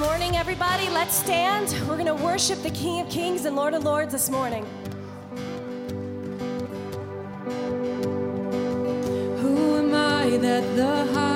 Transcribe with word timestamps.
morning, 0.00 0.34
everybody. 0.34 0.88
Let's 0.88 1.14
stand. 1.14 1.72
We're 1.86 1.98
going 1.98 2.06
to 2.06 2.14
worship 2.14 2.62
the 2.62 2.70
King 2.70 3.00
of 3.02 3.10
Kings 3.10 3.44
and 3.44 3.54
Lord 3.54 3.74
of 3.74 3.84
Lords 3.84 4.12
this 4.12 4.30
morning. 4.30 4.64
Who 9.42 9.76
am 9.76 9.94
I 9.94 10.38
that 10.38 10.74
the 10.74 11.12
highest 11.12 11.29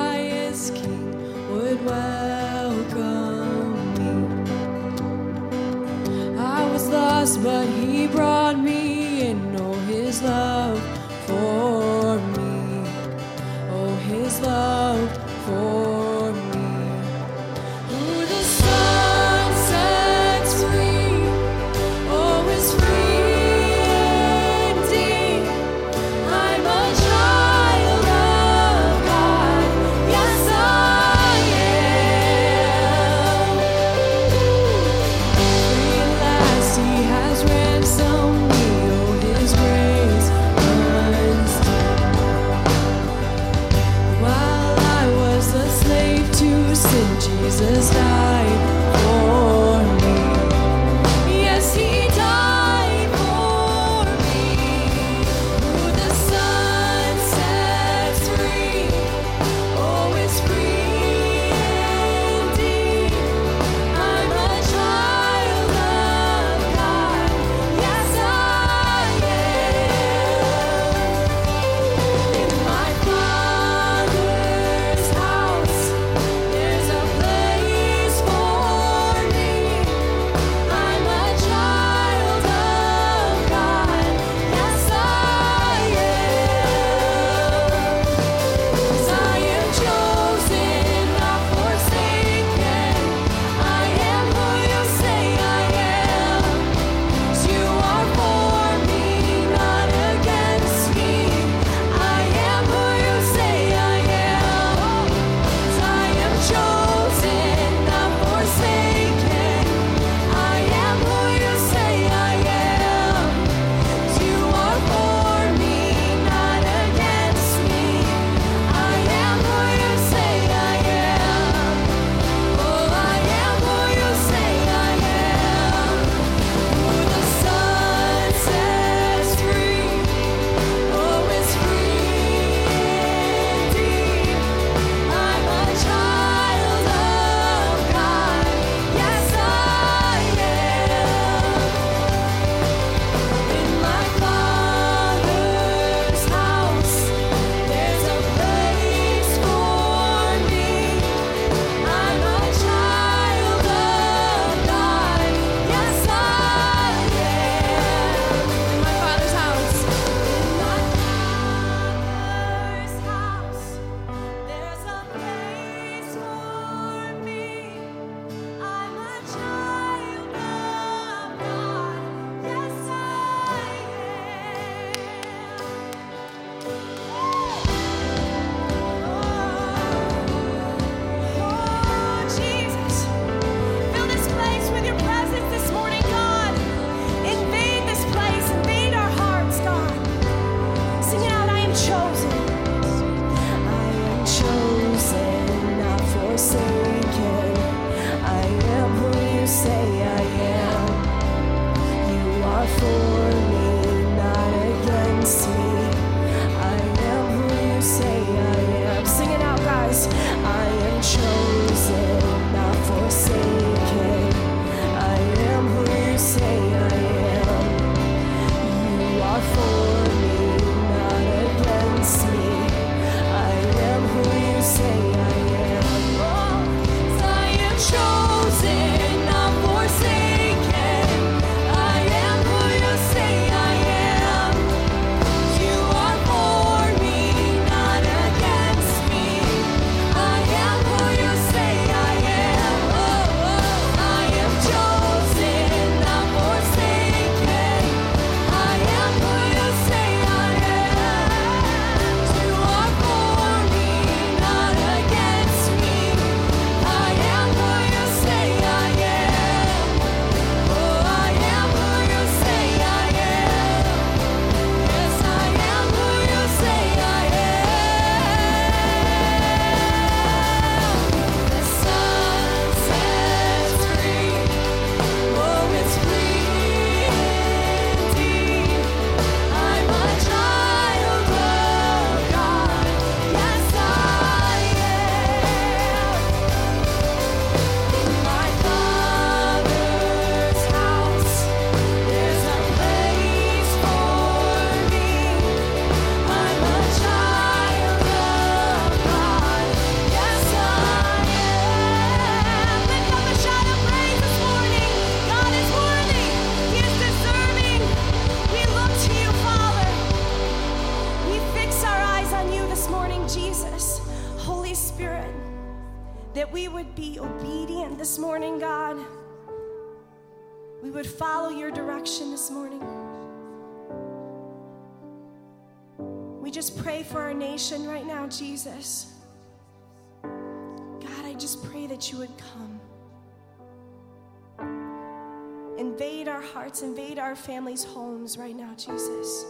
hearts, 336.74 336.82
invade 336.82 337.18
our 337.20 337.36
families' 337.36 337.84
homes 337.84 338.36
right 338.36 338.56
now, 338.56 338.74
Jesus. 338.74 339.46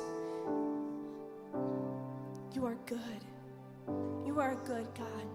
You 2.54 2.66
are 2.66 2.76
good. 2.86 2.98
You 4.26 4.40
are 4.40 4.52
a 4.52 4.66
good 4.66 4.86
God. 4.94 5.26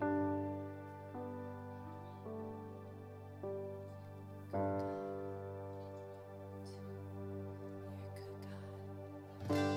You're 0.00 0.08
a 8.02 8.16
good 8.16 8.36
God. 9.48 9.75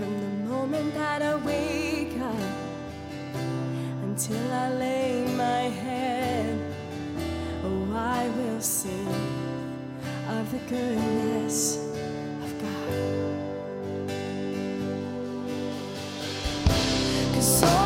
From 0.00 0.18
the 0.18 0.48
moment 0.48 0.94
that 0.94 1.20
I 1.20 1.36
wake 1.36 2.18
up 2.22 2.34
until 4.02 4.50
I 4.50 4.70
lay 4.72 5.26
my 5.36 5.68
head, 5.68 6.58
oh, 7.62 7.92
I 7.94 8.26
will 8.30 8.62
sing 8.62 9.06
of 10.26 10.50
the 10.52 10.58
goodness 10.70 11.76
of 12.42 12.50
God. 12.62 13.10
Cause 17.34 17.79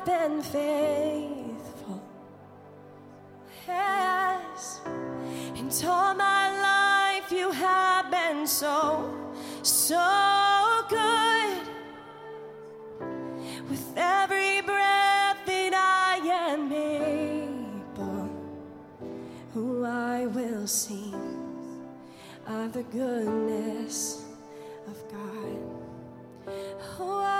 have 0.00 0.30
been 0.30 0.42
faithful. 0.42 2.02
Yes, 3.66 4.80
and 4.86 5.84
all 5.86 6.14
my 6.14 6.50
life 6.62 7.30
you 7.30 7.50
have 7.52 8.10
been 8.10 8.46
so, 8.46 9.14
so 9.62 10.84
good. 10.88 11.60
With 13.68 13.92
every 13.96 14.60
breath 14.62 15.38
that 15.46 15.74
I 15.74 16.16
am 16.24 16.72
able, 16.72 18.30
who 19.54 19.84
I 19.84 20.26
will 20.26 20.66
see 20.66 21.14
of 22.46 22.72
the 22.72 22.82
goodness 22.84 24.24
of 24.86 24.96
God. 25.10 25.80
Oh, 26.98 27.39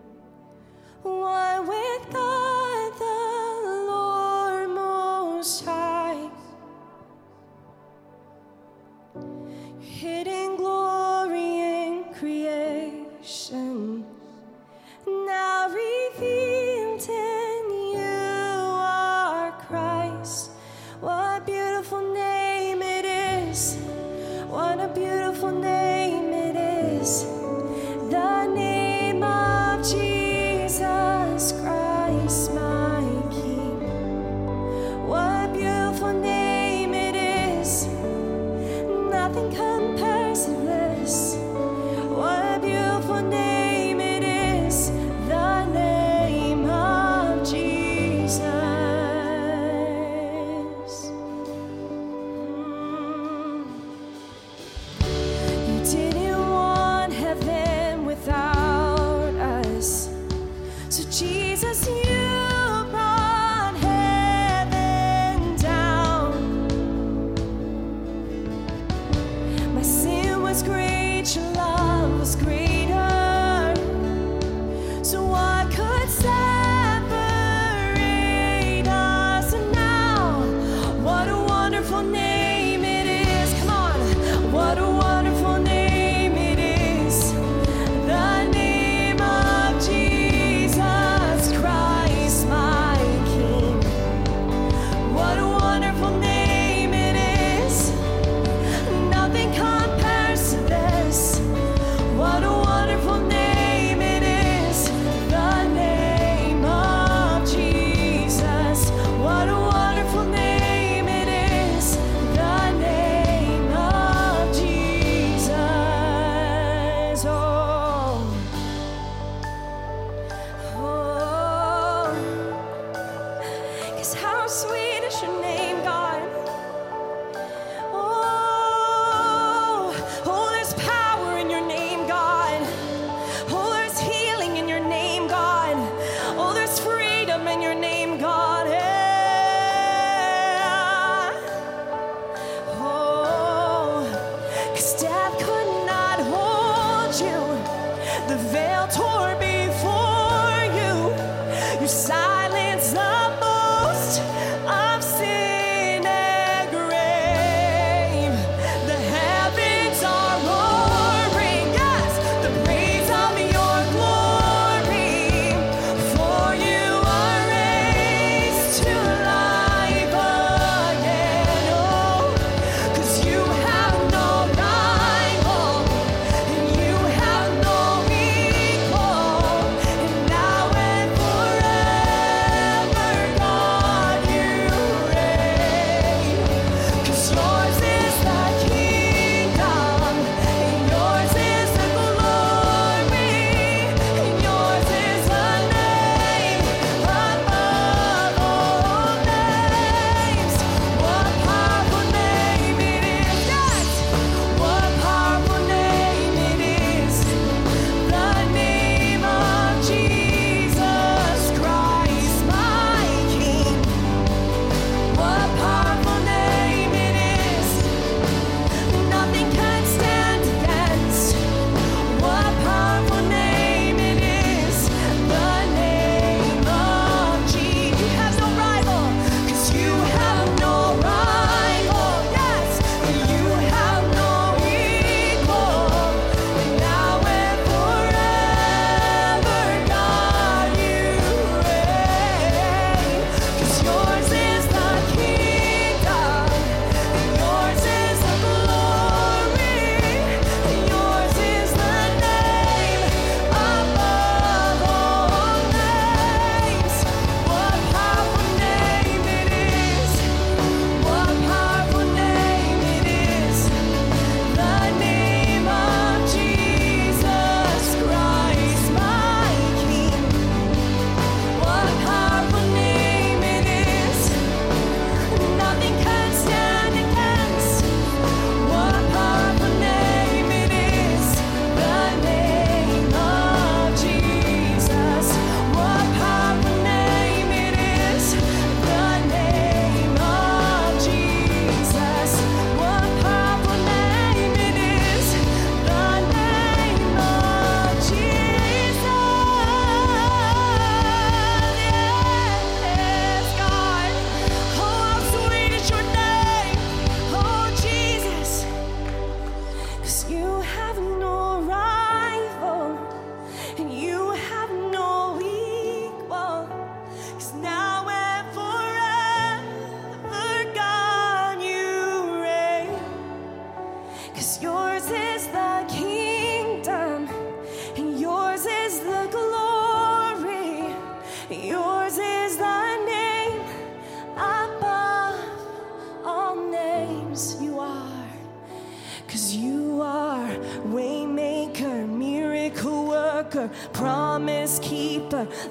why 1.03 1.59
with 1.59 2.13
God? 2.13 2.40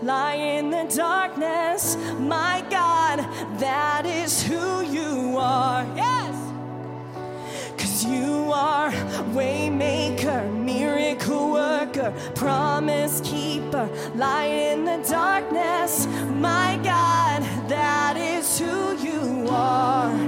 lie 0.02 0.34
in 0.34 0.70
the 0.70 0.84
darkness. 0.94 1.96
My 2.18 2.64
God, 2.70 3.18
that 3.58 4.04
is 4.06 4.42
who 4.42 4.82
you 4.82 5.36
are. 5.38 5.84
Yes! 5.96 6.34
Cause 7.78 8.04
you 8.04 8.52
are 8.52 8.90
waymaker, 9.32 10.52
miracle 10.64 11.52
worker, 11.52 12.12
promise 12.34 13.20
keeper, 13.22 13.88
Lie 14.14 14.46
in 14.46 14.84
the 14.84 14.98
darkness. 15.08 16.06
My 16.38 16.78
God, 16.82 17.42
that 17.68 18.16
is 18.16 18.58
who 18.58 18.96
you 18.98 19.48
are. 19.48 20.19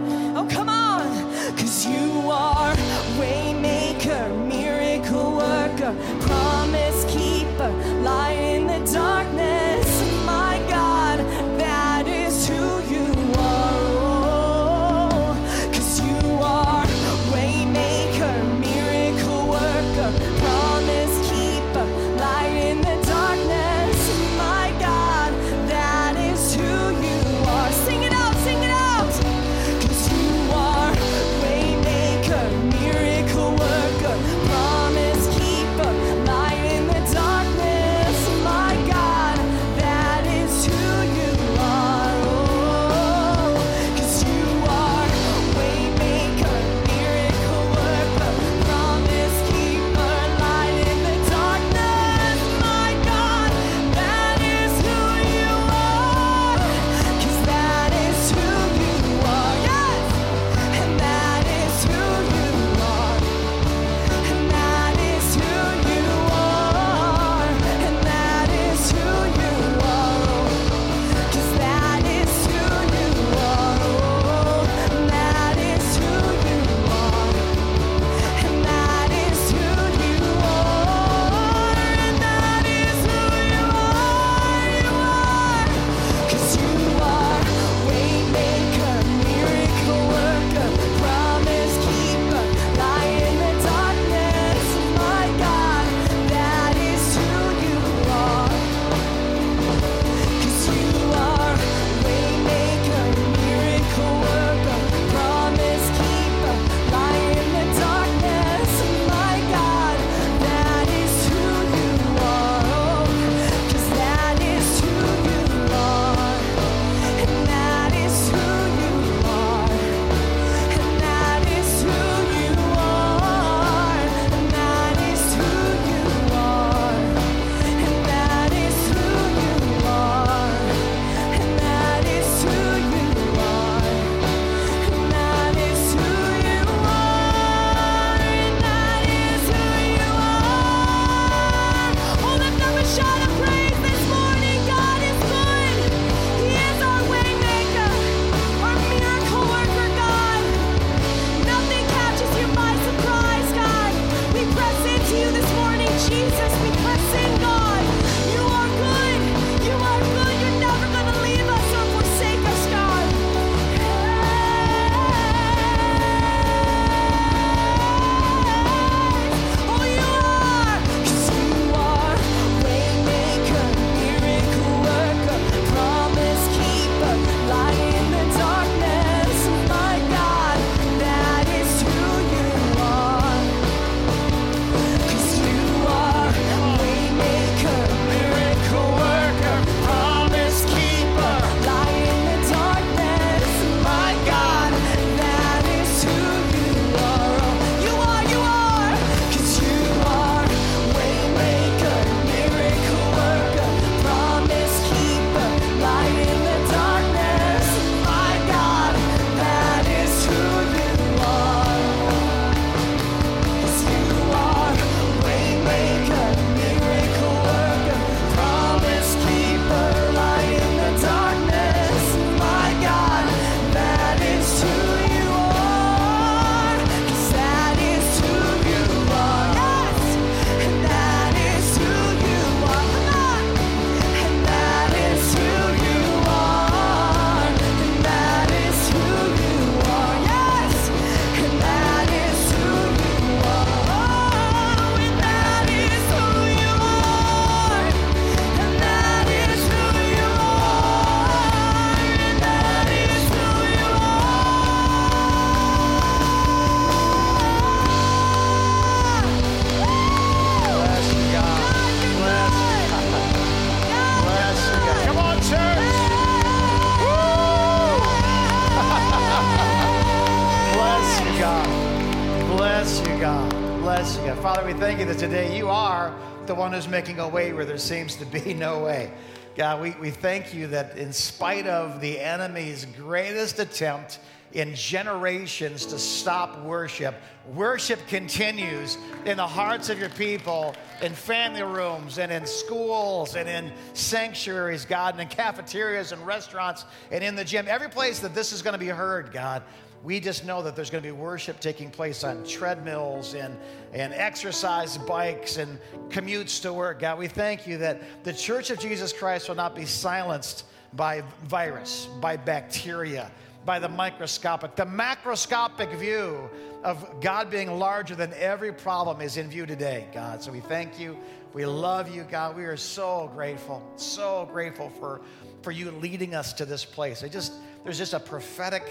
Way 277.33 277.53
where 277.53 277.65
there 277.65 277.79
seems 277.79 278.17
to 278.17 278.27
be 278.27 278.55
no 278.69 278.85
way. 278.85 279.13
God, 279.57 279.83
we, 279.83 279.91
we 279.93 280.11
thank 280.11 280.55
you 280.55 280.67
that 280.69 280.97
in 280.97 281.13
spite 281.13 281.67
of 281.67 282.01
the 282.01 282.19
enemy's 282.19 282.87
greatest 282.97 283.59
attempt 283.59 284.19
in 284.53 284.75
generations 284.75 285.87
to 285.87 285.99
stop 285.99 286.63
worship, 286.63 287.15
worship 287.55 287.99
continues 288.07 288.99
in 289.25 289.37
the 289.37 289.47
hearts 289.47 289.89
of 289.89 289.99
your 289.99 290.11
people, 290.11 290.75
in 291.01 291.13
family 291.13 291.63
rooms, 291.63 292.19
and 292.19 292.31
in 292.31 292.47
schools, 292.47 293.35
and 293.35 293.49
in 293.49 293.73
sanctuaries, 293.95 294.85
God, 294.85 295.15
and 295.15 295.23
in 295.23 295.29
cafeterias 295.29 296.13
and 296.13 296.27
restaurants, 296.27 296.85
and 297.11 297.25
in 297.25 297.35
the 297.35 297.45
gym. 297.45 297.67
Every 297.69 297.89
place 297.89 298.21
that 298.21 298.35
this 298.35 298.53
is 298.53 298.63
going 298.63 298.75
to 298.75 298.79
be 298.79 298.89
heard, 298.89 299.33
God, 299.33 299.63
we 300.03 300.19
just 300.19 300.45
know 300.45 300.63
that 300.63 300.75
there's 300.75 300.91
going 300.91 301.03
to 301.03 301.09
be 301.09 301.13
worship 301.13 301.61
taking 301.61 301.91
place 301.91 302.25
on 302.25 302.45
treadmills 302.45 303.35
and, 303.35 303.57
and 303.93 304.13
exercise 304.13 304.99
bikes 304.99 305.59
and 305.59 305.79
commutes 306.09 306.61
to 306.63 306.73
work. 306.73 307.01
God, 307.01 307.19
we 307.19 307.29
thank 307.29 307.67
you 307.67 307.79
that 307.79 308.25
the 308.25 308.33
Church 308.33 308.71
of 308.71 308.81
Jesus 308.81 309.13
Christ 309.13 309.49
will 309.49 309.57
not 309.57 309.77
be 309.77 309.87
silenced 309.87 310.65
by 310.95 311.23
virus, 311.45 312.09
by 312.21 312.37
bacteria, 312.37 313.31
by 313.65 313.79
the 313.79 313.89
microscopic. 313.89 314.75
The 314.75 314.87
macroscopic 314.87 315.97
view 315.97 316.51
of 316.83 317.21
God 317.21 317.49
being 317.49 317.79
larger 317.79 318.17
than 318.17 318.33
every 318.35 318.73
problem 318.73 319.21
is 319.21 319.37
in 319.37 319.49
view 319.49 319.67
today, 319.67 320.09
God. 320.13 320.43
So 320.43 320.51
we 320.51 320.61
thank 320.61 320.99
you. 320.99 321.17
We 321.53 321.65
love 321.65 322.13
you, 322.13 322.25
God. 322.25 322.57
We 322.57 322.65
are 322.65 322.77
so 322.77 323.31
grateful, 323.35 323.87
so 323.95 324.49
grateful 324.51 324.91
for, 324.99 325.21
for 325.63 325.71
you 325.71 325.93
leading 325.93 326.35
us 326.35 326.53
to 326.55 326.65
this 326.65 326.85
place. 326.85 327.23
I 327.23 327.29
just, 327.29 327.53
there's 327.85 327.99
just 327.99 328.15
a 328.15 328.21
prophetic 328.21 328.83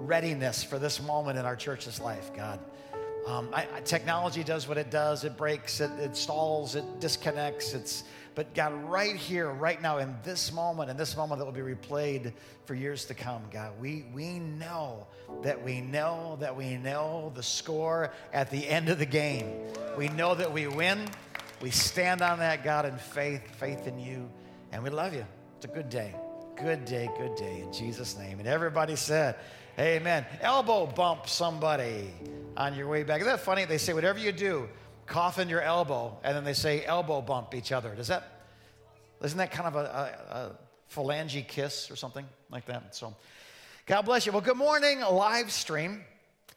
readiness 0.00 0.64
for 0.64 0.78
this 0.78 1.02
moment 1.02 1.38
in 1.38 1.44
our 1.44 1.56
church's 1.56 2.00
life, 2.00 2.30
God. 2.34 2.58
Um, 3.26 3.50
I, 3.52 3.66
I, 3.74 3.80
technology 3.80 4.42
does 4.42 4.66
what 4.66 4.78
it 4.78 4.90
does. 4.90 5.24
It 5.24 5.36
breaks, 5.36 5.80
it, 5.80 5.90
it 6.00 6.16
stalls, 6.16 6.74
it 6.74 7.00
disconnects. 7.00 7.74
It's, 7.74 8.04
but 8.34 8.54
God, 8.54 8.72
right 8.84 9.14
here, 9.14 9.50
right 9.50 9.80
now, 9.80 9.98
in 9.98 10.16
this 10.24 10.52
moment, 10.52 10.90
in 10.90 10.96
this 10.96 11.16
moment 11.16 11.38
that 11.38 11.44
will 11.44 11.52
be 11.52 11.60
replayed 11.60 12.32
for 12.64 12.74
years 12.74 13.04
to 13.06 13.14
come, 13.14 13.42
God, 13.50 13.72
we, 13.80 14.06
we 14.14 14.38
know 14.38 15.06
that 15.42 15.62
we 15.62 15.80
know 15.80 16.38
that 16.40 16.56
we 16.56 16.76
know 16.76 17.32
the 17.34 17.42
score 17.42 18.12
at 18.32 18.50
the 18.50 18.66
end 18.66 18.88
of 18.88 18.98
the 18.98 19.06
game. 19.06 19.46
We 19.98 20.08
know 20.08 20.34
that 20.34 20.52
we 20.52 20.66
win. 20.66 21.06
We 21.60 21.70
stand 21.70 22.22
on 22.22 22.38
that, 22.38 22.64
God, 22.64 22.86
in 22.86 22.96
faith, 22.96 23.42
faith 23.56 23.86
in 23.86 23.98
you, 23.98 24.30
and 24.72 24.82
we 24.82 24.88
love 24.88 25.12
you. 25.12 25.26
It's 25.56 25.66
a 25.66 25.68
good 25.68 25.90
day. 25.90 26.14
Good 26.56 26.84
day, 26.84 27.10
good 27.18 27.36
day, 27.36 27.60
in 27.60 27.72
Jesus' 27.72 28.18
name. 28.18 28.38
And 28.38 28.48
everybody 28.48 28.96
said, 28.96 29.36
Amen. 29.78 30.26
Elbow 30.40 30.86
bump 30.86 31.28
somebody 31.28 32.10
on 32.56 32.74
your 32.74 32.88
way 32.88 33.02
back. 33.02 33.20
Isn't 33.20 33.32
that 33.32 33.40
funny? 33.40 33.64
They 33.64 33.78
say, 33.78 33.92
whatever 33.92 34.18
you 34.18 34.32
do, 34.32 34.68
cough 35.06 35.38
in 35.38 35.48
your 35.48 35.62
elbow, 35.62 36.18
and 36.22 36.36
then 36.36 36.44
they 36.44 36.52
say 36.52 36.84
elbow 36.84 37.20
bump 37.20 37.54
each 37.54 37.72
other. 37.72 37.94
Does 37.94 38.08
that, 38.08 38.42
isn't 39.22 39.38
that 39.38 39.50
kind 39.50 39.68
of 39.68 39.76
a, 39.76 39.78
a, 40.30 40.34
a 40.34 40.52
phalange 40.92 41.46
kiss 41.48 41.90
or 41.90 41.96
something 41.96 42.26
like 42.50 42.66
that? 42.66 42.94
So, 42.94 43.14
God 43.86 44.02
bless 44.02 44.26
you. 44.26 44.32
Well, 44.32 44.40
good 44.40 44.56
morning, 44.56 45.00
live 45.00 45.50
stream, 45.50 46.02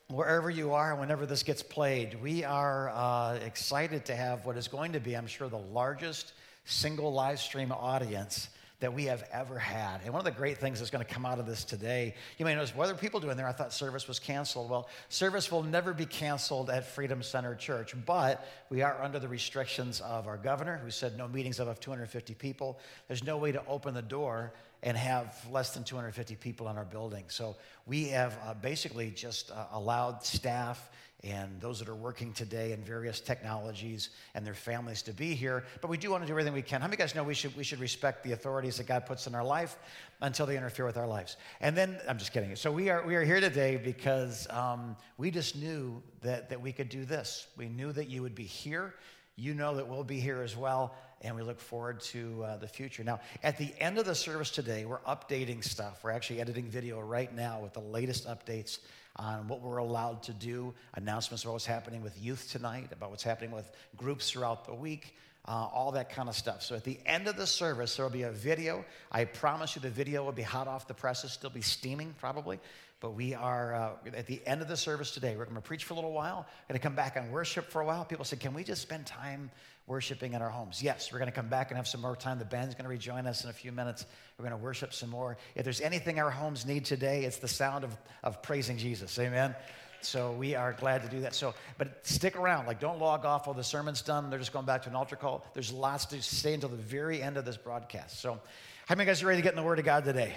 wherever 0.08 0.50
you 0.50 0.74
are, 0.74 0.96
whenever 0.96 1.26
this 1.26 1.44
gets 1.44 1.64
played. 1.64 2.22
We 2.22 2.44
are 2.44 2.90
uh, 2.90 3.36
excited 3.46 4.06
to 4.06 4.16
have 4.16 4.46
what 4.46 4.58
is 4.58 4.68
going 4.68 4.94
to 4.94 5.00
be, 5.00 5.16
I'm 5.16 5.28
sure, 5.28 5.50
the 5.50 5.58
largest 5.58 6.34
single 6.66 7.14
live 7.14 7.40
stream 7.40 7.72
audience 7.72 8.50
that 8.84 8.94
we 8.94 9.06
have 9.06 9.24
ever 9.32 9.58
had. 9.58 10.02
And 10.04 10.12
one 10.12 10.20
of 10.20 10.26
the 10.26 10.38
great 10.38 10.58
things 10.58 10.80
that's 10.80 10.92
going 10.92 11.06
to 11.06 11.10
come 11.10 11.26
out 11.26 11.40
of 11.40 11.46
this 11.46 11.64
today, 11.64 12.16
you 12.38 12.44
may 12.44 12.54
notice, 12.54 12.76
what 12.76 12.90
are 12.90 12.94
people 12.94 13.22
doing 13.22 13.38
there? 13.38 13.48
I 13.48 13.54
thought 13.54 13.72
service 13.72 14.10
was 14.10 14.20
canceled. 14.20 14.70
Well, 14.70 14.90
service 15.08 15.50
will 15.50 15.64
never 15.64 15.94
be 15.94 16.06
canceled 16.06 16.70
at 16.70 16.86
Freedom 16.86 17.24
Center 17.24 17.56
Church, 17.56 17.96
but 18.06 18.46
we 18.70 18.82
are 18.82 19.02
under 19.02 19.20
the 19.20 19.30
restrictions 19.30 20.02
of 20.02 20.28
our 20.28 20.36
governor, 20.36 20.82
who 20.84 20.92
said 20.92 21.18
no 21.18 21.30
meetings 21.30 21.62
above 21.62 21.80
250 21.80 22.34
people. 22.34 22.78
There's 23.08 23.24
no 23.24 23.38
way 23.38 23.54
to 23.54 23.66
open 23.68 23.94
the 23.94 24.02
door 24.02 24.52
and 24.84 24.98
have 24.98 25.34
less 25.50 25.74
than 25.74 25.86
250 25.86 26.36
people 26.36 26.68
in 26.68 26.78
our 26.78 26.84
building. 26.84 27.24
So 27.30 27.56
we 27.86 28.10
have 28.10 28.38
uh, 28.46 28.54
basically 28.54 29.12
just 29.12 29.50
uh, 29.50 29.68
allowed 29.72 30.26
staff 30.26 30.90
and 31.24 31.60
those 31.62 31.80
that 31.80 31.88
are 31.88 31.96
working 31.96 32.34
today 32.34 32.74
in 32.74 32.84
various 32.84 33.22
technologies 33.22 34.10
and 34.36 34.46
their 34.46 34.54
families 34.54 35.02
to 35.04 35.14
be 35.14 35.34
here. 35.34 35.64
But 35.80 35.90
we 35.90 35.98
do 35.98 36.12
want 36.12 36.24
to 36.24 36.28
do 36.28 36.34
everything 36.34 36.54
we 36.54 36.62
can. 36.62 36.82
How 36.82 36.88
many 36.88 36.96
of 36.96 37.00
you 37.00 37.04
guys 37.06 37.16
know 37.16 37.24
we 37.24 37.34
should, 37.34 37.56
we 37.56 37.64
should 37.64 37.80
respect 37.80 38.24
the 38.24 38.34
authorities 38.34 38.78
that 38.78 38.88
God 38.88 39.06
puts 39.06 39.26
in 39.26 39.34
our 39.34 39.44
life 39.44 39.78
until 40.22 40.46
they 40.46 40.58
interfere 40.58 40.86
with 40.86 40.98
our 40.98 41.08
lives? 41.08 41.38
And 41.62 41.78
then, 41.78 41.98
I'm 42.10 42.18
just 42.18 42.34
kidding. 42.34 42.54
So 42.58 42.72
we 42.72 42.90
are, 42.90 43.06
we 43.06 43.16
are 43.16 43.24
here 43.24 43.40
today 43.40 43.78
because 43.78 44.48
um, 44.50 44.98
we 45.18 45.32
just 45.32 45.56
knew 45.56 46.04
that, 46.22 46.50
that 46.50 46.62
we 46.62 46.74
could 46.74 46.90
do 46.90 47.06
this. 47.06 47.48
We 47.56 47.70
knew 47.70 47.94
that 47.94 48.10
you 48.10 48.22
would 48.22 48.36
be 48.36 48.44
here. 48.44 48.94
You 49.38 49.54
know 49.54 49.76
that 49.76 49.88
we'll 49.88 50.04
be 50.04 50.20
here 50.20 50.42
as 50.42 50.58
well 50.58 50.94
and 51.22 51.36
we 51.36 51.42
look 51.42 51.60
forward 51.60 52.02
to 52.02 52.44
uh, 52.44 52.58
the 52.58 52.68
future. 52.68 53.02
Now, 53.04 53.22
at 53.44 53.58
the 53.58 53.74
end 53.80 53.98
of 53.98 54.06
the 54.06 54.14
service 54.14 54.52
today, 54.52 54.84
we're 54.84 55.00
updating 55.00 55.64
stuff. 55.64 56.04
We're 56.04 56.12
actually 56.12 56.42
editing 56.42 56.66
video 56.66 57.00
right 57.00 57.34
now 57.34 57.62
with 57.62 57.72
the 57.72 57.80
latest 57.80 58.28
updates 58.28 58.80
on 59.16 59.48
what 59.48 59.62
we're 59.62 59.78
allowed 59.78 60.24
to 60.24 60.34
do, 60.34 60.74
announcements 60.96 61.44
about 61.44 61.54
what's 61.54 61.66
happening 61.66 62.02
with 62.02 62.20
youth 62.22 62.50
tonight, 62.52 62.90
about 62.92 63.12
what's 63.12 63.24
happening 63.24 63.52
with 63.52 63.70
groups 63.96 64.32
throughout 64.32 64.66
the 64.66 64.74
week. 64.74 65.16
Uh, 65.46 65.68
all 65.74 65.92
that 65.92 66.10
kind 66.10 66.30
of 66.30 66.36
stuff. 66.36 66.64
So 66.64 66.74
at 66.74 66.86
the 66.86 66.98
end 67.06 67.28
of 67.28 67.36
the 67.36 67.46
service, 67.46 67.98
there 67.98 68.06
will 68.06 68.14
be 68.14 68.22
a 68.22 68.32
video. 68.32 68.86
I 69.12 69.26
promise 69.26 69.76
you 69.76 69.82
the 69.82 69.90
video 69.90 70.24
will 70.24 70.32
be 70.32 70.42
hot 70.42 70.70
off 70.70 70.88
the 70.88 70.94
presses, 70.94 71.34
still 71.34 71.50
be 71.50 71.62
steaming 71.62 72.16
probably. 72.18 72.62
But 73.02 73.16
we 73.16 73.34
are 73.34 73.76
uh, 73.76 73.92
at 74.16 74.28
the 74.28 74.42
end 74.46 74.62
of 74.62 74.70
the 74.70 74.78
service 74.78 75.12
today. 75.12 75.36
We're 75.36 75.44
going 75.44 75.58
to 75.58 75.62
preach 75.62 75.84
for 75.84 75.92
a 75.92 75.98
little 75.98 76.14
while, 76.14 76.48
going 76.70 76.80
to 76.80 76.82
come 76.82 76.96
back 76.96 77.18
and 77.18 77.34
worship 77.34 77.70
for 77.70 77.82
a 77.82 77.86
while. 77.86 78.06
People 78.06 78.24
said, 78.24 78.40
Can 78.40 78.54
we 78.54 78.64
just 78.64 78.82
spend 78.82 79.06
time 79.06 79.52
worshiping 79.88 80.34
in 80.34 80.42
our 80.42 80.50
homes? 80.50 80.82
Yes, 80.82 81.12
we're 81.12 81.20
going 81.20 81.30
to 81.30 81.36
come 81.36 81.50
back 81.50 81.72
and 81.72 81.78
have 81.78 81.88
some 81.88 82.02
more 82.02 82.16
time. 82.16 82.40
The 82.40 82.46
band's 82.46 82.76
going 82.76 82.86
to 82.86 82.90
rejoin 82.90 83.28
us 83.28 83.44
in 83.44 83.50
a 83.50 83.54
few 83.54 83.72
minutes. 83.72 84.06
We're 84.38 84.48
going 84.48 84.58
to 84.58 84.64
worship 84.64 84.94
some 84.94 85.10
more. 85.10 85.38
If 85.56 85.64
there's 85.64 85.82
anything 85.82 86.20
our 86.20 86.32
homes 86.32 86.66
need 86.66 86.86
today, 86.86 87.26
it's 87.26 87.38
the 87.38 87.48
sound 87.48 87.84
of, 87.84 87.96
of 88.24 88.42
praising 88.42 88.78
Jesus. 88.78 89.18
Amen. 89.20 89.56
So 90.02 90.34
we 90.34 90.56
are 90.56 90.74
glad 90.74 91.04
to 91.04 91.10
do 91.10 91.22
that. 91.22 91.34
So, 91.34 91.54
but 91.78 92.06
stick 92.06 92.36
around. 92.36 92.66
Like, 92.68 92.80
don't 92.80 93.00
log 93.00 93.26
off 93.26 93.48
while 93.48 93.54
the 93.54 93.64
sermon's 93.64 94.02
done. 94.02 94.30
They're 94.30 94.40
just 94.40 94.54
going 94.54 94.66
back 94.66 94.84
to 94.84 94.90
an 94.90 94.96
altar 94.96 95.16
call. 95.16 95.46
There's 95.54 95.72
lots 95.72 96.06
to 96.08 96.22
stay 96.22 96.54
until 96.54 96.70
the 96.70 96.76
very 96.76 97.22
end 97.22 97.38
of 97.38 97.46
this 97.46 97.58
broadcast. 97.58 98.20
So, 98.20 98.40
how 98.86 98.96
many 98.96 99.08
guys 99.08 99.24
are 99.24 99.28
ready 99.28 99.40
to 99.40 99.44
get 99.44 99.54
in 99.54 99.56
the 99.56 99.64
Word 99.64 99.80
of 99.80 99.86
God 99.86 100.04
today? 100.04 100.34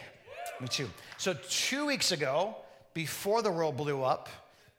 Me 0.61 0.69
too. 0.69 0.89
So, 1.19 1.35
two 1.49 1.87
weeks 1.87 2.13
ago, 2.13 2.55
before 2.95 3.43
the 3.43 3.51
world 3.51 3.77
blew 3.77 4.03
up, 4.03 4.29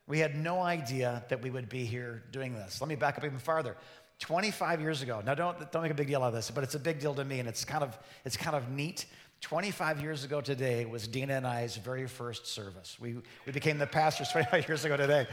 we 0.07 0.19
had 0.19 0.35
no 0.35 0.61
idea 0.61 1.23
that 1.29 1.41
we 1.41 1.49
would 1.49 1.67
be 1.67 1.85
here 1.85 2.23
doing 2.31 2.53
this. 2.53 2.79
Let 2.79 2.87
me 2.87 2.95
back 2.95 3.17
up 3.17 3.25
even 3.25 3.39
farther. 3.39 3.75
25 4.19 4.81
years 4.81 5.01
ago. 5.01 5.21
Now, 5.25 5.35
don't, 5.35 5.71
don't 5.71 5.83
make 5.83 5.91
a 5.91 5.95
big 5.95 6.07
deal 6.07 6.23
out 6.23 6.29
of 6.29 6.33
this, 6.33 6.49
but 6.49 6.63
it's 6.63 6.75
a 6.75 6.79
big 6.79 6.99
deal 6.99 7.13
to 7.15 7.23
me, 7.23 7.39
and 7.39 7.47
it's 7.47 7.63
kind 7.63 7.83
of, 7.83 7.97
it's 8.25 8.37
kind 8.37 8.55
of 8.55 8.69
neat. 8.69 9.05
25 9.41 10.01
years 10.01 10.23
ago 10.23 10.41
today 10.41 10.85
was 10.85 11.07
Dina 11.07 11.35
and 11.35 11.45
I's 11.45 11.77
very 11.77 12.07
first 12.07 12.47
service. 12.47 12.97
We, 12.99 13.17
we 13.45 13.51
became 13.51 13.77
the 13.77 13.85
pastors 13.85 14.29
25 14.31 14.67
years 14.67 14.85
ago 14.85 14.97
today. 14.97 15.27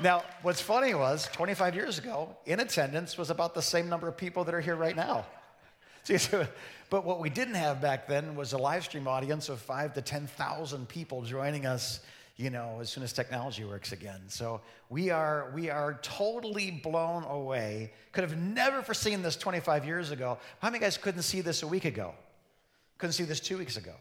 Now, 0.00 0.24
what's 0.42 0.60
funny 0.60 0.94
was 0.94 1.28
25 1.32 1.74
years 1.76 1.98
ago, 1.98 2.36
in 2.46 2.58
attendance 2.58 3.16
was 3.16 3.30
about 3.30 3.54
the 3.54 3.62
same 3.62 3.88
number 3.88 4.08
of 4.08 4.16
people 4.16 4.42
that 4.44 4.54
are 4.54 4.60
here 4.60 4.76
right 4.76 4.96
now. 4.96 5.24
But 6.90 7.04
what 7.04 7.18
we 7.18 7.30
didn't 7.30 7.54
have 7.54 7.80
back 7.80 8.06
then 8.06 8.36
was 8.36 8.52
a 8.52 8.58
live 8.58 8.84
stream 8.84 9.08
audience 9.08 9.48
of 9.48 9.58
five 9.58 9.94
to 9.94 10.02
10,000 10.02 10.86
people 10.86 11.22
joining 11.22 11.66
us, 11.66 12.00
you 12.36 12.50
know, 12.50 12.78
as 12.80 12.90
soon 12.90 13.04
as 13.04 13.12
technology 13.12 13.64
works 13.64 13.92
again. 13.92 14.20
So 14.28 14.60
we 14.88 15.10
are, 15.10 15.52
we 15.54 15.70
are 15.70 16.00
totally 16.02 16.70
blown 16.70 17.22
away. 17.24 17.92
Could 18.12 18.24
have 18.24 18.36
never 18.36 18.82
foreseen 18.82 19.22
this 19.22 19.36
25 19.36 19.84
years 19.84 20.10
ago. 20.10 20.38
How 20.60 20.68
many 20.68 20.80
guys 20.80 20.96
couldn't 20.96 21.22
see 21.22 21.42
this 21.42 21.62
a 21.62 21.66
week 21.66 21.84
ago? 21.84 22.12
Couldn't 22.98 23.12
see 23.12 23.24
this 23.24 23.40
two 23.40 23.56
weeks 23.56 23.76
ago? 23.76 23.94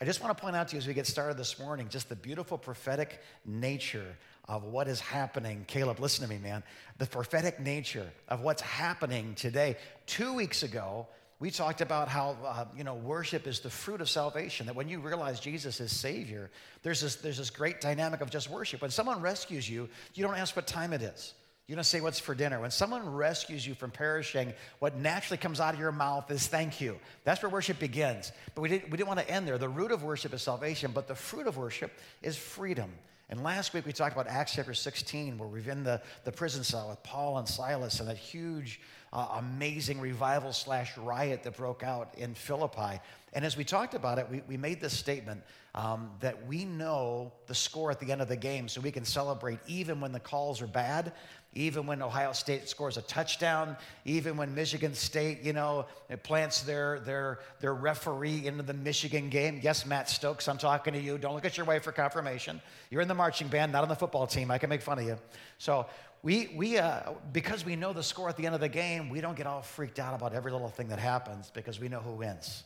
I 0.00 0.04
just 0.04 0.22
want 0.22 0.36
to 0.36 0.40
point 0.40 0.56
out 0.56 0.68
to 0.68 0.76
you 0.76 0.78
as 0.78 0.86
we 0.86 0.94
get 0.94 1.06
started 1.06 1.36
this 1.36 1.58
morning 1.58 1.88
just 1.88 2.08
the 2.08 2.16
beautiful 2.16 2.56
prophetic 2.56 3.20
nature 3.44 4.16
of 4.48 4.64
what 4.64 4.88
is 4.88 5.00
happening. 5.00 5.64
Caleb, 5.66 6.00
listen 6.00 6.26
to 6.26 6.32
me, 6.32 6.38
man. 6.38 6.62
The 6.98 7.06
prophetic 7.06 7.60
nature 7.60 8.10
of 8.28 8.40
what's 8.40 8.62
happening 8.62 9.34
today. 9.34 9.76
Two 10.06 10.34
weeks 10.34 10.62
ago, 10.62 11.06
we 11.40 11.50
talked 11.50 11.80
about 11.80 12.08
how 12.08 12.36
uh, 12.44 12.64
you 12.76 12.84
know 12.84 12.94
worship 12.94 13.46
is 13.46 13.60
the 13.60 13.70
fruit 13.70 14.00
of 14.00 14.08
salvation 14.08 14.66
that 14.66 14.74
when 14.74 14.88
you 14.88 14.98
realize 15.00 15.40
jesus 15.40 15.80
is 15.80 15.94
savior 15.94 16.50
there's 16.82 17.00
this, 17.00 17.16
there's 17.16 17.38
this 17.38 17.50
great 17.50 17.80
dynamic 17.80 18.20
of 18.20 18.30
just 18.30 18.50
worship. 18.50 18.82
When 18.82 18.90
someone 18.90 19.20
rescues 19.20 19.68
you 19.68 19.88
you 20.14 20.24
don't 20.24 20.36
ask 20.36 20.54
what 20.56 20.66
time 20.66 20.92
it 20.92 21.02
is. 21.02 21.34
You 21.66 21.74
don't 21.74 21.84
say 21.84 22.00
what's 22.00 22.18
for 22.18 22.34
dinner. 22.34 22.60
When 22.60 22.70
someone 22.70 23.12
rescues 23.12 23.66
you 23.66 23.74
from 23.74 23.90
perishing 23.90 24.54
what 24.78 24.96
naturally 24.96 25.36
comes 25.36 25.60
out 25.60 25.74
of 25.74 25.80
your 25.80 25.92
mouth 25.92 26.30
is 26.30 26.46
thank 26.46 26.80
you. 26.80 26.98
That's 27.24 27.42
where 27.42 27.50
worship 27.50 27.78
begins. 27.78 28.32
But 28.54 28.62
we 28.62 28.70
didn't, 28.70 28.90
we 28.90 28.96
didn't 28.96 29.08
want 29.08 29.20
to 29.20 29.30
end 29.30 29.46
there. 29.46 29.58
The 29.58 29.68
root 29.68 29.92
of 29.92 30.02
worship 30.02 30.32
is 30.32 30.40
salvation 30.40 30.92
but 30.94 31.08
the 31.08 31.14
fruit 31.14 31.46
of 31.46 31.58
worship 31.58 31.92
is 32.22 32.38
freedom. 32.38 32.90
And 33.28 33.42
last 33.42 33.74
week 33.74 33.84
we 33.84 33.92
talked 33.92 34.14
about 34.14 34.28
Acts 34.28 34.54
chapter 34.54 34.72
16, 34.72 35.36
where 35.36 35.46
we've 35.46 35.68
in 35.68 35.84
the, 35.84 36.00
the 36.24 36.32
prison 36.32 36.64
cell 36.64 36.88
with 36.88 37.02
Paul 37.02 37.36
and 37.36 37.46
Silas 37.46 38.00
and 38.00 38.08
that 38.08 38.16
huge 38.16 38.80
uh, 39.12 39.26
amazing 39.38 40.00
revival 40.00 40.52
slash 40.52 40.96
riot 40.98 41.42
that 41.42 41.56
broke 41.56 41.82
out 41.82 42.14
in 42.16 42.34
Philippi. 42.34 43.00
And 43.32 43.44
as 43.44 43.56
we 43.56 43.64
talked 43.64 43.94
about 43.94 44.18
it, 44.18 44.26
we, 44.30 44.42
we 44.48 44.56
made 44.56 44.80
this 44.80 44.96
statement 44.96 45.42
um, 45.74 46.10
that 46.20 46.46
we 46.46 46.64
know 46.64 47.32
the 47.46 47.54
score 47.54 47.90
at 47.90 48.00
the 48.00 48.10
end 48.10 48.20
of 48.20 48.28
the 48.28 48.36
game 48.36 48.68
so 48.68 48.80
we 48.80 48.90
can 48.90 49.04
celebrate 49.04 49.58
even 49.66 50.00
when 50.00 50.12
the 50.12 50.20
calls 50.20 50.60
are 50.62 50.66
bad, 50.66 51.12
even 51.54 51.86
when 51.86 52.02
Ohio 52.02 52.32
State 52.32 52.68
scores 52.68 52.96
a 52.96 53.02
touchdown, 53.02 53.76
even 54.04 54.36
when 54.36 54.54
Michigan 54.54 54.94
State, 54.94 55.42
you 55.42 55.52
know, 55.52 55.86
plants 56.22 56.62
their, 56.62 57.00
their, 57.00 57.40
their 57.60 57.74
referee 57.74 58.46
into 58.46 58.62
the 58.62 58.74
Michigan 58.74 59.28
game. 59.28 59.60
Yes, 59.62 59.86
Matt 59.86 60.08
Stokes, 60.08 60.48
I'm 60.48 60.58
talking 60.58 60.94
to 60.94 61.00
you. 61.00 61.18
Don't 61.18 61.34
look 61.34 61.44
at 61.44 61.56
your 61.56 61.66
wife 61.66 61.84
for 61.84 61.92
confirmation. 61.92 62.60
You're 62.90 63.02
in 63.02 63.08
the 63.08 63.14
marching 63.14 63.48
band, 63.48 63.72
not 63.72 63.82
on 63.82 63.88
the 63.88 63.96
football 63.96 64.26
team. 64.26 64.50
I 64.50 64.58
can 64.58 64.70
make 64.70 64.82
fun 64.82 64.98
of 64.98 65.04
you. 65.04 65.18
So 65.58 65.86
we, 66.22 66.52
we 66.56 66.78
uh, 66.78 67.12
because 67.32 67.64
we 67.64 67.76
know 67.76 67.92
the 67.92 68.02
score 68.02 68.28
at 68.28 68.36
the 68.36 68.46
end 68.46 68.54
of 68.54 68.60
the 68.60 68.68
game, 68.68 69.08
we 69.08 69.20
don't 69.20 69.36
get 69.36 69.46
all 69.46 69.62
freaked 69.62 69.98
out 69.98 70.14
about 70.14 70.34
every 70.34 70.50
little 70.50 70.68
thing 70.68 70.88
that 70.88 70.98
happens 70.98 71.50
because 71.54 71.78
we 71.78 71.88
know 71.88 72.00
who 72.00 72.12
wins. 72.12 72.64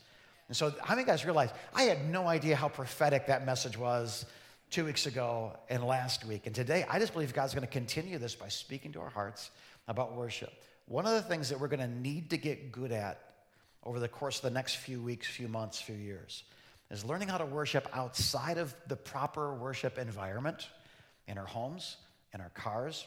And 0.48 0.56
so, 0.56 0.72
how 0.82 0.94
many 0.94 1.06
guys 1.06 1.24
realize 1.24 1.50
I 1.74 1.84
had 1.84 2.08
no 2.10 2.26
idea 2.26 2.56
how 2.56 2.68
prophetic 2.68 3.26
that 3.26 3.44
message 3.44 3.76
was 3.76 4.26
two 4.70 4.84
weeks 4.84 5.06
ago 5.06 5.56
and 5.68 5.84
last 5.84 6.24
week? 6.24 6.46
And 6.46 6.54
today, 6.54 6.84
I 6.88 6.98
just 6.98 7.12
believe 7.12 7.34
God's 7.34 7.54
going 7.54 7.66
to 7.66 7.72
continue 7.72 8.18
this 8.18 8.34
by 8.34 8.48
speaking 8.48 8.92
to 8.92 9.00
our 9.00 9.10
hearts 9.10 9.50
about 9.88 10.14
worship. 10.14 10.52
One 10.86 11.06
of 11.06 11.12
the 11.12 11.22
things 11.22 11.48
that 11.50 11.60
we're 11.60 11.68
going 11.68 11.80
to 11.80 11.94
need 12.00 12.30
to 12.30 12.36
get 12.36 12.72
good 12.72 12.92
at 12.92 13.20
over 13.84 13.98
the 13.98 14.08
course 14.08 14.36
of 14.36 14.42
the 14.42 14.50
next 14.50 14.76
few 14.76 15.00
weeks, 15.00 15.26
few 15.26 15.48
months, 15.48 15.80
few 15.80 15.94
years 15.94 16.44
is 16.90 17.04
learning 17.04 17.28
how 17.28 17.38
to 17.38 17.46
worship 17.46 17.88
outside 17.94 18.58
of 18.58 18.74
the 18.86 18.96
proper 18.96 19.54
worship 19.54 19.98
environment 19.98 20.68
in 21.26 21.38
our 21.38 21.46
homes, 21.46 21.96
in 22.34 22.40
our 22.40 22.50
cars, 22.50 23.06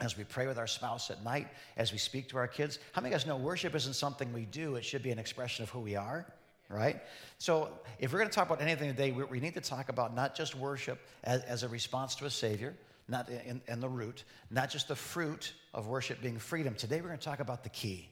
as 0.00 0.16
we 0.16 0.24
pray 0.24 0.46
with 0.46 0.58
our 0.58 0.66
spouse 0.66 1.10
at 1.10 1.24
night, 1.24 1.48
as 1.76 1.92
we 1.92 1.98
speak 1.98 2.28
to 2.28 2.36
our 2.36 2.48
kids. 2.48 2.78
How 2.92 3.00
many 3.00 3.14
of 3.14 3.20
guys 3.20 3.26
know 3.26 3.36
worship 3.36 3.74
isn't 3.74 3.94
something 3.94 4.32
we 4.32 4.44
do, 4.44 4.76
it 4.76 4.84
should 4.84 5.02
be 5.02 5.10
an 5.10 5.18
expression 5.18 5.62
of 5.62 5.70
who 5.70 5.80
we 5.80 5.96
are? 5.96 6.26
right? 6.68 7.00
So, 7.38 7.68
if 7.98 8.12
we're 8.12 8.18
going 8.18 8.30
to 8.30 8.34
talk 8.34 8.46
about 8.46 8.60
anything 8.60 8.90
today, 8.90 9.12
we, 9.12 9.24
we 9.24 9.40
need 9.40 9.54
to 9.54 9.60
talk 9.60 9.88
about 9.88 10.14
not 10.14 10.34
just 10.34 10.54
worship 10.54 10.98
as, 11.24 11.42
as 11.44 11.62
a 11.62 11.68
response 11.68 12.14
to 12.16 12.26
a 12.26 12.30
Savior, 12.30 12.74
not 13.08 13.28
in, 13.28 13.60
in, 13.68 13.80
the 13.80 13.88
root, 13.88 14.24
not 14.50 14.70
just 14.70 14.88
the 14.88 14.96
fruit 14.96 15.52
of 15.74 15.86
worship 15.86 16.20
being 16.20 16.38
freedom. 16.38 16.74
Today, 16.74 17.00
we're 17.00 17.08
going 17.08 17.18
to 17.18 17.24
talk 17.24 17.40
about 17.40 17.62
the 17.62 17.70
key. 17.70 18.08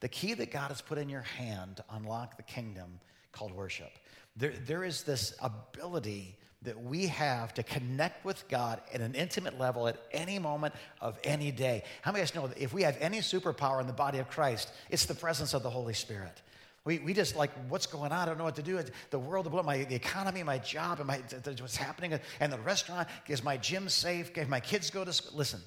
The 0.00 0.08
key 0.08 0.34
that 0.34 0.50
God 0.50 0.68
has 0.68 0.82
put 0.82 0.98
in 0.98 1.08
your 1.08 1.22
hand 1.22 1.76
to 1.76 1.84
unlock 1.92 2.36
the 2.36 2.42
kingdom 2.42 3.00
called 3.32 3.52
worship. 3.52 3.90
There, 4.36 4.52
there 4.66 4.84
is 4.84 5.02
this 5.02 5.34
ability 5.40 6.36
that 6.64 6.82
we 6.82 7.06
have 7.06 7.54
to 7.54 7.62
connect 7.62 8.24
with 8.24 8.46
God 8.48 8.80
at 8.92 9.00
an 9.00 9.14
intimate 9.14 9.58
level 9.58 9.86
at 9.86 9.98
any 10.12 10.38
moment 10.38 10.74
of 11.00 11.18
any 11.22 11.50
day. 11.50 11.84
How 12.02 12.10
many 12.10 12.22
of 12.22 12.30
us 12.30 12.34
know 12.34 12.46
that 12.46 12.58
if 12.58 12.72
we 12.72 12.82
have 12.82 12.96
any 13.00 13.18
superpower 13.18 13.80
in 13.80 13.86
the 13.86 13.92
body 13.92 14.18
of 14.18 14.28
Christ, 14.28 14.72
it's 14.90 15.06
the 15.06 15.14
presence 15.14 15.54
of 15.54 15.62
the 15.62 15.70
Holy 15.70 15.94
Spirit? 15.94 16.42
We, 16.84 16.98
we 16.98 17.14
just 17.14 17.34
like, 17.34 17.50
what's 17.68 17.86
going 17.86 18.12
on? 18.12 18.18
I 18.18 18.24
don't 18.26 18.36
know 18.36 18.44
what 18.44 18.56
to 18.56 18.62
do. 18.62 18.78
The 19.10 19.18
world, 19.18 19.50
my, 19.64 19.84
the 19.84 19.94
economy, 19.94 20.42
my 20.42 20.58
job, 20.58 20.98
and 20.98 21.06
my, 21.06 21.20
what's 21.44 21.76
happening, 21.76 22.18
and 22.40 22.52
the 22.52 22.58
restaurant. 22.58 23.08
Is 23.26 23.42
my 23.42 23.56
gym 23.56 23.88
safe? 23.88 24.34
Can 24.34 24.50
my 24.50 24.60
kids 24.60 24.90
go 24.90 25.04
to 25.04 25.12
school? 25.12 25.38
Listen, 25.38 25.60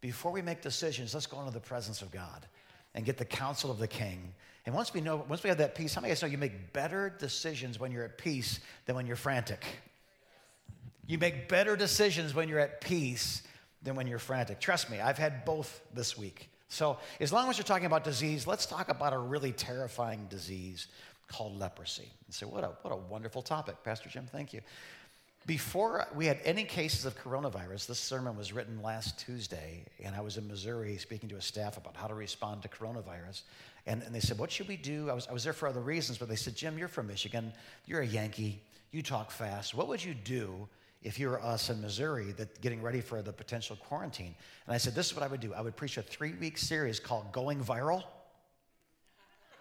before 0.00 0.30
we 0.30 0.42
make 0.42 0.62
decisions, 0.62 1.14
let's 1.14 1.26
go 1.26 1.40
into 1.40 1.52
the 1.52 1.60
presence 1.60 2.00
of 2.00 2.12
God 2.12 2.46
and 2.94 3.04
get 3.04 3.16
the 3.16 3.24
counsel 3.24 3.70
of 3.70 3.78
the 3.78 3.88
king. 3.88 4.34
And 4.64 4.74
once 4.74 4.94
we 4.94 5.00
know, 5.00 5.24
once 5.28 5.42
we 5.42 5.48
have 5.48 5.58
that 5.58 5.74
peace, 5.74 5.94
how 5.94 6.00
many 6.00 6.12
of 6.12 6.20
you 6.20 6.28
know 6.28 6.32
you 6.32 6.38
make 6.38 6.72
better 6.72 7.12
decisions 7.18 7.80
when 7.80 7.90
you're 7.90 8.04
at 8.04 8.18
peace 8.18 8.60
than 8.86 8.94
when 8.94 9.06
you're 9.06 9.16
frantic? 9.16 9.64
You 11.06 11.18
make 11.18 11.48
better 11.48 11.76
decisions 11.76 12.34
when 12.34 12.48
you're 12.48 12.60
at 12.60 12.80
peace 12.80 13.42
than 13.82 13.94
when 13.94 14.06
you're 14.06 14.18
frantic. 14.18 14.60
Trust 14.60 14.90
me, 14.90 15.00
I've 15.00 15.18
had 15.18 15.44
both 15.44 15.80
this 15.92 16.16
week. 16.16 16.48
So, 16.68 16.98
as 17.20 17.32
long 17.32 17.50
as 17.50 17.58
you're 17.58 17.64
talking 17.64 17.86
about 17.86 18.02
disease, 18.04 18.46
let's 18.46 18.64
talk 18.64 18.88
about 18.88 19.12
a 19.12 19.18
really 19.18 19.52
terrifying 19.52 20.26
disease 20.30 20.86
called 21.28 21.58
leprosy. 21.58 22.10
And 22.26 22.34
say, 22.34 22.46
what 22.46 22.64
a, 22.64 22.70
what 22.82 22.92
a 22.92 22.96
wonderful 22.96 23.42
topic, 23.42 23.76
Pastor 23.84 24.08
Jim. 24.08 24.26
Thank 24.30 24.52
you. 24.52 24.60
Before 25.44 26.06
we 26.14 26.26
had 26.26 26.38
any 26.44 26.62
cases 26.62 27.04
of 27.04 27.18
coronavirus, 27.18 27.88
this 27.88 27.98
sermon 27.98 28.36
was 28.36 28.52
written 28.52 28.80
last 28.80 29.18
Tuesday, 29.18 29.84
and 30.02 30.14
I 30.14 30.20
was 30.20 30.36
in 30.36 30.46
Missouri 30.46 30.96
speaking 30.98 31.28
to 31.30 31.36
a 31.36 31.42
staff 31.42 31.76
about 31.76 31.96
how 31.96 32.06
to 32.06 32.14
respond 32.14 32.62
to 32.62 32.68
coronavirus. 32.68 33.42
And, 33.86 34.02
and 34.04 34.14
they 34.14 34.20
said, 34.20 34.38
What 34.38 34.52
should 34.52 34.68
we 34.68 34.76
do? 34.76 35.10
I 35.10 35.14
was, 35.14 35.26
I 35.26 35.32
was 35.32 35.42
there 35.42 35.52
for 35.52 35.66
other 35.66 35.80
reasons, 35.80 36.16
but 36.16 36.28
they 36.28 36.36
said, 36.36 36.54
Jim, 36.54 36.78
you're 36.78 36.86
from 36.86 37.08
Michigan, 37.08 37.52
you're 37.86 38.02
a 38.02 38.06
Yankee, 38.06 38.62
you 38.92 39.02
talk 39.02 39.32
fast. 39.32 39.74
What 39.74 39.88
would 39.88 40.02
you 40.02 40.14
do 40.14 40.68
if 41.02 41.18
you 41.18 41.28
were 41.28 41.42
us 41.42 41.70
in 41.70 41.80
Missouri 41.80 42.32
that 42.32 42.60
getting 42.60 42.82
ready 42.82 43.00
for 43.00 43.22
the 43.22 43.32
potential 43.32 43.76
quarantine. 43.76 44.34
And 44.66 44.74
I 44.74 44.78
said, 44.78 44.94
this 44.94 45.06
is 45.06 45.14
what 45.14 45.22
I 45.24 45.26
would 45.26 45.40
do. 45.40 45.52
I 45.54 45.60
would 45.60 45.76
preach 45.76 45.96
a 45.96 46.02
three 46.02 46.34
week 46.34 46.58
series 46.58 47.00
called 47.00 47.32
Going 47.32 47.62
Viral. 47.62 48.04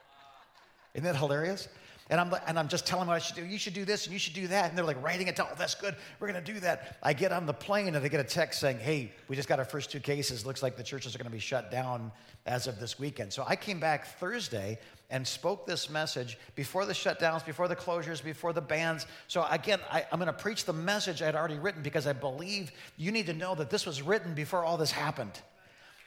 Isn't 0.94 1.04
that 1.04 1.16
hilarious? 1.16 1.68
And 2.12 2.20
I'm, 2.20 2.34
and 2.46 2.60
I'm 2.60 2.68
just 2.68 2.86
telling 2.86 3.04
them 3.04 3.08
what 3.08 3.16
I 3.16 3.20
should 3.20 3.38
do. 3.38 3.46
You 3.46 3.58
should 3.58 3.74
do 3.74 3.86
this 3.86 4.06
and 4.06 4.12
you 4.12 4.20
should 4.20 4.34
do 4.34 4.46
that. 4.48 4.68
And 4.68 4.78
they're 4.78 4.84
like 4.84 5.02
writing 5.02 5.28
it 5.28 5.38
down. 5.38 5.48
Oh, 5.50 5.56
that's 5.58 5.76
good. 5.76 5.96
We're 6.20 6.30
going 6.30 6.44
to 6.44 6.54
do 6.54 6.60
that. 6.60 6.98
I 7.02 7.14
get 7.14 7.32
on 7.32 7.46
the 7.46 7.54
plane 7.54 7.96
and 7.96 8.04
they 8.04 8.10
get 8.10 8.20
a 8.20 8.26
text 8.26 8.60
saying, 8.60 8.80
hey, 8.80 9.14
we 9.30 9.38
just 9.38 9.48
got 9.48 9.60
our 9.60 9.66
first 9.66 9.90
two 9.90 10.02
cases. 10.02 10.46
Looks 10.46 10.62
like 10.62 10.76
the 10.76 10.84
churches 10.84 11.16
are 11.16 11.18
going 11.18 11.28
to 11.28 11.32
be 11.32 11.40
shut 11.40 11.72
down 11.72 12.12
as 12.46 12.68
of 12.68 12.82
this 12.82 13.00
weekend. 13.00 13.32
So 13.32 13.46
I 13.48 13.56
came 13.56 13.80
back 13.80 14.20
Thursday 14.20 14.78
and 15.10 15.26
spoke 15.26 15.66
this 15.66 15.90
message 15.90 16.38
before 16.56 16.86
the 16.86 16.92
shutdowns, 16.92 17.46
before 17.46 17.70
the 17.70 17.78
closures, 17.78 18.22
before 18.22 18.52
the 18.52 18.62
bans. 18.62 19.08
So 19.30 19.48
again, 19.50 19.80
I, 19.90 20.06
am 20.12 20.20
going 20.20 20.28
to 20.28 20.34
preach 20.34 20.66
the 20.66 20.74
message 20.74 21.22
I 21.22 21.28
had 21.28 21.36
already 21.36 21.60
written 21.60 21.82
because 21.82 22.08
I 22.08 22.14
believe 22.14 22.74
you 22.98 23.14
need 23.14 23.28
to 23.28 23.34
know 23.34 23.56
that 23.56 23.70
this 23.70 23.86
was 23.86 24.02
written 24.02 24.34
before 24.34 24.66
all 24.66 24.76
this 24.76 24.92
happened. 24.92 25.40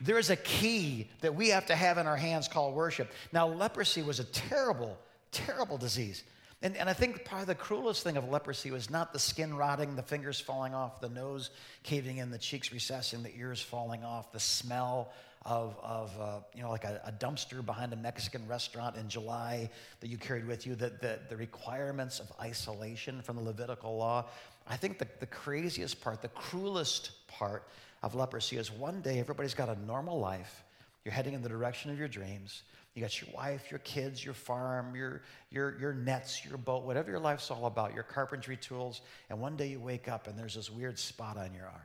There 0.03 0.19
is 0.19 0.29
a 0.29 0.37
key 0.37 1.09
that 1.23 1.35
we 1.35 1.49
have 1.49 1.64
to 1.67 1.75
have 1.75 1.97
in 1.97 2.07
our 2.07 2.17
hands 2.17 2.47
called 2.47 2.75
worship. 2.75 3.11
Now, 3.33 3.49
leprosy 3.49 4.03
was 4.03 4.21
a 4.21 4.25
terrible 4.25 4.99
terrible 5.35 5.77
disease. 5.77 6.25
And, 6.62 6.77
and 6.79 6.88
I 6.88 6.94
think 6.94 7.27
probably 7.27 7.44
the 7.44 7.55
cruelest 7.55 8.03
thing 8.05 8.16
of 8.16 8.29
leprosy 8.31 8.70
was 8.70 8.88
not 8.88 9.12
the 9.12 9.18
skin 9.18 9.55
rotting, 9.55 9.97
the 9.97 10.03
fingers 10.03 10.40
falling 10.40 10.75
off, 10.75 11.01
the 11.01 11.11
nose 11.11 11.51
caving 11.83 12.16
in, 12.16 12.31
the 12.31 12.38
cheeks 12.38 12.73
recessing, 12.73 13.23
the 13.23 13.37
ears 13.37 13.61
falling 13.61 14.03
off, 14.03 14.33
the 14.33 14.40
smell 14.40 15.12
of, 15.44 15.77
of 15.83 16.18
uh, 16.18 16.38
you 16.55 16.62
know, 16.62 16.70
like 16.70 16.85
a, 16.85 17.03
a, 17.05 17.12
dumpster 17.12 17.64
behind 17.64 17.92
a 17.92 17.97
Mexican 17.97 18.49
restaurant 18.49 18.97
in 18.97 19.11
July 19.11 19.68
that 20.01 20.09
you 20.09 20.16
carried 20.16 20.47
with 20.47 20.66
you, 20.66 20.75
the, 20.75 20.90
the, 21.03 21.18
the 21.29 21.37
requirements 21.37 22.18
of 22.18 22.33
isolation 22.40 23.20
from 23.20 23.37
the 23.37 23.42
Levitical 23.42 23.94
law. 23.99 24.25
I 24.66 24.77
think 24.77 24.99
the, 24.99 25.07
the 25.20 25.27
craziest 25.27 26.01
part, 26.01 26.23
the 26.23 26.29
cruelest 26.29 27.11
part 27.29 27.68
of 28.03 28.14
leprosy 28.14 28.57
is 28.57 28.73
one 28.73 29.03
day 29.03 29.18
everybody's 29.18 29.53
got 29.53 29.68
a 29.68 29.79
normal 29.85 30.18
life. 30.18 30.64
You're 31.05 31.12
heading 31.12 31.35
in 31.35 31.42
the 31.42 31.51
direction 31.51 31.90
of 31.90 31.99
your 31.99 32.09
dreams. 32.09 32.62
You 32.94 33.02
got 33.02 33.20
your 33.20 33.30
wife, 33.35 33.70
your 33.70 33.80
kids, 33.80 34.24
your 34.24 34.35
farm, 34.35 34.94
your, 34.94 35.22
your, 35.50 35.76
your 35.80 35.92
nets, 35.92 36.44
your 36.44 36.57
boat, 36.57 36.85
whatever 36.85 37.11
your 37.11 37.18
life's 37.18 37.50
all 37.50 37.66
about, 37.66 37.92
your 37.92 38.04
carpentry 38.04 38.57
tools. 38.57 39.00
And 39.28 39.40
one 39.40 39.57
day 39.57 39.66
you 39.66 39.80
wake 39.80 40.09
up 40.09 40.28
and 40.28 40.38
there's 40.38 40.54
this 40.54 40.70
weird 40.70 40.98
spot 40.98 41.37
on 41.37 41.52
your 41.54 41.66
arm. 41.66 41.83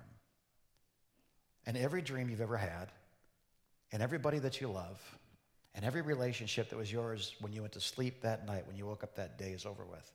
And 1.65 1.75
every 1.77 2.03
dream 2.03 2.29
you've 2.29 2.41
ever 2.41 2.57
had, 2.57 2.89
and 3.91 4.03
everybody 4.03 4.37
that 4.39 4.61
you 4.61 4.67
love, 4.67 5.01
and 5.73 5.83
every 5.83 6.01
relationship 6.01 6.69
that 6.69 6.77
was 6.77 6.91
yours 6.91 7.35
when 7.41 7.53
you 7.53 7.61
went 7.61 7.73
to 7.73 7.81
sleep 7.81 8.21
that 8.21 8.45
night, 8.45 8.67
when 8.67 8.75
you 8.75 8.85
woke 8.85 9.03
up 9.03 9.15
that 9.15 9.39
day, 9.39 9.51
is 9.51 9.65
over 9.65 9.85
with. 9.85 10.11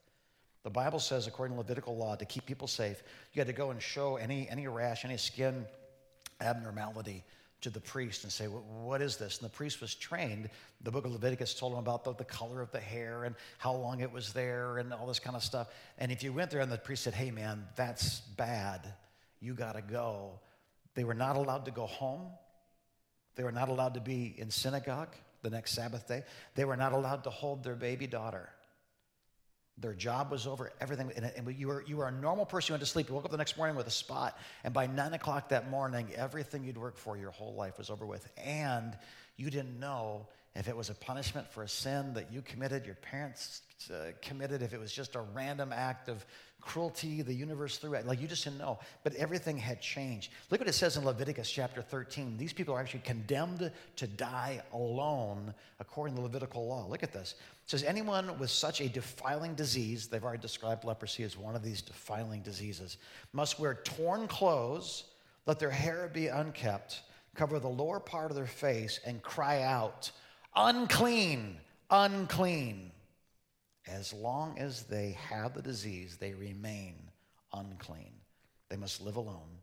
The 0.62 0.70
Bible 0.70 1.00
says, 1.00 1.26
according 1.26 1.56
to 1.56 1.58
Levitical 1.58 1.96
law, 1.96 2.14
to 2.16 2.24
keep 2.24 2.46
people 2.46 2.68
safe, 2.68 3.02
you 3.32 3.40
had 3.40 3.48
to 3.48 3.52
go 3.52 3.70
and 3.70 3.82
show 3.82 4.16
any, 4.16 4.48
any 4.48 4.66
rash, 4.68 5.04
any 5.04 5.16
skin 5.16 5.66
abnormality 6.40 7.24
to 7.64 7.70
the 7.70 7.80
priest 7.80 8.24
and 8.24 8.32
say, 8.32 8.46
What 8.46 9.02
is 9.02 9.16
this? 9.16 9.38
And 9.38 9.46
the 9.46 9.52
priest 9.52 9.80
was 9.80 9.94
trained. 9.94 10.48
The 10.82 10.90
book 10.90 11.04
of 11.04 11.12
Leviticus 11.12 11.54
told 11.54 11.72
him 11.72 11.78
about 11.80 12.04
the, 12.04 12.14
the, 12.14 12.24
color 12.24 12.60
of 12.60 12.70
the 12.70 12.80
hair 12.80 13.24
and 13.24 13.34
how 13.58 13.74
long 13.74 14.00
it 14.00 14.12
was 14.12 14.32
there 14.32 14.78
and 14.78 14.92
all 14.92 15.06
this 15.06 15.18
kind 15.18 15.36
of 15.36 15.42
stuff. 15.42 15.68
And 15.98 16.12
if 16.12 16.22
you 16.22 16.32
went 16.32 16.50
there 16.50 16.60
and 16.60 16.70
the 16.70 16.78
priest 16.78 17.04
said, 17.04 17.14
Hey, 17.14 17.30
man, 17.30 17.66
that's 17.76 18.20
bad, 18.20 18.94
you 19.40 19.54
got 19.54 19.72
to 19.72 19.82
go, 19.82 20.38
they 20.94 21.04
were 21.04 21.14
not 21.14 21.36
allowed 21.36 21.64
to 21.64 21.70
go 21.70 21.86
home. 21.86 22.30
They 23.36 23.42
were 23.42 23.52
not 23.52 23.68
allowed 23.68 23.94
to 23.94 24.00
be 24.00 24.34
in 24.38 24.50
synagogue 24.50 25.14
the 25.42 25.50
next 25.50 25.72
Sabbath 25.72 26.06
day. 26.06 26.22
They 26.54 26.64
were 26.64 26.76
not 26.76 26.92
allowed 26.92 27.24
to 27.24 27.30
hold 27.30 27.64
their 27.64 27.74
baby 27.74 28.06
daughter. 28.06 28.48
Their 29.78 29.94
job 29.94 30.30
was 30.30 30.46
over, 30.46 30.70
everything. 30.80 31.10
And, 31.16 31.58
you, 31.58 31.66
were, 31.66 31.84
you 31.86 31.96
were 31.96 32.06
a 32.06 32.12
normal 32.12 32.46
person. 32.46 32.72
You 32.72 32.74
went 32.74 32.82
to 32.82 32.90
sleep. 32.90 33.08
You 33.08 33.14
woke 33.14 33.24
up 33.24 33.32
the 33.32 33.36
next 33.36 33.56
morning 33.56 33.74
with 33.74 33.86
a 33.88 33.92
spot. 33.92 34.38
And 34.62 34.72
by 34.72 34.86
nine 34.86 35.14
o'clock 35.14 35.48
that 35.48 35.68
morning, 35.68 36.08
everything 36.14 36.62
you'd 36.62 36.78
worked 36.78 36.98
for 36.98 37.16
your 37.16 37.32
whole 37.32 37.54
life 37.54 37.76
was 37.78 37.90
over 37.90 38.06
with. 38.06 38.26
And 38.36 38.96
you 39.36 39.50
didn't 39.50 39.80
know 39.80 40.28
if 40.54 40.68
it 40.68 40.76
was 40.76 40.90
a 40.90 40.94
punishment 40.94 41.50
for 41.50 41.64
a 41.64 41.68
sin 41.68 42.14
that 42.14 42.32
you 42.32 42.40
committed, 42.40 42.86
your 42.86 42.94
parents 42.94 43.62
uh, 43.92 44.12
committed, 44.22 44.62
if 44.62 44.72
it 44.72 44.78
was 44.78 44.92
just 44.92 45.16
a 45.16 45.20
random 45.20 45.72
act 45.72 46.08
of 46.08 46.24
cruelty 46.64 47.22
the 47.22 47.34
universe 47.34 47.76
threw 47.78 47.94
at. 47.94 48.06
Like 48.06 48.20
you 48.20 48.28
just 48.28 48.44
didn't 48.44 48.58
know. 48.58 48.78
But 49.02 49.14
everything 49.14 49.56
had 49.58 49.80
changed. 49.80 50.32
Look 50.50 50.60
what 50.60 50.68
it 50.68 50.74
says 50.74 50.96
in 50.96 51.04
Leviticus 51.04 51.50
chapter 51.50 51.82
13. 51.82 52.36
These 52.36 52.52
people 52.52 52.74
are 52.74 52.80
actually 52.80 53.00
condemned 53.00 53.70
to 53.96 54.06
die 54.06 54.62
alone 54.72 55.54
according 55.80 56.16
to 56.16 56.22
Levitical 56.22 56.66
law. 56.66 56.86
Look 56.88 57.02
at 57.02 57.12
this. 57.12 57.34
It 57.64 57.70
says, 57.70 57.82
anyone 57.82 58.38
with 58.38 58.50
such 58.50 58.82
a 58.82 58.88
defiling 58.88 59.54
disease, 59.54 60.06
they've 60.06 60.22
already 60.22 60.42
described 60.42 60.84
leprosy 60.84 61.22
as 61.22 61.38
one 61.38 61.56
of 61.56 61.62
these 61.62 61.80
defiling 61.80 62.42
diseases, 62.42 62.98
must 63.32 63.58
wear 63.58 63.76
torn 63.84 64.28
clothes, 64.28 65.04
let 65.46 65.58
their 65.58 65.70
hair 65.70 66.10
be 66.12 66.26
unkept, 66.26 67.00
cover 67.34 67.58
the 67.58 67.68
lower 67.68 68.00
part 68.00 68.30
of 68.30 68.36
their 68.36 68.46
face, 68.46 69.00
and 69.06 69.22
cry 69.22 69.62
out, 69.62 70.10
Unclean, 70.56 71.56
unclean. 71.90 72.92
As 73.86 74.12
long 74.12 74.58
as 74.58 74.84
they 74.84 75.16
have 75.28 75.54
the 75.54 75.62
disease, 75.62 76.16
they 76.16 76.32
remain 76.34 76.94
unclean. 77.52 78.12
They 78.68 78.76
must 78.76 79.00
live 79.00 79.16
alone. 79.16 79.58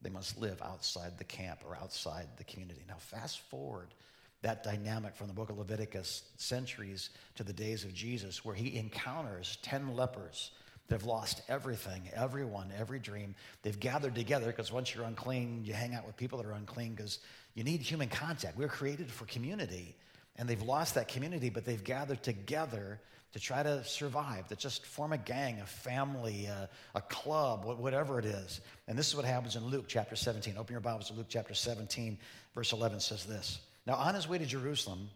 They 0.00 0.10
must 0.10 0.38
live 0.38 0.62
outside 0.62 1.18
the 1.18 1.24
camp 1.24 1.60
or 1.66 1.76
outside 1.76 2.28
the 2.36 2.44
community. 2.44 2.82
Now, 2.86 2.98
fast 2.98 3.40
forward 3.40 3.94
that 4.42 4.62
dynamic 4.62 5.16
from 5.16 5.26
the 5.26 5.32
book 5.32 5.50
of 5.50 5.58
Leviticus 5.58 6.22
centuries 6.36 7.10
to 7.34 7.42
the 7.42 7.52
days 7.52 7.84
of 7.84 7.92
Jesus, 7.92 8.44
where 8.44 8.54
he 8.54 8.76
encounters 8.76 9.58
10 9.62 9.96
lepers 9.96 10.52
They've 10.88 11.04
lost 11.04 11.42
everything, 11.48 12.08
everyone, 12.14 12.72
every 12.76 12.98
dream. 12.98 13.34
They've 13.62 13.78
gathered 13.78 14.14
together 14.14 14.46
because 14.46 14.72
once 14.72 14.94
you're 14.94 15.04
unclean, 15.04 15.62
you 15.64 15.74
hang 15.74 15.94
out 15.94 16.06
with 16.06 16.16
people 16.16 16.38
that 16.38 16.46
are 16.46 16.52
unclean 16.52 16.94
because 16.94 17.18
you 17.54 17.62
need 17.62 17.82
human 17.82 18.08
contact. 18.08 18.56
We're 18.56 18.68
created 18.68 19.10
for 19.10 19.26
community. 19.26 19.94
And 20.36 20.48
they've 20.48 20.62
lost 20.62 20.94
that 20.94 21.08
community, 21.08 21.50
but 21.50 21.66
they've 21.66 21.82
gathered 21.82 22.22
together 22.22 23.00
to 23.32 23.38
try 23.40 23.62
to 23.62 23.84
survive, 23.84 24.48
to 24.48 24.56
just 24.56 24.86
form 24.86 25.12
a 25.12 25.18
gang, 25.18 25.60
a 25.60 25.66
family, 25.66 26.46
a, 26.46 26.70
a 26.94 27.02
club, 27.02 27.66
whatever 27.66 28.18
it 28.18 28.24
is. 28.24 28.62
And 28.86 28.98
this 28.98 29.08
is 29.08 29.14
what 29.14 29.26
happens 29.26 29.56
in 29.56 29.66
Luke 29.66 29.84
chapter 29.88 30.16
17. 30.16 30.56
Open 30.56 30.72
your 30.72 30.80
Bibles 30.80 31.08
to 31.08 31.12
Luke 31.12 31.26
chapter 31.28 31.52
17, 31.52 32.16
verse 32.54 32.72
11 32.72 33.00
says 33.00 33.26
this. 33.26 33.58
Now, 33.88 33.94
on 33.94 34.14
his 34.14 34.28
way 34.28 34.36
to 34.36 34.44
Jerusalem, 34.44 35.08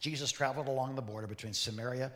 Jesus 0.00 0.32
traveled 0.32 0.66
along 0.66 0.96
the 0.96 1.02
border 1.02 1.26
between 1.26 1.52
Samaria 1.52 2.10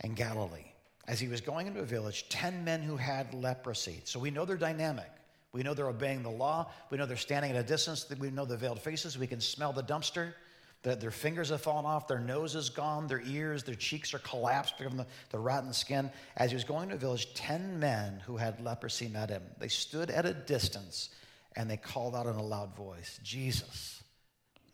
and 0.00 0.14
Galilee 0.14 0.70
as 1.08 1.18
he 1.18 1.26
was 1.26 1.40
going 1.40 1.66
into 1.66 1.80
a 1.80 1.84
village, 1.84 2.28
10 2.28 2.64
men 2.64 2.82
who 2.82 2.96
had 2.96 3.34
leprosy. 3.34 4.00
So 4.04 4.20
we 4.20 4.30
know 4.30 4.44
they're 4.44 4.56
dynamic. 4.56 5.10
We 5.52 5.64
know 5.64 5.74
they're 5.74 5.88
obeying 5.88 6.22
the 6.22 6.30
law. 6.30 6.70
We 6.90 6.98
know 6.98 7.06
they're 7.06 7.16
standing 7.16 7.50
at 7.50 7.56
a 7.56 7.66
distance. 7.66 8.06
We 8.16 8.30
know 8.30 8.44
the 8.44 8.56
veiled 8.56 8.80
faces. 8.80 9.18
We 9.18 9.26
can 9.26 9.40
smell 9.40 9.72
the 9.72 9.82
dumpster. 9.82 10.34
Their 10.82 11.10
fingers 11.10 11.48
have 11.48 11.60
fallen 11.60 11.84
off, 11.84 12.06
their 12.06 12.20
nose 12.20 12.54
is 12.54 12.70
gone, 12.70 13.08
their 13.08 13.20
ears, 13.22 13.64
their 13.64 13.74
cheeks 13.74 14.14
are 14.14 14.20
collapsed 14.20 14.78
from 14.78 14.96
the, 14.96 15.06
the 15.30 15.38
rotten 15.38 15.72
skin. 15.72 16.08
As 16.36 16.52
he 16.52 16.54
was 16.54 16.62
going 16.62 16.90
to 16.90 16.94
a 16.94 16.98
village, 16.98 17.34
10 17.34 17.80
men 17.80 18.22
who 18.24 18.36
had 18.36 18.60
leprosy 18.60 19.08
met 19.08 19.28
him. 19.28 19.42
They 19.58 19.68
stood 19.68 20.08
at 20.08 20.24
a 20.24 20.32
distance 20.32 21.10
and 21.56 21.68
they 21.68 21.76
called 21.76 22.14
out 22.14 22.26
in 22.26 22.36
a 22.36 22.42
loud 22.42 22.76
voice, 22.76 23.18
Jesus, 23.24 23.97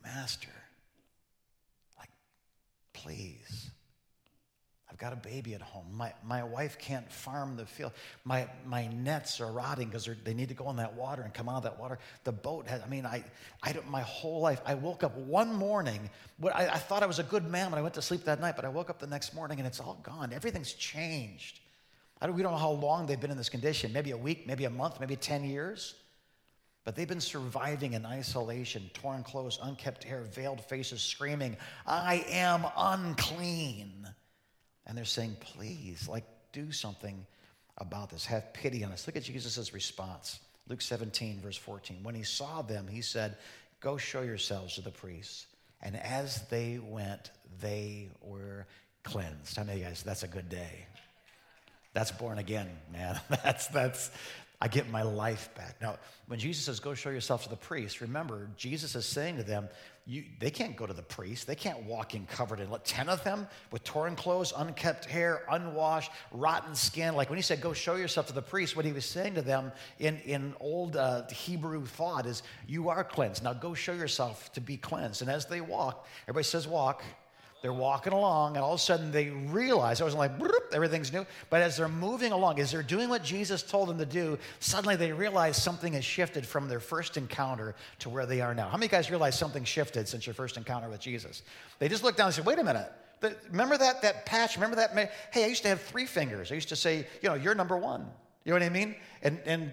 Master, 0.05 0.53
like, 1.99 2.11
please 2.93 3.71
I've 4.95 5.01
got 5.01 5.13
a 5.13 5.17
baby 5.17 5.55
at 5.55 5.61
home. 5.61 5.87
My, 5.93 6.13
my 6.25 6.45
wife 6.45 6.79
can't 6.79 7.11
farm 7.11 7.57
the 7.57 7.67
field. 7.67 7.91
My, 8.25 8.47
my 8.65 8.87
nets 8.87 9.41
are 9.41 9.51
rotting 9.51 9.89
because 9.89 10.09
they 10.23 10.35
need 10.35 10.51
to 10.51 10.55
go 10.55 10.71
in 10.71 10.77
that 10.77 10.95
water 10.95 11.23
and 11.23 11.35
come 11.35 11.49
out 11.49 11.57
of 11.57 11.63
that 11.65 11.81
water. 11.81 11.99
The 12.23 12.31
boat 12.31 12.69
has, 12.69 12.81
I 12.81 12.87
mean, 12.87 13.05
I, 13.05 13.25
I 13.61 13.73
don't, 13.73 13.91
my 13.91 14.03
whole 14.03 14.41
life, 14.41 14.61
I 14.65 14.75
woke 14.75 15.03
up 15.03 15.17
one 15.17 15.53
morning. 15.53 16.09
I, 16.45 16.69
I 16.69 16.79
thought 16.79 17.03
I 17.03 17.07
was 17.07 17.19
a 17.19 17.25
good 17.25 17.51
man 17.51 17.73
when 17.73 17.79
I 17.81 17.83
went 17.83 17.95
to 17.95 18.03
sleep 18.03 18.23
that 18.27 18.41
night, 18.41 18.55
but 18.55 18.65
I 18.65 18.69
woke 18.69 18.89
up 18.89 19.01
the 19.01 19.09
next 19.09 19.35
morning 19.35 19.59
and 19.59 19.67
it's 19.67 19.81
all 19.81 19.99
gone. 20.05 20.33
Everything's 20.33 20.73
changed. 20.75 21.59
I 22.21 22.29
don't, 22.29 22.37
we 22.37 22.45
don't 22.45 22.53
know 22.53 22.59
how 22.59 22.71
long 22.71 23.07
they've 23.07 23.21
been 23.21 23.33
in 23.33 23.37
this 23.37 23.49
condition 23.49 23.93
maybe 23.93 24.13
a 24.13 24.17
week, 24.17 24.47
maybe 24.47 24.65
a 24.65 24.71
month, 24.71 25.01
maybe 25.01 25.17
10 25.17 25.43
years. 25.43 25.97
But 26.85 26.97
they've 26.97 27.09
been 27.09 27.21
surviving 27.21 27.95
in 27.95 28.05
isolation, 28.05 28.91
torn 28.93 29.23
clothes, 29.23 29.59
unkept 29.63 30.05
hair, 30.05 30.23
veiled 30.23 30.63
faces, 30.67 31.01
screaming, 31.01 31.57
I 31.87 32.25
am 32.29 32.67
unclean. 32.77 34.07
And 34.87 34.97
they're 34.97 35.07
saying, 35.07 35.37
please, 35.41 36.09
like, 36.09 36.25
do 36.53 36.71
something 36.73 37.27
about 37.79 38.11
this. 38.11 38.27
Have 38.27 38.53
pity 38.53 38.85
on 38.85 38.93
us. 38.93 39.07
Look 39.07 39.17
at 39.17 39.23
Jesus' 39.23 39.73
response. 39.73 40.41
Luke 40.69 40.83
17, 40.83 41.41
verse 41.41 41.57
14. 41.57 41.99
When 42.03 42.15
he 42.15 42.23
saw 42.23 42.63
them, 42.63 42.87
he 42.87 43.01
said, 43.03 43.37
Go 43.81 43.97
show 43.97 44.23
yourselves 44.23 44.77
to 44.77 44.81
the 44.81 44.91
priests. 44.91 45.47
And 45.83 45.97
as 45.97 46.43
they 46.49 46.79
went, 46.79 47.31
they 47.61 48.09
were 48.23 48.67
cleansed. 49.03 49.57
How 49.57 49.65
many 49.65 49.81
guys, 49.81 50.03
that's 50.03 50.23
a 50.23 50.29
good 50.29 50.49
day? 50.49 50.87
That's 51.93 52.11
born 52.11 52.39
again, 52.39 52.69
man. 52.93 53.21
That's, 53.45 53.69
that's, 53.69 54.11
I 54.61 54.69
get 54.69 54.89
my 54.89 55.03
life 55.03 55.51
back. 55.55 55.77
Now, 55.83 55.99
when 56.27 56.39
Jesus 56.39 56.65
says, 56.65 56.81
go 56.81 56.95
show 56.95 57.11
yourself 57.11 57.43
to 57.45 57.51
the 57.51 57.57
priest, 57.57 58.01
remember, 58.01 58.49
Jesus 58.57 58.95
is 58.95 59.05
saying 59.05 59.37
to 59.37 59.43
them, 59.43 59.69
you, 60.07 60.25
they 60.39 60.51
can't 60.51 60.77
go 60.77 60.87
to 60.87 60.93
the 60.93 61.03
priest. 61.03 61.47
They 61.47 61.55
can't 61.55 61.85
walk 61.85 62.15
in 62.15 62.27
covered 62.27 62.61
in, 62.61 62.69
10 62.85 63.09
of 63.09 63.25
them 63.25 63.49
with 63.71 63.85
torn 63.85 64.17
clothes, 64.17 64.53
unkept 64.57 65.07
hair, 65.07 65.43
unwashed, 65.51 66.11
rotten 66.31 66.75
skin. 66.75 67.15
Like 67.15 67.31
when 67.31 67.39
he 67.39 67.43
said, 67.43 67.61
go 67.61 67.73
show 67.73 67.97
yourself 67.97 68.27
to 68.29 68.33
the 68.33 68.43
priest, 68.43 68.77
what 68.77 68.85
he 68.85 68.93
was 68.93 69.07
saying 69.07 69.35
to 69.35 69.43
them 69.43 69.73
in, 69.99 70.19
in 70.21 70.55
old 70.61 70.97
uh, 70.97 71.27
Hebrew 71.29 71.85
thought 71.87 72.27
is, 72.27 72.43
you 72.67 72.91
are 72.91 73.03
cleansed. 73.03 73.43
Now 73.43 73.55
go 73.55 73.75
show 73.75 73.95
yourself 73.95 74.53
to 74.53 74.61
be 74.61 74.77
cleansed. 74.77 75.23
And 75.23 75.31
as 75.31 75.47
they 75.47 75.61
walk, 75.63 76.07
everybody 76.25 76.45
says 76.45 76.69
walk. 76.69 77.03
They're 77.65 77.73
walking 77.73 78.13
along, 78.13 78.57
and 78.57 78.63
all 78.63 78.75
of 78.75 78.79
a 78.79 78.83
sudden 78.83 79.11
they 79.11 79.31
realize, 79.31 80.03
I 80.03 80.05
wasn't 80.05 80.19
like, 80.19 80.33
everything's 80.75 81.11
new. 81.11 81.25
But 81.49 81.63
as 81.63 81.79
they're 81.79 81.89
moving 81.89 82.31
along, 82.31 82.61
as 82.61 82.71
they're 82.71 82.83
doing 82.83 83.09
what 83.09 83.25
Jesus 83.25 83.63
told 83.63 83.89
them 83.89 83.97
to 83.97 84.05
do, 84.05 84.37
suddenly 84.61 84.97
they 84.97 85.13
realize 85.13 85.57
something 85.57 85.95
has 85.95 86.05
shifted 86.05 86.45
from 86.45 86.69
their 86.69 86.79
first 86.79 87.17
encounter 87.17 87.75
to 88.01 88.11
where 88.11 88.27
they 88.27 88.43
are 88.43 88.55
now. 88.55 88.69
How 88.69 88.77
many 88.77 88.89
guys 88.89 89.09
realize 89.09 89.39
something 89.39 89.65
shifted 89.65 90.07
since 90.07 90.27
your 90.27 90.35
first 90.35 90.59
encounter 90.59 90.91
with 90.91 91.01
Jesus? 91.01 91.43
They 91.79 91.89
just 91.89 92.05
look 92.05 92.19
down 92.19 92.27
and 92.27 92.35
say, 92.35 92.43
wait 92.43 92.59
a 92.59 92.65
minute. 92.65 92.93
remember 93.51 93.79
that, 93.79 94.03
that 94.03 94.27
patch? 94.27 94.57
Remember 94.57 94.77
that? 94.77 94.91
Hey, 95.33 95.45
I 95.45 95.47
used 95.47 95.63
to 95.63 95.69
have 95.69 95.81
three 95.81 96.05
fingers. 96.05 96.53
I 96.53 96.57
used 96.57 96.69
to 96.69 96.77
say, 96.77 97.07
you 97.23 97.31
know, 97.31 97.35
you're 97.35 97.55
number 97.55 97.79
one. 97.79 98.07
You 98.45 98.51
know 98.51 98.57
what 98.57 98.63
I 98.63 98.69
mean? 98.69 98.95
And, 99.23 99.41
and 99.47 99.73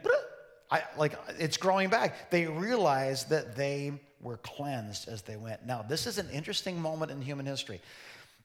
I, 0.71 0.83
like, 0.97 1.19
it's 1.39 1.57
growing 1.57 1.89
back. 1.89 2.31
They 2.31 2.45
realize 2.45 3.25
that 3.25 3.57
they 3.57 3.99
were 4.21 4.37
cleansed 4.37 5.07
as 5.07 5.21
they 5.21 5.35
went. 5.35 5.65
Now, 5.65 5.81
this 5.81 6.07
is 6.07 6.17
an 6.17 6.29
interesting 6.29 6.81
moment 6.81 7.11
in 7.11 7.21
human 7.21 7.45
history. 7.45 7.81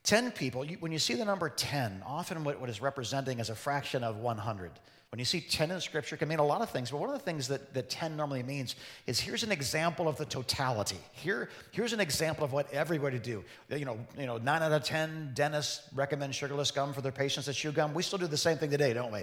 10 0.04 0.30
people, 0.30 0.64
when 0.80 0.92
you 0.92 0.98
see 0.98 1.14
the 1.14 1.24
number 1.24 1.48
10, 1.48 2.02
often 2.06 2.44
what, 2.44 2.60
what 2.60 2.70
is 2.70 2.80
representing 2.80 3.40
is 3.40 3.50
a 3.50 3.54
fraction 3.54 4.04
of 4.04 4.16
100. 4.18 4.70
When 5.12 5.20
you 5.20 5.24
see 5.24 5.40
10 5.40 5.70
in 5.70 5.80
Scripture, 5.80 6.16
it 6.16 6.18
can 6.18 6.28
mean 6.28 6.40
a 6.40 6.44
lot 6.44 6.62
of 6.62 6.70
things, 6.70 6.90
but 6.90 6.98
one 6.98 7.08
of 7.08 7.14
the 7.14 7.24
things 7.24 7.46
that, 7.46 7.72
that 7.74 7.88
10 7.88 8.16
normally 8.16 8.42
means 8.42 8.74
is 9.06 9.20
here's 9.20 9.44
an 9.44 9.52
example 9.52 10.08
of 10.08 10.16
the 10.16 10.24
totality. 10.24 10.98
Here, 11.12 11.48
here's 11.70 11.92
an 11.92 12.00
example 12.00 12.44
of 12.44 12.52
what 12.52 12.70
everybody 12.72 13.20
do. 13.20 13.44
You 13.70 13.84
know, 13.84 13.98
you 14.18 14.26
know, 14.26 14.38
9 14.38 14.62
out 14.62 14.72
of 14.72 14.82
10 14.82 15.30
dentists 15.32 15.88
recommend 15.94 16.34
sugarless 16.34 16.72
gum 16.72 16.92
for 16.92 17.02
their 17.02 17.12
patients 17.12 17.46
that 17.46 17.52
chew 17.52 17.70
gum. 17.70 17.94
We 17.94 18.02
still 18.02 18.18
do 18.18 18.26
the 18.26 18.36
same 18.36 18.58
thing 18.58 18.70
today, 18.70 18.92
don't 18.94 19.12
we? 19.12 19.22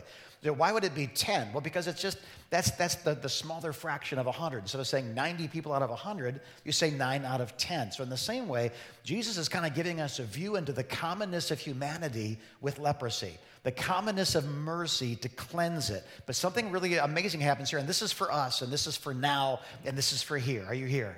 Why 0.49 0.71
would 0.71 0.85
it 0.85 0.95
be 0.95 1.07
10? 1.07 1.51
Well, 1.51 1.61
because 1.61 1.87
it's 1.87 2.01
just, 2.01 2.17
that's, 2.49 2.71
that's 2.71 2.95
the, 2.95 3.13
the 3.13 3.29
smaller 3.29 3.73
fraction 3.73 4.19
of 4.19 4.25
100. 4.25 4.59
Instead 4.59 4.79
of 4.79 4.87
saying 4.87 5.13
90 5.13 5.49
people 5.49 5.73
out 5.73 5.81
of 5.81 5.89
100, 5.89 6.39
you 6.63 6.71
say 6.71 6.91
9 6.91 7.25
out 7.25 7.41
of 7.41 7.55
10. 7.57 7.91
So, 7.91 8.03
in 8.03 8.09
the 8.09 8.17
same 8.17 8.47
way, 8.47 8.71
Jesus 9.03 9.37
is 9.37 9.49
kind 9.49 9.65
of 9.65 9.73
giving 9.73 9.99
us 9.99 10.19
a 10.19 10.23
view 10.23 10.55
into 10.55 10.71
the 10.71 10.83
commonness 10.83 11.51
of 11.51 11.59
humanity 11.59 12.39
with 12.61 12.79
leprosy 12.79 13.37
the 13.63 13.71
commonness 13.71 14.35
of 14.35 14.45
mercy 14.45 15.15
to 15.17 15.29
cleanse 15.29 15.89
it. 15.89 16.05
But 16.25 16.35
something 16.35 16.71
really 16.71 16.95
amazing 16.95 17.41
happens 17.41 17.69
here, 17.69 17.79
and 17.79 17.87
this 17.87 18.01
is 18.01 18.11
for 18.11 18.31
us, 18.31 18.61
and 18.61 18.71
this 18.71 18.87
is 18.87 18.97
for 18.97 19.13
now, 19.13 19.61
and 19.85 19.97
this 19.97 20.11
is 20.11 20.21
for 20.21 20.37
here. 20.37 20.65
Are 20.67 20.73
you 20.73 20.85
here? 20.85 21.17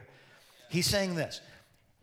He's 0.69 0.85
saying 0.85 1.15
this. 1.15 1.41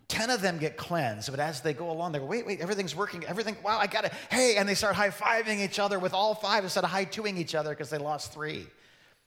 Ten 0.09 0.29
of 0.31 0.43
them 0.43 0.59
get 0.59 0.77
cleansed, 0.77 1.31
but 1.31 1.41
as 1.41 1.63
they 1.63 1.73
go 1.73 1.91
along, 1.91 2.13
they 2.13 2.19
go, 2.19 2.27
wait, 2.27 2.47
wait, 2.47 2.61
everything's 2.61 2.95
working. 2.95 3.25
Everything, 3.25 3.57
wow, 3.65 3.79
I 3.79 3.87
got 3.87 4.05
it. 4.05 4.13
Hey, 4.31 4.57
and 4.59 4.69
they 4.69 4.75
start 4.75 4.95
high 4.95 5.09
fiving 5.09 5.65
each 5.65 5.79
other 5.79 5.99
with 5.99 6.13
all 6.13 6.35
five 6.35 6.65
instead 6.65 6.85
of 6.85 6.91
high 6.91 7.07
twoing 7.07 7.39
each 7.39 7.55
other 7.55 7.71
because 7.71 7.89
they 7.89 7.99
lost 7.99 8.35
three. 8.35 8.67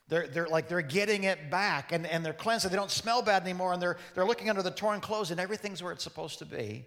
They're, 0.09 0.27
they're 0.27 0.47
like 0.47 0.67
they're 0.67 0.83
getting 0.83 1.23
it 1.23 1.49
back 1.49 1.91
and, 1.91 2.05
and 2.05 2.23
they're 2.23 2.33
cleansed. 2.33 2.69
They 2.69 2.75
don't 2.75 2.91
smell 2.91 3.23
bad 3.23 3.41
anymore 3.41 3.73
and 3.73 3.81
they're, 3.81 3.97
they're 4.13 4.25
looking 4.25 4.49
under 4.49 4.61
the 4.61 4.69
torn 4.69 5.01
clothes 5.01 5.31
and 5.31 5.39
everything's 5.39 5.81
where 5.81 5.91
it's 5.91 6.03
supposed 6.03 6.37
to 6.39 6.45
be. 6.45 6.85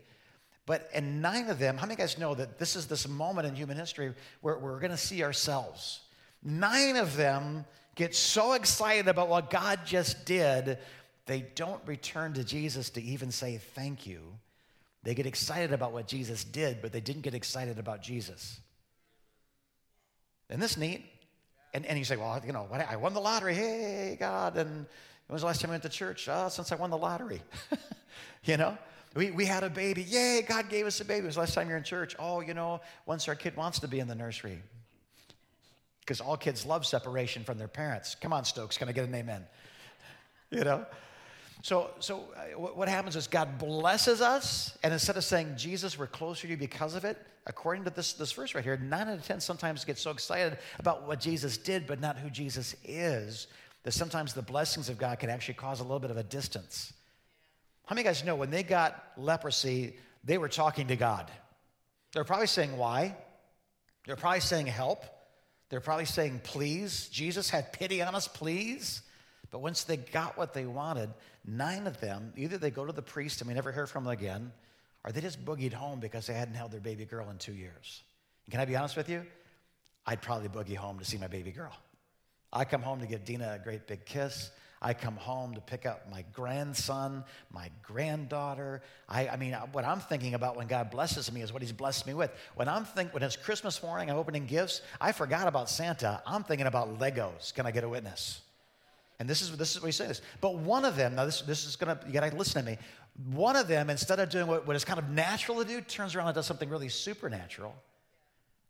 But 0.69 0.91
in 0.93 1.23
nine 1.23 1.49
of 1.49 1.59
them, 1.59 1.79
how 1.79 1.87
many 1.87 1.95
of 1.95 2.01
guys 2.01 2.19
know 2.19 2.35
that 2.35 2.59
this 2.59 2.77
is 2.77 2.89
this 2.89 3.09
moment 3.09 3.47
in 3.47 3.57
human 3.57 3.79
history 3.79 4.13
where 4.43 4.59
we're 4.59 4.79
going 4.81 4.91
to 4.91 4.99
see 4.99 5.25
ourselves? 5.25 6.01
Nine 6.43 6.97
of 6.97 7.17
them 7.17 7.65
get 7.95 8.15
so 8.15 8.53
excited 8.53 9.09
about 9.09 9.31
what 9.31 9.49
God 9.49 9.81
just 9.87 10.27
did, 10.27 10.77
they 11.25 11.47
don't 11.55 11.81
return 11.87 12.35
to 12.35 12.45
Jesus 12.45 12.91
to 12.91 13.03
even 13.03 13.31
say 13.31 13.57
thank 13.75 14.07
you. 14.07 14.21
They 15.05 15.15
get 15.15 15.25
excited 15.25 15.73
about 15.73 15.93
what 15.93 16.07
Jesus 16.07 16.45
did, 16.45 16.83
but 16.83 16.93
they 16.93 17.01
didn't 17.01 17.23
get 17.23 17.33
excited 17.33 17.79
about 17.79 18.03
Jesus. 18.03 18.61
Isn't 20.51 20.61
this 20.61 20.77
neat? 20.77 21.03
And, 21.73 21.87
and 21.87 21.99
you 21.99 22.05
say, 22.05 22.19
well, 22.19 22.43
you 22.47 22.53
know, 22.53 22.69
I 22.71 22.97
won 22.97 23.15
the 23.15 23.21
lottery. 23.21 23.55
Hey, 23.55 24.19
God. 24.21 24.59
And 24.59 24.69
when 24.69 24.87
was 25.31 25.41
the 25.41 25.47
last 25.47 25.63
time 25.63 25.71
I 25.71 25.73
went 25.73 25.85
to 25.85 25.89
church? 25.89 26.29
Oh, 26.31 26.51
since 26.51 26.73
I 26.73 26.75
won 26.75 26.91
the 26.91 26.99
lottery. 26.99 27.41
you 28.45 28.59
know? 28.59 28.77
We, 29.19 29.33
we 29.33 29.47
had 29.47 29.65
a 29.65 29.69
baby. 29.69 30.05
Yay, 30.05 30.43
God 30.43 30.69
gave 30.69 30.87
us 30.87 31.01
a 31.01 31.05
baby. 31.05 31.25
It 31.25 31.27
was 31.27 31.37
last 31.37 31.53
time 31.53 31.69
you're 31.69 31.77
in 31.77 31.83
church. 31.83 32.15
Oh, 32.21 32.39
you 32.41 32.55
know, 32.55 32.81
once 33.05 33.27
our 33.27 33.35
kid 33.35 33.57
wants 33.57 33.81
to 33.81 33.89
be 33.89 33.99
in 33.99 34.07
the 34.07 34.15
nursery. 34.15 34.63
Because 35.99 36.21
all 36.21 36.37
kids 36.37 36.65
love 36.65 36.87
separation 36.87 37.43
from 37.43 37.59
their 37.59 37.67
parents. 37.67 38.15
Come 38.15 38.33
on, 38.33 38.45
Stokes, 38.45 38.79
can 38.79 38.89
I 38.89 38.93
get 38.93 39.09
an 39.09 39.15
amen? 39.17 39.45
You 40.53 40.63
know? 40.63 40.87
So, 41.65 41.91
so 41.99 42.29
uh, 42.37 42.61
what 42.61 42.89
happens 42.89 43.17
is 43.17 43.27
God 43.27 43.59
blesses 43.59 44.21
us, 44.21 44.79
and 44.85 44.93
instead 44.93 45.17
of 45.17 45.25
saying, 45.25 45.55
Jesus, 45.57 45.99
we're 45.99 46.07
closer 46.07 46.43
to 46.43 46.51
you 46.51 46.57
because 46.57 46.95
of 46.95 47.05
it, 47.05 47.19
according 47.45 47.83
to 47.85 47.91
this, 47.91 48.13
this 48.13 48.31
verse 48.31 48.55
right 48.55 48.63
here, 48.63 48.77
nine 48.77 49.09
out 49.09 49.19
of 49.19 49.27
10 49.27 49.41
sometimes 49.41 49.85
get 49.85 49.99
so 49.99 50.13
excited 50.13 50.59
about 50.79 51.09
what 51.09 51.19
Jesus 51.19 51.59
did, 51.59 51.89
but 51.89 52.01
not 52.01 52.19
who 52.19 52.31
Jesus 52.31 52.77
is. 52.85 53.49
that 53.83 53.91
sometimes 53.91 54.33
the 54.33 54.43
blessings 54.43 54.89
of 54.89 54.97
God 54.97 55.19
can 55.19 55.29
actually 55.29 55.55
cause 55.55 55.81
a 55.81 55.83
little 55.83 55.99
bit 55.99 56.13
of 56.13 56.19
a 56.19 56.23
distance. 56.23 56.93
How 57.89 57.95
many 57.95 58.05
guys 58.05 58.23
know 58.23 58.37
when 58.37 58.51
they 58.51 58.63
got 58.63 59.03
leprosy, 59.17 59.95
they 60.23 60.37
were 60.37 60.51
talking 60.51 60.89
to 60.89 60.97
God? 60.97 61.31
They're 62.13 62.23
probably 62.23 62.47
saying, 62.47 62.77
Why? 62.77 63.17
They're 64.07 64.15
probably 64.15 64.41
saying, 64.41 64.67
Help. 64.67 65.07
They're 65.71 65.81
probably 65.81 66.05
saying, 66.05 66.43
Please. 66.45 67.09
Jesus, 67.09 67.49
have 67.49 67.73
pity 67.73 68.03
on 68.03 68.15
us, 68.15 68.29
please. 68.29 69.01
But 69.51 69.61
once 69.61 69.85
they 69.85 69.97
got 69.97 70.37
what 70.37 70.53
they 70.53 70.67
wanted, 70.67 71.09
nine 71.47 71.87
of 71.87 71.99
them, 71.99 72.35
either 72.37 72.59
they 72.59 72.71
go 72.71 72.85
to 72.85 72.93
the 72.93 73.01
priest 73.01 73.41
and 73.41 73.49
we 73.49 73.55
never 73.55 73.73
hear 73.73 73.87
from 73.87 74.05
them 74.05 74.13
again, 74.13 74.53
or 75.03 75.11
they 75.11 75.23
just 75.23 75.43
boogied 75.43 75.73
home 75.73 75.99
because 75.99 76.27
they 76.27 76.35
hadn't 76.35 76.57
held 76.57 76.73
their 76.73 76.81
baby 76.81 77.07
girl 77.07 77.31
in 77.31 77.39
two 77.39 77.55
years. 77.55 78.03
And 78.45 78.53
can 78.53 78.61
I 78.61 78.67
be 78.67 78.77
honest 78.77 78.99
with 78.99 79.09
you? 79.09 79.25
I'd 80.05 80.21
probably 80.21 80.51
boogie 80.51 80.77
home 80.77 80.99
to 80.99 81.07
see 81.07 81.17
my 81.17 81.27
baby 81.27 81.53
girl. 81.53 81.73
I 82.53 82.67
come 82.67 82.83
home 82.83 83.01
to 83.01 83.07
give 83.07 83.25
Dina 83.25 83.59
a 83.59 83.65
great 83.65 83.87
big 83.87 84.05
kiss. 84.05 84.51
I 84.81 84.95
come 84.95 85.17
home 85.17 85.55
to 85.55 85.61
pick 85.61 85.87
up 85.87 86.11
my 86.11 86.25
grandson, 86.33 87.25
my 87.51 87.71
granddaughter. 87.83 88.83
I, 89.09 89.29
I, 89.29 89.37
mean, 89.37 89.55
what 89.73 89.85
I'm 89.85 90.01
thinking 90.01 90.35
about 90.35 90.57
when 90.57 90.67
God 90.67 90.91
blesses 90.91 91.31
me 91.33 91.43
is 91.43 91.53
what 91.53 91.63
He's 91.63 91.73
blessed 91.73 92.07
me 92.07 92.15
with. 92.15 92.31
When 92.55 92.69
I'm 92.69 92.85
think, 92.85 93.13
when 93.13 93.23
it's 93.23 93.37
Christmas 93.37 93.83
morning, 93.83 94.11
I'm 94.11 94.17
opening 94.17 94.47
gifts. 94.47 94.83
I 95.01 95.13
forgot 95.13 95.49
about 95.49 95.69
Santa. 95.69 96.23
I'm 96.27 96.45
thinking 96.45 96.67
about 96.67 96.99
Legos. 96.99 97.53
Can 97.55 97.67
I 97.67 97.71
get 97.71 97.85
a 97.85 97.89
witness? 97.89 98.41
And 99.19 99.29
this 99.29 99.43
is 99.43 99.57
this 99.57 99.75
is 99.75 99.83
what 99.83 99.89
He 99.89 99.93
says. 99.93 100.23
But 100.41 100.57
one 100.57 100.85
of 100.85 100.95
them, 100.95 101.17
now 101.17 101.25
this 101.25 101.41
this 101.41 101.67
is 101.67 101.75
gonna 101.75 101.99
you 102.07 102.13
gotta 102.13 102.35
listen 102.37 102.65
to 102.65 102.71
me. 102.71 102.79
One 103.33 103.57
of 103.57 103.67
them, 103.67 103.91
instead 103.91 104.21
of 104.21 104.31
doing 104.31 104.47
what, 104.47 104.65
what 104.65 104.77
is 104.77 104.85
kind 104.85 105.01
of 105.01 105.09
natural 105.11 105.59
to 105.59 105.65
do, 105.65 105.81
turns 105.81 106.15
around 106.15 106.29
and 106.29 106.37
does 106.37 106.47
something 106.47 106.69
really 106.69 106.89
supernatural 106.89 107.75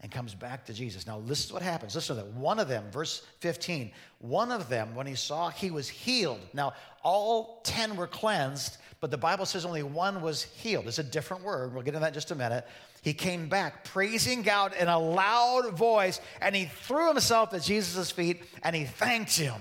and 0.00 0.12
comes 0.12 0.34
back 0.34 0.64
to 0.66 0.72
Jesus. 0.72 1.06
Now, 1.06 1.20
this 1.24 1.44
is 1.44 1.52
what 1.52 1.62
happens. 1.62 1.94
Listen 1.94 2.16
to 2.16 2.22
that. 2.22 2.32
One 2.32 2.60
of 2.60 2.68
them, 2.68 2.84
verse 2.92 3.26
15, 3.40 3.90
one 4.20 4.52
of 4.52 4.68
them, 4.68 4.94
when 4.94 5.06
he 5.06 5.16
saw 5.16 5.50
he 5.50 5.70
was 5.70 5.88
healed. 5.88 6.40
Now, 6.52 6.74
all 7.02 7.60
10 7.64 7.96
were 7.96 8.06
cleansed, 8.06 8.76
but 9.00 9.10
the 9.10 9.18
Bible 9.18 9.44
says 9.44 9.64
only 9.64 9.82
one 9.82 10.22
was 10.22 10.44
healed. 10.44 10.86
It's 10.86 10.98
a 10.98 11.04
different 11.04 11.42
word. 11.42 11.74
We'll 11.74 11.82
get 11.82 11.94
into 11.94 12.00
that 12.00 12.08
in 12.08 12.14
just 12.14 12.30
a 12.30 12.36
minute. 12.36 12.66
He 13.02 13.12
came 13.12 13.48
back 13.48 13.84
praising 13.84 14.42
God 14.42 14.72
in 14.78 14.88
a 14.88 14.98
loud 14.98 15.76
voice, 15.76 16.20
and 16.40 16.54
he 16.54 16.66
threw 16.66 17.08
himself 17.08 17.52
at 17.54 17.62
Jesus' 17.62 18.10
feet 18.10 18.42
and 18.62 18.74
he 18.74 18.84
thanked 18.84 19.36
him. 19.36 19.60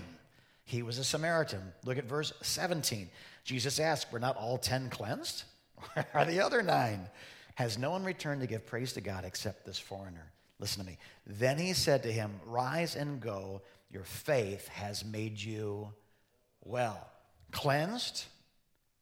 He 0.66 0.82
was 0.82 0.98
a 0.98 1.04
Samaritan. 1.04 1.62
Look 1.86 1.98
at 1.98 2.06
verse 2.06 2.34
17. 2.42 3.10
Jesus 3.44 3.80
asked, 3.80 4.12
Were 4.12 4.20
not 4.20 4.36
all 4.36 4.58
10 4.58 4.90
cleansed? 4.90 5.46
Where 5.94 6.06
are 6.14 6.26
the 6.26 6.42
other 6.42 6.62
nine? 6.62 7.08
Has 7.58 7.80
no 7.80 7.90
one 7.90 8.04
returned 8.04 8.42
to 8.42 8.48
give 8.48 8.68
praise 8.68 8.94
to 8.94 9.02
God 9.02 9.26
except 9.26 9.66
this 9.66 9.80
foreigner? 9.80 10.32
Listen 10.60 10.84
to 10.84 10.88
me. 10.88 11.00
Then 11.26 11.58
he 11.58 11.74
said 11.74 12.04
to 12.04 12.12
him, 12.12 12.40
Rise 12.46 12.96
and 12.96 13.20
go. 13.20 13.64
Your 13.90 14.04
faith 14.04 14.68
has 14.68 15.04
made 15.04 15.42
you 15.42 15.92
well. 16.64 17.10
Cleansed, 17.52 18.26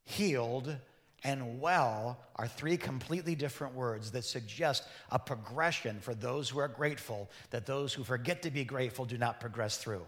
healed, 0.06 0.74
and 1.22 1.60
well 1.60 2.18
are 2.38 2.48
three 2.48 2.78
completely 2.78 3.36
different 3.36 3.76
words 3.76 4.12
that 4.12 4.24
suggest 4.24 4.86
a 5.12 5.20
progression 5.20 6.00
for 6.00 6.16
those 6.16 6.48
who 6.48 6.60
are 6.60 6.70
grateful 6.70 7.30
that 7.50 7.66
those 7.66 7.94
who 7.94 8.06
forget 8.06 8.44
to 8.44 8.52
be 8.52 8.64
grateful 8.64 9.04
do 9.04 9.18
not 9.18 9.42
progress 9.42 9.80
through. 9.80 10.06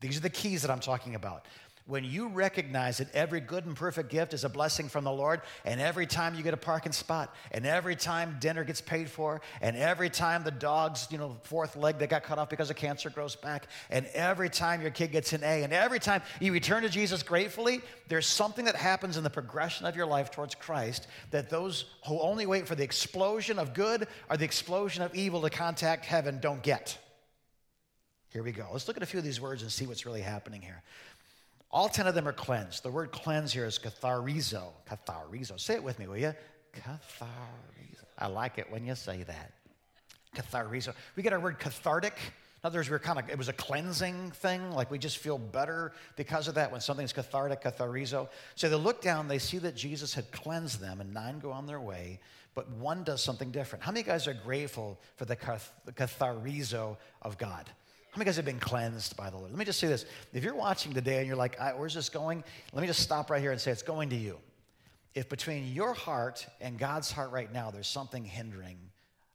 These 0.00 0.18
are 0.18 0.20
the 0.20 0.30
keys 0.30 0.62
that 0.62 0.70
I'm 0.70 0.78
talking 0.78 1.16
about 1.16 1.46
when 1.90 2.04
you 2.04 2.28
recognize 2.28 2.98
that 2.98 3.12
every 3.14 3.40
good 3.40 3.66
and 3.66 3.74
perfect 3.74 4.10
gift 4.10 4.32
is 4.32 4.44
a 4.44 4.48
blessing 4.48 4.88
from 4.88 5.02
the 5.02 5.10
Lord, 5.10 5.40
and 5.64 5.80
every 5.80 6.06
time 6.06 6.36
you 6.36 6.42
get 6.44 6.54
a 6.54 6.56
parking 6.56 6.92
spot, 6.92 7.34
and 7.50 7.66
every 7.66 7.96
time 7.96 8.36
dinner 8.38 8.62
gets 8.62 8.80
paid 8.80 9.10
for, 9.10 9.40
and 9.60 9.76
every 9.76 10.08
time 10.08 10.44
the 10.44 10.52
dog's, 10.52 11.08
you 11.10 11.18
know, 11.18 11.36
fourth 11.42 11.74
leg 11.74 11.98
that 11.98 12.08
got 12.08 12.22
cut 12.22 12.38
off 12.38 12.48
because 12.48 12.70
of 12.70 12.76
cancer 12.76 13.10
grows 13.10 13.34
back, 13.34 13.66
and 13.90 14.06
every 14.14 14.48
time 14.48 14.80
your 14.80 14.92
kid 14.92 15.10
gets 15.10 15.32
an 15.32 15.42
A, 15.42 15.64
and 15.64 15.72
every 15.72 15.98
time 15.98 16.22
you 16.38 16.52
return 16.52 16.84
to 16.84 16.88
Jesus 16.88 17.24
gratefully, 17.24 17.80
there's 18.06 18.26
something 18.26 18.66
that 18.66 18.76
happens 18.76 19.16
in 19.16 19.24
the 19.24 19.30
progression 19.30 19.84
of 19.84 19.96
your 19.96 20.06
life 20.06 20.30
towards 20.30 20.54
Christ 20.54 21.08
that 21.32 21.50
those 21.50 21.86
who 22.06 22.20
only 22.20 22.46
wait 22.46 22.68
for 22.68 22.76
the 22.76 22.84
explosion 22.84 23.58
of 23.58 23.74
good 23.74 24.06
or 24.30 24.36
the 24.36 24.44
explosion 24.44 25.02
of 25.02 25.12
evil 25.16 25.42
to 25.42 25.50
contact 25.50 26.04
heaven 26.04 26.38
don't 26.38 26.62
get. 26.62 26.96
Here 28.30 28.44
we 28.44 28.52
go. 28.52 28.68
Let's 28.72 28.86
look 28.86 28.96
at 28.96 29.02
a 29.02 29.06
few 29.06 29.18
of 29.18 29.24
these 29.24 29.40
words 29.40 29.62
and 29.62 29.72
see 29.72 29.86
what's 29.86 30.06
really 30.06 30.20
happening 30.20 30.62
here. 30.62 30.84
All 31.72 31.88
10 31.88 32.06
of 32.06 32.14
them 32.14 32.26
are 32.26 32.32
cleansed. 32.32 32.82
The 32.82 32.90
word 32.90 33.12
cleanse 33.12 33.52
here 33.52 33.64
is 33.64 33.78
catharizo. 33.78 34.64
Catharizo. 34.88 35.58
Say 35.58 35.74
it 35.74 35.82
with 35.82 35.98
me, 35.98 36.08
will 36.08 36.16
you? 36.16 36.34
Catharizo. 36.74 38.04
I 38.18 38.26
like 38.26 38.58
it 38.58 38.70
when 38.70 38.84
you 38.84 38.94
say 38.94 39.22
that. 39.22 39.52
Catharizo. 40.34 40.94
We 41.16 41.22
get 41.22 41.32
our 41.32 41.40
word 41.40 41.58
cathartic. 41.58 42.14
In 42.62 42.66
other 42.66 42.80
words, 42.80 42.90
we're 42.90 42.98
kind 42.98 43.18
of, 43.18 43.30
it 43.30 43.38
was 43.38 43.48
a 43.48 43.54
cleansing 43.54 44.32
thing. 44.32 44.72
Like 44.72 44.90
we 44.90 44.98
just 44.98 45.18
feel 45.18 45.38
better 45.38 45.92
because 46.16 46.46
of 46.46 46.56
that 46.56 46.70
when 46.70 46.80
something's 46.80 47.12
cathartic, 47.12 47.62
catharizo. 47.62 48.28
So 48.54 48.68
they 48.68 48.76
look 48.76 49.00
down, 49.00 49.28
they 49.28 49.38
see 49.38 49.58
that 49.58 49.74
Jesus 49.74 50.12
had 50.12 50.30
cleansed 50.30 50.80
them, 50.80 51.00
and 51.00 51.14
nine 51.14 51.38
go 51.38 51.52
on 51.52 51.66
their 51.66 51.80
way, 51.80 52.20
but 52.54 52.68
one 52.72 53.02
does 53.02 53.22
something 53.22 53.50
different. 53.50 53.82
How 53.82 53.92
many 53.92 54.02
guys 54.02 54.26
are 54.26 54.34
grateful 54.34 55.00
for 55.16 55.24
the 55.24 55.36
catharizo 55.36 56.98
of 57.22 57.38
God? 57.38 57.70
How 58.10 58.18
many 58.18 58.26
guys 58.26 58.36
have 58.36 58.44
been 58.44 58.58
cleansed 58.58 59.16
by 59.16 59.30
the 59.30 59.36
Lord? 59.36 59.50
Let 59.50 59.58
me 59.58 59.64
just 59.64 59.78
say 59.78 59.86
this. 59.86 60.04
If 60.32 60.42
you're 60.42 60.54
watching 60.54 60.92
today 60.92 61.18
and 61.18 61.26
you're 61.26 61.36
like, 61.36 61.58
where's 61.76 61.94
this 61.94 62.08
going? 62.08 62.42
Let 62.72 62.80
me 62.80 62.86
just 62.86 63.00
stop 63.00 63.30
right 63.30 63.40
here 63.40 63.52
and 63.52 63.60
say 63.60 63.70
it's 63.70 63.82
going 63.82 64.10
to 64.10 64.16
you. 64.16 64.38
If 65.14 65.28
between 65.28 65.72
your 65.72 65.94
heart 65.94 66.46
and 66.60 66.78
God's 66.78 67.10
heart 67.10 67.30
right 67.30 67.52
now, 67.52 67.70
there's 67.70 67.88
something 67.88 68.24
hindering 68.24 68.78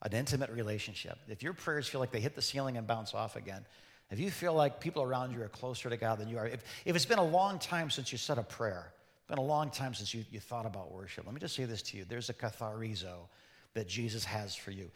an 0.06 0.14
intimate 0.14 0.52
relationship, 0.52 1.18
if 1.28 1.42
your 1.42 1.54
prayers 1.54 1.88
feel 1.88 2.00
like 2.00 2.12
they 2.12 2.20
hit 2.20 2.36
the 2.36 2.42
ceiling 2.42 2.78
and 2.78 2.86
bounce 2.86 3.16
off 3.16 3.36
again, 3.36 3.66
if 4.12 4.20
you 4.20 4.30
feel 4.30 4.54
like 4.54 4.80
people 4.80 5.02
around 5.02 5.34
you 5.34 5.42
are 5.42 5.48
closer 5.48 5.90
to 5.90 5.98
God 5.98 6.20
than 6.20 6.30
you 6.30 6.38
are, 6.38 6.48
if, 6.48 6.64
if 6.86 6.96
it's 6.96 7.06
been 7.06 7.18
a 7.18 7.26
long 7.26 7.58
time 7.58 7.90
since 7.90 8.12
you 8.12 8.18
said 8.20 8.38
a 8.38 8.44
prayer, 8.44 8.92
been 9.28 9.40
a 9.40 9.44
long 9.44 9.72
time 9.72 9.96
since 9.96 10.14
you, 10.14 10.24
you 10.30 10.40
thought 10.40 10.68
about 10.68 10.92
worship, 10.92 11.26
let 11.26 11.34
me 11.34 11.40
just 11.40 11.56
say 11.56 11.66
this 11.66 11.82
to 11.82 11.98
you. 11.98 12.06
There's 12.06 12.30
a 12.30 12.34
katharizo 12.36 13.28
that 13.74 13.88
Jesus 13.88 14.24
has 14.24 14.56
for 14.56 14.70
you. 14.70 14.92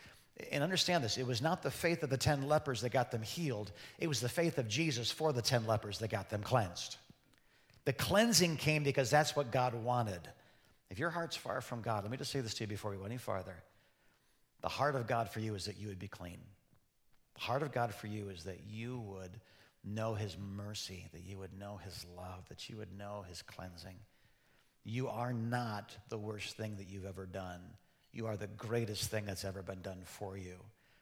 And 0.52 0.64
understand 0.64 1.04
this 1.04 1.18
it 1.18 1.28
was 1.28 1.42
not 1.42 1.62
the 1.62 1.72
faith 1.72 2.04
of 2.04 2.10
the 2.10 2.18
10 2.18 2.48
lepers 2.48 2.82
that 2.82 2.92
got 2.92 3.12
them 3.12 3.22
healed, 3.22 3.72
it 3.98 4.08
was 4.08 4.22
the 4.22 4.30
faith 4.30 4.58
of 4.58 4.68
Jesus 4.68 5.12
for 5.12 5.34
the 5.34 5.42
10 5.42 5.68
lepers 5.68 6.00
that 6.00 6.10
got 6.10 6.30
them 6.30 6.42
cleansed. 6.42 6.98
The 7.86 7.94
cleansing 7.94 8.58
came 8.58 8.84
because 8.84 9.10
that's 9.10 9.36
what 9.36 9.52
God 9.52 9.74
wanted. 9.74 10.22
If 10.90 11.00
your 11.00 11.10
heart's 11.10 11.36
far 11.36 11.62
from 11.62 11.82
God, 11.82 12.04
let 12.04 12.12
me 12.12 12.18
just 12.18 12.32
say 12.32 12.42
this 12.42 12.54
to 12.56 12.64
you 12.64 12.68
before 12.68 12.92
we 12.92 12.98
go 12.98 13.06
any 13.06 13.18
farther. 13.18 13.56
The 14.62 14.70
heart 14.70 14.96
of 14.96 15.08
God 15.08 15.30
for 15.30 15.40
you 15.40 15.56
is 15.56 15.66
that 15.66 15.80
you 15.80 15.88
would 15.88 16.00
be 16.00 16.08
clean. 16.08 16.40
The 17.36 17.42
heart 17.42 17.64
of 17.64 17.72
God 17.72 17.94
for 17.94 18.08
you 18.08 18.30
is 18.30 18.44
that 18.44 18.62
you 18.70 19.00
would 19.00 19.32
know 19.84 20.14
His 20.14 20.38
mercy, 20.38 21.08
that 21.14 21.24
you 21.24 21.38
would 21.38 21.58
know 21.58 21.80
His 21.84 22.06
love, 22.18 22.48
that 22.50 22.70
you 22.70 22.78
would 22.78 22.98
know 22.98 23.24
His 23.28 23.42
cleansing. 23.42 23.96
You 24.84 25.08
are 25.08 25.34
not 25.34 25.96
the 26.10 26.18
worst 26.18 26.58
thing 26.58 26.76
that 26.78 26.90
you've 26.90 27.06
ever 27.06 27.26
done. 27.26 27.62
You 28.12 28.28
are 28.28 28.38
the 28.38 28.48
greatest 28.48 29.10
thing 29.12 29.26
that's 29.26 29.46
ever 29.46 29.62
been 29.62 29.82
done 29.82 30.02
for 30.04 30.38
you, 30.38 30.56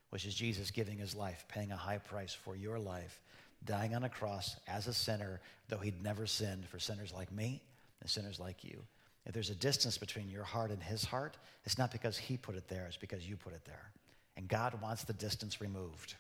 which 0.10 0.26
is 0.26 0.36
Jesus 0.36 0.72
giving 0.72 0.98
his 0.98 1.16
life, 1.16 1.46
paying 1.48 1.72
a 1.72 1.78
high 1.78 2.00
price 2.00 2.34
for 2.34 2.56
your 2.56 2.80
life, 2.80 3.22
dying 3.66 3.96
on 3.96 4.04
a 4.04 4.10
cross 4.10 4.56
as 4.68 4.88
a 4.88 4.94
sinner, 4.94 5.40
though 5.70 5.78
he'd 5.78 6.04
never 6.04 6.26
sinned 6.26 6.66
for 6.68 6.80
sinners 6.80 7.14
like 7.14 7.32
me 7.32 7.62
and 8.02 8.10
sinners 8.10 8.40
like 8.40 8.64
you. 8.64 8.82
If 9.26 9.34
there's 9.34 9.50
a 9.50 9.56
distance 9.56 9.98
between 9.98 10.30
your 10.30 10.44
heart 10.44 10.72
and 10.72 10.82
his 10.82 11.04
heart, 11.04 11.38
it's 11.66 11.78
not 11.78 11.92
because 11.92 12.18
he 12.18 12.38
put 12.38 12.56
it 12.56 12.68
there, 12.68 12.86
it's 12.88 12.98
because 12.98 13.28
you 13.28 13.36
put 13.36 13.54
it 13.54 13.66
there. 13.66 13.92
And 14.38 14.48
God 14.48 14.80
wants 14.82 15.04
the 15.04 15.14
distance 15.14 15.60
removed. 15.60 16.16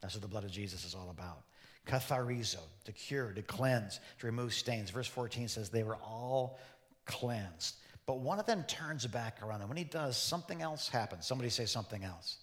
That's 0.00 0.14
what 0.14 0.22
the 0.22 0.28
blood 0.28 0.44
of 0.44 0.52
Jesus 0.52 0.84
is 0.84 0.94
all 0.94 1.10
about. 1.10 1.42
Catharizo, 1.86 2.60
to 2.84 2.92
cure, 2.92 3.32
to 3.32 3.42
cleanse, 3.42 4.00
to 4.20 4.26
remove 4.26 4.52
stains. 4.52 4.90
Verse 4.90 5.06
14 5.06 5.48
says 5.48 5.70
they 5.70 5.84
were 5.84 5.96
all 5.96 6.58
cleansed. 7.06 7.76
But 8.06 8.20
one 8.20 8.38
of 8.38 8.46
them 8.46 8.64
turns 8.68 9.04
back 9.06 9.42
around, 9.42 9.60
and 9.60 9.68
when 9.68 9.76
he 9.76 9.84
does, 9.84 10.16
something 10.16 10.62
else 10.62 10.88
happens. 10.88 11.26
Somebody 11.26 11.50
say 11.50 11.66
something 11.66 12.04
else. 12.04 12.36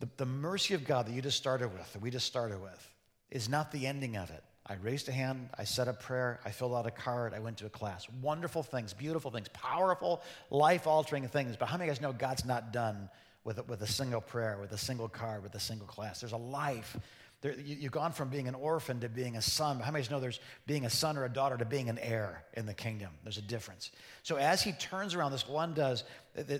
The, 0.00 0.08
the 0.18 0.26
mercy 0.26 0.74
of 0.74 0.84
God 0.84 1.06
that 1.06 1.12
you 1.12 1.22
just 1.22 1.38
started 1.38 1.72
with, 1.72 1.90
that 1.94 2.02
we 2.02 2.10
just 2.10 2.26
started 2.26 2.60
with, 2.60 2.90
is 3.30 3.48
not 3.48 3.72
the 3.72 3.86
ending 3.86 4.16
of 4.16 4.30
it. 4.30 4.44
I 4.66 4.74
raised 4.74 5.08
a 5.08 5.12
hand, 5.12 5.48
I 5.58 5.64
said 5.64 5.88
a 5.88 5.92
prayer, 5.92 6.38
I 6.44 6.50
filled 6.50 6.74
out 6.74 6.86
a 6.86 6.90
card, 6.90 7.34
I 7.34 7.40
went 7.40 7.56
to 7.58 7.66
a 7.66 7.70
class. 7.70 8.06
Wonderful 8.20 8.62
things, 8.62 8.92
beautiful 8.92 9.30
things, 9.30 9.48
powerful, 9.48 10.22
life 10.50 10.86
altering 10.86 11.26
things. 11.28 11.56
But 11.56 11.66
how 11.66 11.78
many 11.78 11.88
of 11.88 11.96
you 11.96 12.00
guys 12.00 12.02
know 12.02 12.12
God's 12.12 12.44
not 12.44 12.72
done 12.72 13.08
with, 13.44 13.66
with 13.68 13.82
a 13.82 13.86
single 13.86 14.20
prayer, 14.20 14.58
with 14.60 14.72
a 14.72 14.78
single 14.78 15.08
card, 15.08 15.42
with 15.42 15.54
a 15.54 15.60
single 15.60 15.86
class? 15.86 16.20
There's 16.20 16.32
a 16.32 16.36
life 16.36 16.96
there, 17.42 17.54
you, 17.58 17.82
have 17.82 17.90
gone 17.90 18.12
from 18.12 18.28
being 18.28 18.46
an 18.46 18.54
orphan 18.54 19.00
to 19.00 19.08
being 19.08 19.36
a 19.36 19.42
son. 19.42 19.80
How 19.80 19.90
many 19.90 20.06
know 20.08 20.20
there's 20.20 20.38
being 20.66 20.86
a 20.86 20.90
son 20.90 21.18
or 21.18 21.24
a 21.24 21.28
daughter 21.28 21.56
to 21.56 21.64
being 21.64 21.88
an 21.88 21.98
heir 21.98 22.44
in 22.54 22.66
the 22.66 22.72
kingdom? 22.72 23.10
There's 23.24 23.36
a 23.36 23.42
difference. 23.42 23.90
So 24.22 24.36
as 24.36 24.62
he 24.62 24.72
turns 24.72 25.14
around, 25.14 25.32
this 25.32 25.48
one 25.48 25.74
does, 25.74 26.04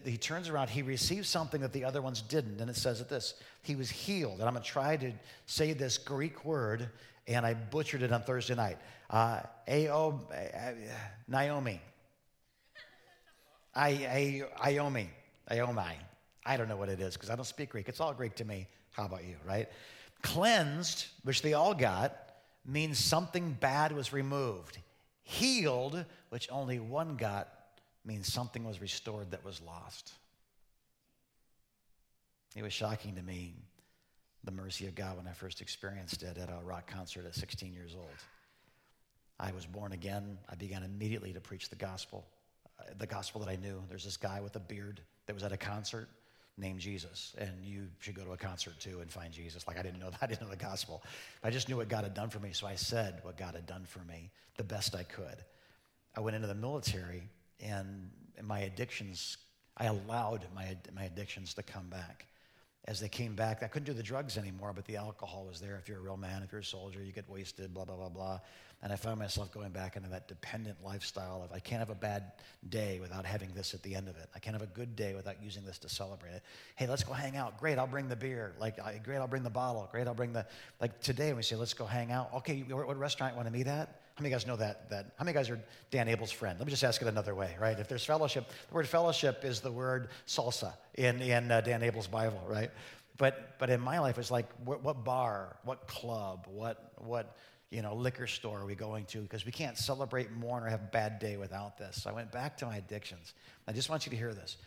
he 0.05 0.17
turns 0.17 0.49
around, 0.49 0.69
he 0.69 0.83
receives 0.83 1.29
something 1.29 1.61
that 1.61 1.73
the 1.73 1.85
other 1.85 2.03
ones 2.03 2.21
didn't. 2.21 2.61
And 2.61 2.69
it 2.69 2.77
says 2.77 2.99
that 2.99 3.09
this 3.09 3.35
he 3.63 3.77
was 3.77 3.89
healed. 3.89 4.41
And 4.41 4.43
I'm 4.43 4.55
going 4.55 4.65
to 4.65 4.69
try 4.69 4.97
to 4.97 5.13
say 5.47 5.73
this 5.73 5.99
Greek 5.99 6.45
word, 6.45 6.89
and 7.29 7.47
I 7.47 7.55
butchered 7.55 8.03
it 8.03 8.13
on 8.13 8.23
Thursday 8.23 8.57
night. 8.57 8.79
Uh, 9.09 9.41
Ao, 9.69 10.21
Naomi. 11.29 11.81
I, 13.75 13.89
I, 14.61 14.71
Iomi. 14.73 15.07
Iomai. 15.51 15.95
I 16.45 16.57
don't 16.57 16.69
know 16.69 16.77
what 16.77 16.89
it 16.89 17.01
is 17.01 17.15
because 17.15 17.31
I 17.31 17.37
don't 17.37 17.45
speak 17.45 17.71
Greek. 17.71 17.89
It's 17.89 18.01
all 18.01 18.13
Greek 18.13 18.35
to 18.37 18.45
me. 18.45 18.67
How 18.93 19.07
about 19.07 19.25
you, 19.25 19.37
right? 19.47 19.69
Cleansed, 20.23 21.07
which 21.25 21.43
they 21.43 21.55
all 21.55 21.75
got, 21.75 22.17
means 22.65 22.99
something 22.99 23.53
bad 23.53 23.93
was 23.93 24.13
removed. 24.13 24.79
Healed, 25.23 26.05
which 26.31 26.49
only 26.51 26.79
one 26.79 27.17
got, 27.17 27.49
means 28.05 28.33
something 28.33 28.65
was 28.65 28.81
restored 28.81 29.31
that 29.33 29.45
was 29.45 29.61
lost. 29.61 30.13
It 32.57 32.63
was 32.63 32.73
shocking 32.73 33.15
to 33.17 33.23
me, 33.23 33.55
the 34.45 34.51
mercy 34.51 34.87
of 34.87 34.95
God, 34.95 35.17
when 35.17 35.27
I 35.27 35.33
first 35.33 35.61
experienced 35.61 36.23
it 36.23 36.37
at 36.39 36.49
a 36.49 36.59
rock 36.65 36.91
concert 36.91 37.27
at 37.27 37.35
16 37.35 37.73
years 37.73 37.95
old. 37.97 38.09
I 39.41 39.53
was 39.53 39.67
born 39.67 39.93
again. 39.93 40.39
I 40.49 40.55
began 40.55 40.83
immediately 40.83 41.33
to 41.33 41.41
preach 41.41 41.69
the 41.69 41.77
gospel, 41.77 42.27
uh, 42.79 42.85
the 42.99 43.07
gospel 43.07 43.41
that 43.41 43.49
I 43.49 43.57
knew. 43.57 43.83
There's 43.89 44.05
this 44.05 44.17
guy 44.17 44.41
with 44.41 44.55
a 44.57 44.61
beard 44.61 45.01
that 45.27 45.35
was 45.35 45.43
at 45.43 45.53
a 45.53 45.57
concert 45.57 46.09
named 46.59 46.81
Jesus, 46.81 47.35
and 47.39 47.51
you 47.63 47.89
should 47.99 48.15
go 48.15 48.25
to 48.25 48.33
a 48.33 48.37
concert 48.37 48.79
too 48.79 49.01
and 49.01 49.11
find 49.11 49.33
Jesus. 49.33 49.67
Like 49.67 49.79
I 49.79 49.83
didn't 49.83 50.01
know 50.01 50.11
that, 50.11 50.19
I 50.23 50.27
didn't 50.27 50.43
know 50.43 50.51
the 50.51 50.57
gospel. 50.57 51.03
I 51.43 51.51
just 51.51 51.69
knew 51.69 51.77
what 51.77 51.89
God 51.89 52.05
had 52.05 52.15
done 52.15 52.29
for 52.29 52.39
me, 52.41 52.53
so 52.53 52.67
I 52.67 52.75
said 52.75 53.21
what 53.23 53.37
God 53.37 53.55
had 53.55 53.67
done 53.67 53.85
for 53.85 54.01
me 54.01 54.31
the 54.57 54.65
best 54.65 54.95
I 54.95 55.03
could. 55.03 55.45
I 56.15 56.21
went 56.21 56.37
into 56.37 56.49
the 56.49 56.55
military, 56.55 57.23
and 57.61 58.11
my 58.43 58.61
addictions, 58.61 59.39
I 59.77 59.87
allowed 59.87 60.47
my, 60.55 60.77
my 60.95 61.05
addictions 61.05 61.55
to 61.55 61.63
come 61.63 61.89
back 61.89 62.27
as 62.87 62.99
they 62.99 63.09
came 63.09 63.35
back. 63.35 63.63
I 63.63 63.69
couldn't 63.69 63.87
do 63.87 63.93
the 63.93 64.03
drugs 64.03 64.37
anymore, 64.37 64.73
but 64.75 64.85
the 64.87 64.97
alcohol 64.97 65.47
was 65.47 65.61
there. 65.61 65.77
If 65.81 65.89
you're 65.89 65.99
a 65.99 66.03
real 66.03 66.17
man, 66.17 66.43
if 66.43 66.51
you're 66.51 66.63
a 66.63 66.65
soldier, 66.65 67.03
you 67.03 67.13
get 67.13 67.29
wasted, 67.29 67.73
blah, 67.73 67.85
blah, 67.85 67.95
blah, 67.95 68.09
blah. 68.09 68.41
And 68.83 68.93
I 68.93 68.97
found 68.97 69.21
myself 69.21 69.53
going 69.53 69.71
back 69.71 69.95
into 69.95 70.09
that 70.09 70.27
dependent 70.27 70.77
lifestyle 70.85 71.43
of 71.45 71.53
I 71.53 71.61
can't 71.61 71.79
have 71.79 71.91
a 71.91 71.95
bad 71.95 72.33
day 72.69 72.99
without 73.01 73.25
having 73.25 73.53
this 73.55 73.75
at 73.75 73.83
the 73.85 73.95
end 73.95 74.09
of 74.09 74.17
it. 74.17 74.29
I 74.35 74.41
can't 74.41 74.55
have 74.55 74.63
a 74.63 74.75
good 74.75 74.97
day 74.97 75.15
without 75.15 75.41
using 75.41 75.65
this 75.65 75.79
to 75.81 75.89
celebrate 75.89 76.33
it. 76.33 76.43
Hey, 76.75 76.89
let's 76.89 77.05
go 77.05 77.13
hang 77.13 77.37
out. 77.37 77.61
Great, 77.61 77.79
I'll 77.79 77.87
bring 77.87 78.09
the 78.09 78.17
beer. 78.17 78.55
Like, 78.59 78.81
great, 79.05 79.19
I'll 79.19 79.29
bring 79.29 79.45
the 79.45 79.51
bottle. 79.51 79.89
Great, 79.93 80.09
I'll 80.09 80.15
bring 80.15 80.33
the, 80.33 80.45
like 80.81 81.01
today 81.01 81.33
we 81.33 81.43
say, 81.43 81.55
let's 81.55 81.75
go 81.75 81.85
hang 81.85 82.11
out. 82.11 82.35
Okay, 82.35 82.65
what 82.69 82.99
restaurant 82.99 83.37
want 83.37 83.47
to 83.47 83.53
meet 83.53 83.69
at? 83.69 84.01
How 84.15 84.23
many 84.23 84.29
of 84.29 84.33
you 84.33 84.45
guys 84.45 84.47
know 84.47 84.57
that, 84.57 84.91
that? 84.91 85.07
How 85.17 85.25
many 85.25 85.37
of 85.37 85.49
you 85.49 85.55
guys 85.55 85.59
are 85.59 85.65
Dan 85.91 86.09
Abel's 86.09 86.31
friend? 86.31 86.59
Let 86.59 86.67
me 86.67 86.71
just 86.71 86.85
ask 86.85 87.01
it 87.01 87.09
another 87.09 87.35
way, 87.35 87.57
right? 87.59 87.79
If 87.79 87.89
there's 87.89 88.05
fellowship, 88.05 88.47
the 88.69 88.75
word 88.75 88.87
fellowship 88.87 89.43
is 89.43 89.61
the 89.61 89.73
word 89.73 90.09
salsa 90.27 90.75
in, 90.95 91.23
in 91.23 91.51
uh, 91.51 91.63
Dan 91.63 91.83
Abel's 91.83 92.09
Bible, 92.09 92.43
right? 92.47 92.71
But, 93.17 93.59
but 93.59 93.71
in 93.71 93.81
my 93.81 94.01
life, 94.01 94.19
it's 94.19 94.31
like, 94.31 94.47
what, 94.65 94.83
what 94.83 95.03
bar, 95.03 95.57
what 95.65 95.87
club, 95.87 96.47
what, 96.51 96.93
what 96.99 97.37
you 97.71 97.81
know, 97.81 97.95
liquor 97.95 98.27
store 98.27 98.61
are 98.61 98.67
we 98.67 98.75
going 98.75 99.07
to? 99.07 99.21
Because 99.23 99.47
we 99.47 99.53
can't 99.53 99.79
celebrate, 99.79 100.31
mourn, 100.31 100.63
or 100.63 100.69
have 100.69 100.81
a 100.81 100.91
bad 100.93 101.19
day 101.19 101.39
without 101.39 101.79
this. 101.79 102.03
So 102.03 102.11
I 102.11 102.13
went 102.13 102.31
back 102.31 102.59
to 102.59 102.67
my 102.67 102.77
addictions. 102.77 103.33
I 103.67 103.73
just 103.73 103.89
want 103.89 104.05
you 104.05 104.11
to 104.11 104.17
hear 104.17 104.35
this. 104.35 104.59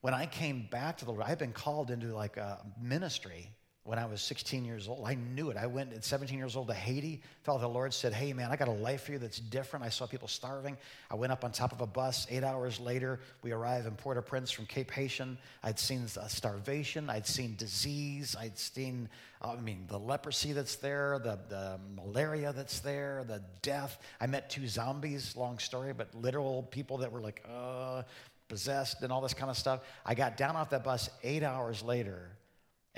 When 0.00 0.14
I 0.14 0.24
came 0.24 0.66
back 0.70 0.96
to 0.98 1.04
the 1.04 1.10
Lord, 1.10 1.24
I've 1.26 1.38
been 1.38 1.52
called 1.52 1.90
into 1.90 2.14
like 2.14 2.38
a 2.38 2.64
ministry 2.80 3.50
when 3.88 3.98
I 3.98 4.04
was 4.04 4.20
16 4.20 4.66
years 4.66 4.86
old. 4.86 5.08
I 5.08 5.14
knew 5.14 5.48
it. 5.48 5.56
I 5.56 5.66
went 5.66 5.94
at 5.94 6.04
17 6.04 6.36
years 6.36 6.56
old 6.56 6.68
to 6.68 6.74
Haiti. 6.74 7.22
Felt 7.42 7.62
the 7.62 7.68
Lord 7.68 7.94
said, 7.94 8.12
Hey, 8.12 8.34
man, 8.34 8.50
I 8.50 8.56
got 8.56 8.68
a 8.68 8.72
life 8.72 9.04
for 9.04 9.12
you 9.12 9.18
that's 9.18 9.38
different. 9.38 9.82
I 9.82 9.88
saw 9.88 10.06
people 10.06 10.28
starving. 10.28 10.76
I 11.10 11.14
went 11.14 11.32
up 11.32 11.42
on 11.42 11.52
top 11.52 11.72
of 11.72 11.80
a 11.80 11.86
bus. 11.86 12.26
Eight 12.28 12.44
hours 12.44 12.78
later, 12.78 13.18
we 13.42 13.50
arrived 13.50 13.86
in 13.86 13.94
Port 13.94 14.18
au 14.18 14.20
Prince 14.20 14.50
from 14.50 14.66
Cape 14.66 14.90
Haitian. 14.90 15.38
I'd 15.64 15.78
seen 15.78 16.06
starvation. 16.06 17.08
I'd 17.08 17.26
seen 17.26 17.54
disease. 17.56 18.36
I'd 18.38 18.58
seen, 18.58 19.08
I 19.40 19.56
mean, 19.56 19.86
the 19.88 19.98
leprosy 19.98 20.52
that's 20.52 20.76
there, 20.76 21.18
the, 21.18 21.38
the 21.48 21.80
malaria 21.96 22.52
that's 22.52 22.80
there, 22.80 23.24
the 23.26 23.40
death. 23.62 24.02
I 24.20 24.26
met 24.26 24.50
two 24.50 24.68
zombies, 24.68 25.34
long 25.34 25.58
story, 25.58 25.94
but 25.94 26.14
literal 26.14 26.64
people 26.64 26.98
that 26.98 27.10
were 27.10 27.22
like, 27.22 27.42
uh, 27.50 28.02
possessed 28.48 29.02
and 29.02 29.10
all 29.10 29.22
this 29.22 29.34
kind 29.34 29.50
of 29.50 29.56
stuff. 29.56 29.80
I 30.04 30.14
got 30.14 30.36
down 30.36 30.56
off 30.56 30.68
that 30.70 30.84
bus 30.84 31.08
eight 31.22 31.42
hours 31.42 31.82
later 31.82 32.32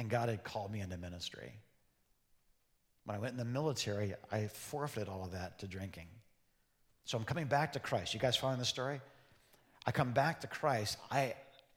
and 0.01 0.09
God 0.09 0.30
had 0.30 0.42
called 0.42 0.72
me 0.72 0.80
into 0.80 0.96
ministry. 0.96 1.53
When 3.05 3.14
I 3.14 3.18
went 3.18 3.32
in 3.32 3.36
the 3.36 3.44
military, 3.44 4.14
I 4.32 4.46
forfeited 4.46 5.11
all 5.11 5.24
of 5.24 5.32
that 5.32 5.59
to 5.59 5.66
drinking. 5.66 6.07
So 7.05 7.18
I'm 7.18 7.24
coming 7.24 7.44
back 7.44 7.74
to 7.74 7.80
Christ. 7.80 8.14
You 8.14 8.20
guys 8.20 8.34
following 8.34 8.59
the 8.59 8.64
story? 8.64 9.03
I 9.86 9.92
come 9.92 10.12
back 10.12 10.40
to 10.40 10.46
Christ. 10.46 10.96
I, 11.11 11.34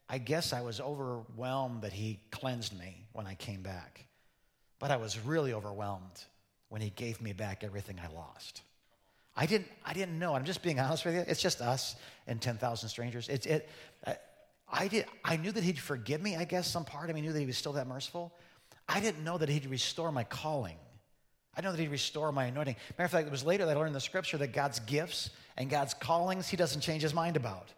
I 0.07 0.19
guess 0.19 0.53
I 0.53 0.61
was 0.61 0.79
overwhelmed 0.79 1.81
that 1.81 1.91
He 1.91 2.21
cleansed 2.31 2.79
me 2.79 3.05
when 3.11 3.27
I 3.27 3.35
came 3.35 3.61
back. 3.61 4.05
But 4.79 4.89
I 4.89 4.95
was 4.95 5.19
really 5.19 5.53
overwhelmed 5.53 6.23
when 6.69 6.79
He 6.79 6.91
gave 6.91 7.21
me 7.21 7.33
back 7.33 7.65
everything 7.65 7.99
I 8.01 8.07
lost. 8.15 8.61
I 9.35 9.47
didn't, 9.47 9.67
I 9.85 9.91
didn't 9.91 10.17
know. 10.17 10.33
I'm 10.33 10.45
just 10.45 10.63
being 10.63 10.79
honest 10.79 11.03
with 11.03 11.15
you. 11.15 11.25
It's 11.27 11.41
just 11.41 11.59
us 11.59 11.97
and 12.25 12.41
10,000 12.41 12.87
strangers. 12.87 13.27
It's, 13.27 13.45
it, 13.45 13.69
uh, 14.07 14.13
I, 14.73 14.87
did, 14.87 15.05
I 15.23 15.37
knew 15.37 15.51
that 15.51 15.63
he'd 15.63 15.77
forgive 15.77 16.21
me, 16.21 16.35
I 16.35 16.45
guess, 16.45 16.67
some 16.67 16.83
part 16.83 17.09
of 17.09 17.15
me 17.15 17.21
knew 17.21 17.31
that 17.31 17.39
he 17.39 17.45
was 17.45 17.57
still 17.57 17.73
that 17.73 17.87
merciful. 17.87 18.33
I 18.89 18.99
didn't 18.99 19.23
know 19.23 19.37
that 19.37 19.47
he'd 19.47 19.67
restore 19.67 20.11
my 20.11 20.23
calling. 20.23 20.77
I 21.55 21.61
know 21.61 21.71
that 21.71 21.79
he'd 21.79 21.91
restore 21.91 22.31
my 22.31 22.45
anointing. 22.45 22.75
Matter 22.97 23.05
of 23.05 23.11
fact, 23.11 23.27
it 23.27 23.31
was 23.31 23.45
later 23.45 23.65
that 23.67 23.77
I 23.77 23.79
learned 23.79 23.93
the 23.93 23.99
scripture 24.01 24.37
that 24.39 24.51
God's 24.51 24.79
gifts 24.79 25.29
and 25.57 25.69
God's 25.69 25.93
callings, 25.93 26.49
he 26.49 26.57
doesn't 26.57 26.81
change 26.81 27.03
his 27.03 27.13
mind 27.13 27.37
about. 27.37 27.71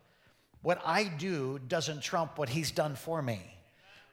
What 0.62 0.82
I 0.86 1.04
do 1.04 1.60
doesn't 1.68 2.02
trump 2.02 2.38
what 2.38 2.48
he's 2.48 2.72
done 2.72 2.96
for 2.96 3.22
me. 3.22 3.42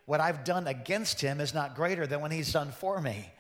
What 0.05 0.19
I've 0.19 0.43
done 0.43 0.67
against 0.67 1.21
him 1.21 1.41
is 1.41 1.55
not 1.55 1.77
greater 1.77 2.07
than 2.07 2.21
what 2.21 2.33
he's 2.33 2.53
done 2.53 2.73
for 2.73 3.01
me. 3.01 3.31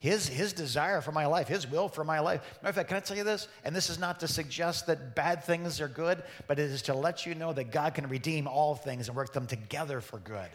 His, 0.00 0.28
his 0.28 0.52
desire 0.52 1.00
for 1.00 1.10
my 1.10 1.26
life, 1.26 1.48
his 1.48 1.68
will 1.68 1.88
for 1.88 2.04
my 2.04 2.20
life. 2.20 2.40
Matter 2.62 2.68
of 2.68 2.74
fact, 2.76 2.88
can 2.88 2.96
I 2.98 3.00
tell 3.00 3.16
you 3.16 3.24
this? 3.24 3.48
And 3.64 3.74
this 3.74 3.90
is 3.90 3.98
not 3.98 4.20
to 4.20 4.28
suggest 4.28 4.86
that 4.86 5.16
bad 5.16 5.42
things 5.42 5.80
are 5.80 5.88
good, 5.88 6.22
but 6.46 6.60
it 6.60 6.70
is 6.70 6.82
to 6.82 6.94
let 6.94 7.26
you 7.26 7.34
know 7.34 7.52
that 7.52 7.72
God 7.72 7.94
can 7.94 8.08
redeem 8.08 8.46
all 8.46 8.76
things 8.76 9.08
and 9.08 9.16
work 9.16 9.32
them 9.32 9.48
together 9.48 10.00
for 10.00 10.20
good. 10.20 10.48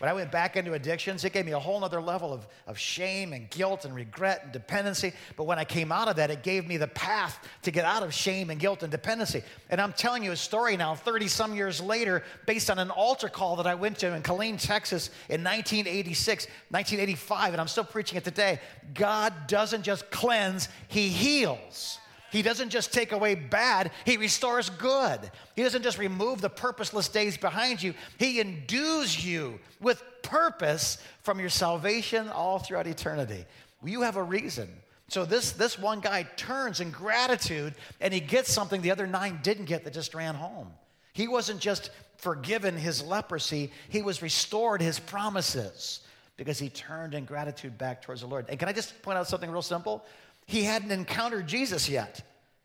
When 0.00 0.08
I 0.08 0.14
went 0.14 0.32
back 0.32 0.56
into 0.56 0.72
addictions, 0.72 1.26
it 1.26 1.34
gave 1.34 1.44
me 1.44 1.52
a 1.52 1.58
whole 1.58 1.84
other 1.84 2.00
level 2.00 2.32
of, 2.32 2.46
of 2.66 2.78
shame 2.78 3.34
and 3.34 3.50
guilt 3.50 3.84
and 3.84 3.94
regret 3.94 4.40
and 4.44 4.50
dependency. 4.50 5.12
But 5.36 5.44
when 5.44 5.58
I 5.58 5.64
came 5.64 5.92
out 5.92 6.08
of 6.08 6.16
that, 6.16 6.30
it 6.30 6.42
gave 6.42 6.66
me 6.66 6.78
the 6.78 6.86
path 6.86 7.46
to 7.64 7.70
get 7.70 7.84
out 7.84 8.02
of 8.02 8.14
shame 8.14 8.48
and 8.48 8.58
guilt 8.58 8.82
and 8.82 8.90
dependency. 8.90 9.42
And 9.68 9.78
I'm 9.78 9.92
telling 9.92 10.24
you 10.24 10.32
a 10.32 10.36
story 10.36 10.74
now, 10.78 10.94
30 10.94 11.28
some 11.28 11.54
years 11.54 11.82
later, 11.82 12.22
based 12.46 12.70
on 12.70 12.78
an 12.78 12.88
altar 12.88 13.28
call 13.28 13.56
that 13.56 13.66
I 13.66 13.74
went 13.74 13.98
to 13.98 14.14
in 14.14 14.22
Killeen, 14.22 14.58
Texas 14.58 15.08
in 15.28 15.44
1986, 15.44 16.46
1985, 16.70 17.52
and 17.52 17.60
I'm 17.60 17.68
still 17.68 17.84
preaching 17.84 18.16
it 18.16 18.24
today. 18.24 18.58
God 18.94 19.34
doesn't 19.48 19.82
just 19.82 20.10
cleanse, 20.10 20.70
He 20.88 21.10
heals. 21.10 21.98
He 22.30 22.42
doesn't 22.42 22.70
just 22.70 22.92
take 22.92 23.12
away 23.12 23.34
bad, 23.34 23.90
He 24.04 24.16
restores 24.16 24.70
good. 24.70 25.30
He 25.56 25.62
doesn't 25.62 25.82
just 25.82 25.98
remove 25.98 26.40
the 26.40 26.50
purposeless 26.50 27.08
days 27.08 27.36
behind 27.36 27.82
you, 27.82 27.94
He 28.18 28.40
endues 28.40 29.24
you 29.24 29.58
with 29.80 30.02
purpose 30.22 30.98
from 31.22 31.40
your 31.40 31.48
salvation 31.48 32.28
all 32.28 32.58
throughout 32.58 32.86
eternity. 32.86 33.44
You 33.84 34.02
have 34.02 34.16
a 34.16 34.22
reason. 34.22 34.68
So 35.08 35.24
this, 35.24 35.52
this 35.52 35.76
one 35.76 35.98
guy 35.98 36.22
turns 36.36 36.80
in 36.80 36.92
gratitude 36.92 37.74
and 38.00 38.14
he 38.14 38.20
gets 38.20 38.52
something 38.52 38.80
the 38.80 38.92
other 38.92 39.08
nine 39.08 39.40
didn't 39.42 39.64
get 39.64 39.82
that 39.82 39.92
just 39.92 40.14
ran 40.14 40.36
home. 40.36 40.68
He 41.12 41.26
wasn't 41.26 41.60
just 41.60 41.90
forgiven 42.18 42.76
his 42.76 43.02
leprosy, 43.02 43.72
he 43.88 44.02
was 44.02 44.22
restored 44.22 44.80
his 44.80 45.00
promises 45.00 46.00
because 46.36 46.58
he 46.58 46.68
turned 46.68 47.14
in 47.14 47.24
gratitude 47.24 47.76
back 47.76 48.02
towards 48.02 48.20
the 48.20 48.26
Lord. 48.26 48.46
And 48.48 48.58
can 48.58 48.68
I 48.68 48.72
just 48.72 49.02
point 49.02 49.18
out 49.18 49.26
something 49.26 49.50
real 49.50 49.62
simple? 49.62 50.04
He 50.50 50.64
hadn't 50.64 50.90
encountered 50.90 51.46
Jesus 51.46 51.88
yet. 51.88 52.22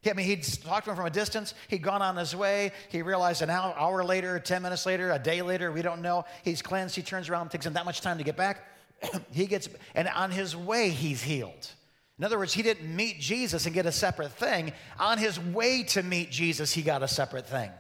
I 0.08 0.14
mean, 0.14 0.26
he'd 0.28 0.44
talked 0.44 0.86
to 0.86 0.92
him 0.92 0.98
from 0.98 1.06
a 1.08 1.12
distance. 1.12 1.54
He'd 1.68 1.82
gone 1.82 2.02
on 2.02 2.16
his 2.16 2.36
way. 2.36 2.72
He 2.90 3.02
realized 3.02 3.42
an 3.42 3.50
hour, 3.50 3.74
hour 3.78 4.04
later, 4.04 4.40
10 4.40 4.62
minutes 4.62 4.86
later, 4.86 5.12
a 5.12 5.20
day 5.20 5.42
later, 5.42 5.72
we 5.72 5.82
don't 5.82 6.02
know. 6.02 6.26
He's 6.44 6.62
cleansed. 6.62 6.96
He 6.96 7.02
turns 7.02 7.30
around, 7.30 7.50
takes 7.50 7.66
him 7.66 7.74
that 7.74 7.86
much 7.86 8.02
time 8.02 8.18
to 8.20 8.24
get 8.24 8.38
back. 8.38 8.68
he 9.32 9.48
gets, 9.48 9.68
and 9.96 10.08
on 10.10 10.32
his 10.32 10.56
way, 10.56 10.90
he's 10.90 11.24
healed. 11.24 11.72
In 12.18 12.24
other 12.24 12.38
words, 12.38 12.54
he 12.54 12.62
didn't 12.62 12.96
meet 12.96 13.20
Jesus 13.20 13.66
and 13.66 13.74
get 13.74 13.86
a 13.86 13.92
separate 13.92 14.32
thing. 14.32 14.72
On 15.00 15.18
his 15.18 15.40
way 15.40 15.84
to 15.84 16.04
meet 16.04 16.32
Jesus, 16.32 16.72
he 16.72 16.82
got 16.82 17.04
a 17.04 17.08
separate 17.08 17.48
thing. 17.48 17.72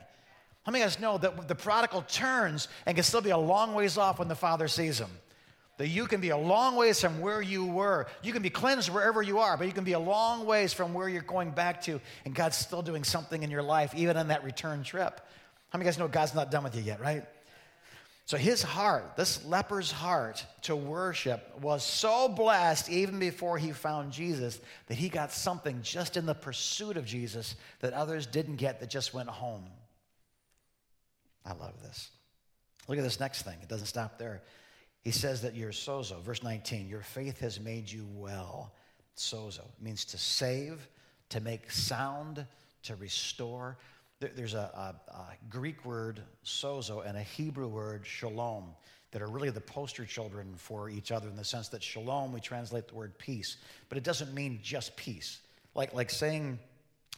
How 0.63 0.71
many 0.71 0.83
of 0.83 0.87
us 0.87 0.99
know 0.99 1.17
that 1.19 1.47
the 1.47 1.55
prodigal 1.55 2.01
turns 2.07 2.67
and 2.85 2.95
can 2.95 3.03
still 3.03 3.21
be 3.21 3.29
a 3.29 3.37
long 3.37 3.75
ways 3.75 3.97
off 3.97 4.19
when 4.19 4.27
the 4.27 4.35
father 4.35 4.67
sees 4.67 4.99
him? 4.99 5.11
That 5.77 5.89
you 5.89 6.05
can 6.05 6.21
be 6.21 6.29
a 6.29 6.37
long 6.37 6.75
ways 6.75 7.01
from 7.01 7.19
where 7.19 7.41
you 7.41 7.65
were. 7.65 8.07
You 8.23 8.31
can 8.31 8.41
be 8.41 8.49
cleansed 8.49 8.89
wherever 8.89 9.21
you 9.21 9.39
are, 9.39 9.57
but 9.57 9.67
you 9.67 9.73
can 9.73 9.83
be 9.83 9.93
a 9.93 9.99
long 9.99 10.45
ways 10.45 10.71
from 10.71 10.93
where 10.93 11.09
you're 11.09 11.21
going 11.21 11.51
back 11.51 11.81
to, 11.83 11.99
and 12.23 12.33
God's 12.33 12.55
still 12.55 12.81
doing 12.81 13.03
something 13.03 13.43
in 13.43 13.51
your 13.51 13.63
life, 13.63 13.93
even 13.95 14.15
on 14.15 14.29
that 14.29 14.43
return 14.43 14.83
trip. 14.83 15.19
How 15.69 15.77
many 15.77 15.85
guys 15.89 15.99
know 15.99 16.07
God's 16.07 16.33
not 16.33 16.51
done 16.51 16.63
with 16.63 16.75
you 16.75 16.81
yet, 16.81 17.01
right? 17.01 17.25
So 18.27 18.37
his 18.37 18.63
heart, 18.63 19.17
this 19.17 19.45
leper's 19.45 19.91
heart 19.91 20.43
to 20.63 20.75
worship, 20.75 21.61
was 21.61 21.83
so 21.83 22.27
blessed 22.27 22.89
even 22.89 23.19
before 23.19 23.59
he 23.59 23.71
found 23.71 24.11
Jesus 24.11 24.59
that 24.87 24.95
he 24.95 25.09
got 25.09 25.31
something 25.31 25.81
just 25.83 26.17
in 26.17 26.25
the 26.25 26.33
pursuit 26.33 26.97
of 26.97 27.05
Jesus 27.05 27.55
that 27.81 27.93
others 27.93 28.25
didn't 28.25 28.55
get 28.55 28.79
that 28.79 28.89
just 28.89 29.13
went 29.13 29.29
home. 29.29 29.65
I 31.45 31.53
love 31.53 31.73
this. 31.83 32.09
Look 32.87 32.97
at 32.97 33.03
this 33.03 33.19
next 33.19 33.43
thing. 33.43 33.57
It 33.61 33.69
doesn't 33.69 33.85
stop 33.85 34.17
there. 34.17 34.41
He 35.05 35.11
says 35.11 35.43
that 35.43 35.55
you're 35.55 35.71
sozo. 35.71 36.19
Verse 36.23 36.41
19, 36.41 36.89
your 36.89 37.01
faith 37.01 37.39
has 37.39 37.59
made 37.59 37.89
you 37.89 38.07
well. 38.15 38.73
Sozo 39.15 39.61
means 39.79 40.03
to 40.05 40.17
save, 40.17 40.89
to 41.29 41.39
make 41.39 41.71
sound, 41.71 42.43
to 42.83 42.95
restore. 42.95 43.77
There's 44.19 44.55
a, 44.55 44.95
a, 45.07 45.13
a 45.13 45.25
Greek 45.47 45.85
word, 45.85 46.21
sozo, 46.43 47.07
and 47.07 47.17
a 47.17 47.21
Hebrew 47.21 47.67
word, 47.67 48.03
shalom, 48.03 48.73
that 49.11 49.21
are 49.21 49.27
really 49.27 49.51
the 49.51 49.61
poster 49.61 50.05
children 50.05 50.55
for 50.57 50.89
each 50.89 51.11
other 51.11 51.29
in 51.29 51.35
the 51.35 51.43
sense 51.43 51.67
that 51.69 51.83
shalom, 51.83 52.33
we 52.33 52.39
translate 52.39 52.87
the 52.87 52.95
word 52.95 53.15
peace, 53.19 53.57
but 53.89 53.99
it 53.99 54.03
doesn't 54.03 54.33
mean 54.33 54.59
just 54.63 54.95
peace. 54.95 55.39
Like, 55.75 55.93
like 55.93 56.09
saying 56.09 56.57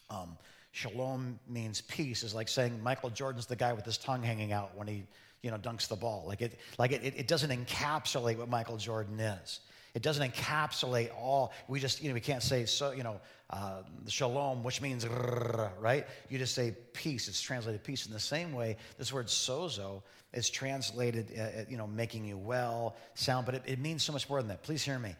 um, 0.09 0.37
shalom 0.77 1.39
means 1.49 1.81
peace 1.81 2.21
is 2.21 2.35
like 2.35 2.47
saying 2.47 2.81
Michael 2.83 3.09
Jordan's 3.09 3.47
the 3.47 3.55
guy 3.55 3.73
with 3.73 3.83
his 3.83 3.97
tongue 3.97 4.21
hanging 4.21 4.53
out 4.53 4.77
when 4.77 4.87
he 4.87 5.03
you 5.41 5.49
know, 5.49 5.57
dunks 5.57 5.87
the 5.87 5.95
ball. 5.95 6.25
Like 6.27 6.41
it, 6.41 6.59
like 6.77 6.91
it, 6.91 7.01
it 7.03 7.27
doesn't 7.27 7.49
encapsulate 7.49 8.37
what 8.37 8.49
Michael 8.49 8.77
Jordan 8.77 9.19
is. 9.19 9.61
It 9.95 10.03
doesn't 10.03 10.31
encapsulate 10.31 11.09
all. 11.19 11.51
We 11.67 11.79
just, 11.79 12.03
you 12.03 12.09
know, 12.09 12.13
we 12.13 12.19
can't 12.19 12.43
say 12.43 12.65
so, 12.65 12.91
you 12.91 13.01
know, 13.01 13.19
uh, 13.49 13.81
shalom, 14.07 14.63
which 14.63 14.79
means 14.81 15.07
right. 15.07 16.05
You 16.29 16.37
just 16.37 16.53
say 16.53 16.75
peace. 16.93 17.27
It's 17.27 17.41
translated 17.41 17.83
peace. 17.83 18.05
In 18.05 18.13
the 18.13 18.19
same 18.19 18.53
way, 18.53 18.77
this 18.99 19.11
word 19.11 19.27
sozo 19.27 20.03
is 20.33 20.49
translated, 20.49 21.31
uh, 21.35 21.41
uh, 21.41 21.65
you 21.67 21.77
know, 21.77 21.87
making 21.87 22.25
you 22.25 22.37
well, 22.37 22.95
sound, 23.15 23.47
but 23.47 23.55
it, 23.55 23.63
it 23.65 23.79
means 23.79 24.03
so 24.03 24.13
much 24.13 24.29
more 24.29 24.39
than 24.39 24.49
that. 24.49 24.61
Please 24.61 24.83
hear 24.83 24.99
me. 24.99 25.15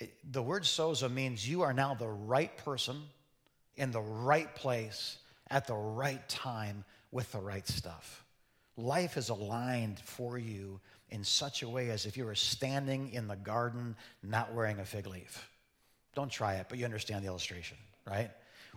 It, 0.00 0.14
the 0.32 0.42
word 0.42 0.64
sozo 0.64 1.12
means 1.12 1.48
you 1.48 1.62
are 1.62 1.72
now 1.72 1.94
the 1.94 2.08
right 2.08 2.56
person 2.56 3.02
in 3.76 3.90
the 3.90 4.00
right 4.00 4.54
place 4.54 5.18
at 5.50 5.66
the 5.66 5.74
right 5.74 6.26
time 6.28 6.84
with 7.10 7.30
the 7.32 7.40
right 7.40 7.66
stuff 7.66 8.24
life 8.76 9.16
is 9.16 9.28
aligned 9.28 9.98
for 10.00 10.38
you 10.38 10.80
in 11.10 11.24
such 11.24 11.62
a 11.62 11.68
way 11.68 11.90
as 11.90 12.06
if 12.06 12.16
you 12.16 12.24
were 12.24 12.34
standing 12.34 13.12
in 13.12 13.28
the 13.28 13.36
garden 13.36 13.96
not 14.22 14.52
wearing 14.54 14.78
a 14.80 14.84
fig 14.84 15.06
leaf. 15.06 15.48
Don't 16.14 16.30
try 16.30 16.54
it, 16.54 16.66
but 16.68 16.78
you 16.78 16.84
understand 16.84 17.22
the 17.22 17.28
illustration, 17.28 17.76
right? 18.06 18.30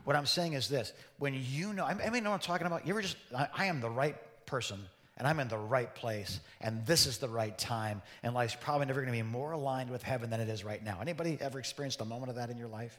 What 0.06 0.16
I'm 0.16 0.26
saying 0.26 0.54
is 0.54 0.70
this 0.70 0.94
when 1.18 1.34
you 1.34 1.74
know, 1.74 1.86
I 1.86 2.10
mean, 2.10 2.24
know 2.24 2.30
what 2.30 2.36
I'm 2.36 2.42
talking 2.42 2.68
about? 2.68 2.86
You 2.86 2.94
ever 2.94 3.02
just, 3.02 3.18
I, 3.36 3.66
am 3.66 3.82
the 3.82 3.90
right 3.90 4.16
person 4.46 4.80
and 5.18 5.28
I'm 5.28 5.40
in 5.40 5.50
the 5.50 5.58
right 5.58 5.94
place 5.94 6.40
and 6.62 6.86
this 6.86 7.06
is 7.06 7.18
the 7.18 7.28
right 7.28 7.58
time 7.58 8.02
and 8.24 8.34
life's 8.34 8.56
probably 8.56 8.86
never 8.86 9.02
going 9.02 9.14
to 9.14 9.24
be 9.24 9.30
more 9.30 9.52
aligned 9.52 9.90
with 9.90 10.04
heaven 10.04 10.30
than 10.30 10.40
it 10.40 10.48
is 10.48 10.64
right 10.64 10.84
now. 10.84 11.00
Anybody 11.02 11.38
ever 11.42 11.60
experienced 11.60 12.00
a 12.00 12.06
moment 12.06 12.30
of 12.30 12.36
that 12.38 12.50
in 12.50 12.58
your 12.58 12.70
life? 12.70 12.98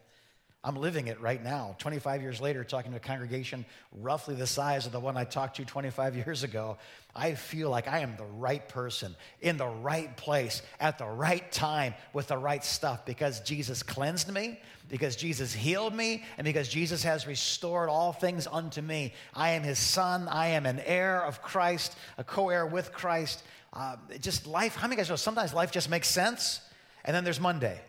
I'm 0.63 0.77
living 0.77 1.07
it 1.07 1.19
right 1.23 1.43
now. 1.43 1.75
25 1.79 2.21
years 2.21 2.39
later, 2.39 2.65
talking 2.65 2.91
to 2.91 2.99
a 2.99 3.01
congregation 3.01 3.65
roughly 3.99 4.35
the 4.35 4.47
size 4.47 4.85
of 4.85 4.93
the 4.93 5.01
one 5.01 5.17
I 5.17 5.25
talked 5.25 5.57
to 5.57 5.65
25 5.65 6.17
years 6.27 6.43
ago, 6.43 6.77
I 7.17 7.35
feel 7.35 7.71
like 7.71 7.89
I 7.89 8.01
am 8.01 8.15
the 8.17 8.27
right 8.27 8.69
person 8.69 9.17
in 9.41 9.57
the 9.57 9.67
right 9.67 10.15
place 10.19 10.61
at 10.79 10.99
the 10.99 11.07
right 11.07 11.51
time 11.51 11.95
with 12.13 12.29
the 12.29 12.37
right 12.37 12.63
stuff 12.63 13.07
because 13.07 13.41
Jesus 13.41 13.83
cleansed 13.83 14.31
me, 14.31 14.61
because 14.91 15.17
Jesus 15.17 15.55
healed 15.55 15.95
me, 15.95 16.25
and 16.37 16.45
because 16.45 16.69
Jesus 16.69 17.03
has 17.05 17.27
restored 17.27 17.89
all 17.89 18.13
things 18.13 18.47
unto 18.47 18.83
me. 18.83 19.15
I 19.33 19.53
am 19.53 19.63
his 19.63 19.79
son. 19.79 20.29
I 20.29 20.49
am 20.49 20.67
an 20.67 20.81
heir 20.81 21.25
of 21.25 21.41
Christ, 21.41 21.97
a 22.19 22.25
co 22.25 22.51
heir 22.51 22.67
with 22.67 22.93
Christ. 22.93 23.43
Uh, 23.73 23.97
just 24.21 24.47
life, 24.47 24.77
how 24.77 24.89
many 24.89 24.97
guys 24.97 25.09
know 25.09 25.17
sometimes 25.17 25.55
life 25.55 25.73
just 25.73 25.89
makes 25.89 26.09
sense? 26.09 26.61
And 27.03 27.17
then 27.17 27.25
there's 27.25 27.41
Monday, 27.41 27.81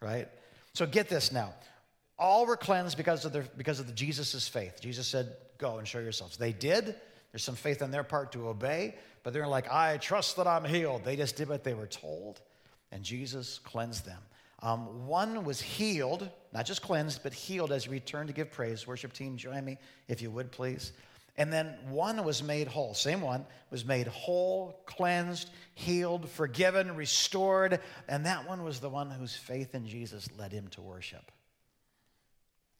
right? 0.00 0.28
So 0.74 0.86
get 0.86 1.08
this 1.08 1.32
now. 1.32 1.54
All 2.18 2.46
were 2.46 2.56
cleansed 2.56 2.96
because 2.96 3.24
of, 3.24 3.32
their, 3.32 3.44
because 3.56 3.80
of 3.80 3.86
the 3.86 3.92
Jesus' 3.92 4.48
faith. 4.48 4.80
Jesus 4.80 5.06
said, 5.06 5.34
Go 5.58 5.78
and 5.78 5.86
show 5.86 6.00
yourselves. 6.00 6.36
They 6.36 6.52
did. 6.52 6.94
There's 7.32 7.44
some 7.44 7.54
faith 7.54 7.82
on 7.82 7.90
their 7.90 8.04
part 8.04 8.32
to 8.32 8.48
obey, 8.48 8.96
but 9.22 9.32
they're 9.32 9.46
like, 9.46 9.70
I 9.70 9.96
trust 9.96 10.36
that 10.36 10.46
I'm 10.46 10.64
healed. 10.64 11.04
They 11.04 11.16
just 11.16 11.36
did 11.36 11.48
what 11.48 11.64
they 11.64 11.72
were 11.72 11.86
told, 11.86 12.40
and 12.90 13.02
Jesus 13.02 13.58
cleansed 13.58 14.04
them. 14.04 14.20
Um, 14.62 15.06
one 15.06 15.44
was 15.44 15.60
healed, 15.60 16.28
not 16.52 16.66
just 16.66 16.82
cleansed, 16.82 17.22
but 17.22 17.32
healed 17.32 17.72
as 17.72 17.84
he 17.84 17.90
returned 17.90 18.28
to 18.28 18.34
give 18.34 18.52
praise. 18.52 18.86
Worship 18.86 19.12
team, 19.12 19.36
join 19.36 19.64
me 19.64 19.78
if 20.08 20.20
you 20.20 20.30
would, 20.30 20.52
please. 20.52 20.92
And 21.36 21.52
then 21.52 21.74
one 21.88 22.22
was 22.24 22.42
made 22.42 22.68
whole. 22.68 22.94
Same 22.94 23.22
one 23.22 23.46
was 23.70 23.86
made 23.86 24.06
whole, 24.06 24.78
cleansed, 24.84 25.48
healed, 25.74 26.28
forgiven, 26.28 26.94
restored. 26.94 27.80
And 28.06 28.26
that 28.26 28.46
one 28.46 28.62
was 28.62 28.80
the 28.80 28.90
one 28.90 29.10
whose 29.10 29.34
faith 29.34 29.74
in 29.74 29.86
Jesus 29.86 30.28
led 30.38 30.52
him 30.52 30.68
to 30.68 30.82
worship. 30.82 31.32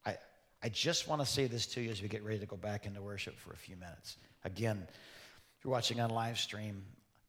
I, 0.04 0.18
I 0.62 0.68
just 0.68 1.08
want 1.08 1.22
to 1.22 1.26
say 1.26 1.46
this 1.46 1.66
to 1.68 1.80
you 1.80 1.90
as 1.90 2.02
we 2.02 2.08
get 2.08 2.22
ready 2.22 2.40
to 2.40 2.46
go 2.46 2.56
back 2.56 2.84
into 2.84 3.00
worship 3.00 3.38
for 3.38 3.52
a 3.52 3.56
few 3.56 3.76
minutes. 3.76 4.18
Again, 4.44 4.86
if 4.86 5.64
you're 5.64 5.72
watching 5.72 6.00
on 6.00 6.10
live 6.10 6.38
stream, 6.38 6.82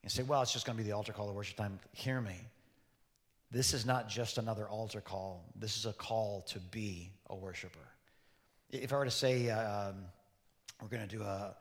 you 0.03 0.09
say, 0.09 0.23
well, 0.23 0.41
it's 0.41 0.51
just 0.51 0.65
going 0.65 0.77
to 0.77 0.83
be 0.83 0.89
the 0.89 0.95
altar 0.95 1.13
call, 1.13 1.27
the 1.27 1.33
worship 1.33 1.55
time. 1.55 1.79
Hear 1.93 2.19
me. 2.19 2.35
This 3.49 3.73
is 3.73 3.85
not 3.85 4.09
just 4.09 4.39
another 4.39 4.67
altar 4.67 4.99
call, 4.99 5.45
this 5.55 5.77
is 5.77 5.85
a 5.85 5.93
call 5.93 6.41
to 6.49 6.59
be 6.59 7.11
a 7.29 7.35
worshiper. 7.35 7.87
If 8.71 8.91
I 8.91 8.97
were 8.97 9.05
to 9.05 9.11
say, 9.11 9.51
um, 9.51 10.05
we're 10.81 10.87
going 10.87 11.07
to 11.07 11.15
do 11.15 11.23
a, 11.23 11.55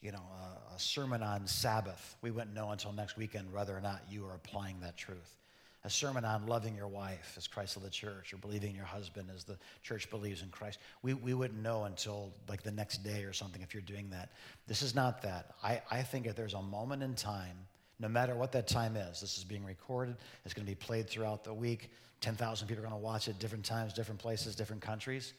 you 0.00 0.12
know, 0.12 0.18
a, 0.18 0.74
a, 0.74 0.78
sermon 0.78 1.22
on 1.22 1.46
Sabbath. 1.46 2.16
We 2.22 2.30
wouldn't 2.30 2.54
know 2.54 2.70
until 2.70 2.92
next 2.92 3.16
weekend 3.16 3.52
whether 3.52 3.76
or 3.76 3.80
not 3.80 4.02
you 4.10 4.24
are 4.26 4.34
applying 4.34 4.80
that 4.80 4.96
truth. 4.96 5.36
A 5.84 5.90
sermon 5.90 6.24
on 6.24 6.46
loving 6.46 6.74
your 6.74 6.88
wife 6.88 7.34
as 7.36 7.46
Christ 7.46 7.76
of 7.76 7.82
the 7.82 7.90
church, 7.90 8.34
or 8.34 8.36
believing 8.36 8.74
your 8.74 8.84
husband 8.84 9.30
as 9.34 9.44
the 9.44 9.56
church 9.82 10.10
believes 10.10 10.42
in 10.42 10.48
Christ. 10.48 10.78
We, 11.02 11.14
we 11.14 11.34
wouldn't 11.34 11.62
know 11.62 11.84
until 11.84 12.32
like 12.48 12.62
the 12.62 12.72
next 12.72 13.04
day 13.04 13.24
or 13.24 13.32
something 13.32 13.62
if 13.62 13.74
you're 13.74 13.82
doing 13.82 14.10
that. 14.10 14.30
This 14.66 14.82
is 14.82 14.94
not 14.94 15.22
that. 15.22 15.54
I, 15.62 15.80
I 15.90 16.02
think 16.02 16.26
if 16.26 16.34
there's 16.34 16.54
a 16.54 16.62
moment 16.62 17.02
in 17.02 17.14
time, 17.14 17.56
no 18.00 18.08
matter 18.08 18.34
what 18.34 18.52
that 18.52 18.68
time 18.68 18.96
is, 18.96 19.20
this 19.20 19.38
is 19.38 19.44
being 19.44 19.64
recorded, 19.64 20.16
it's 20.44 20.54
going 20.54 20.66
to 20.66 20.70
be 20.70 20.76
played 20.76 21.08
throughout 21.08 21.44
the 21.44 21.54
week. 21.54 21.90
10,000 22.20 22.66
people 22.66 22.84
are 22.84 22.88
going 22.88 23.00
to 23.00 23.04
watch 23.04 23.28
it 23.28 23.38
different 23.38 23.64
times, 23.64 23.92
different 23.92 24.20
places, 24.20 24.56
different 24.56 24.82
countries. 24.82 25.32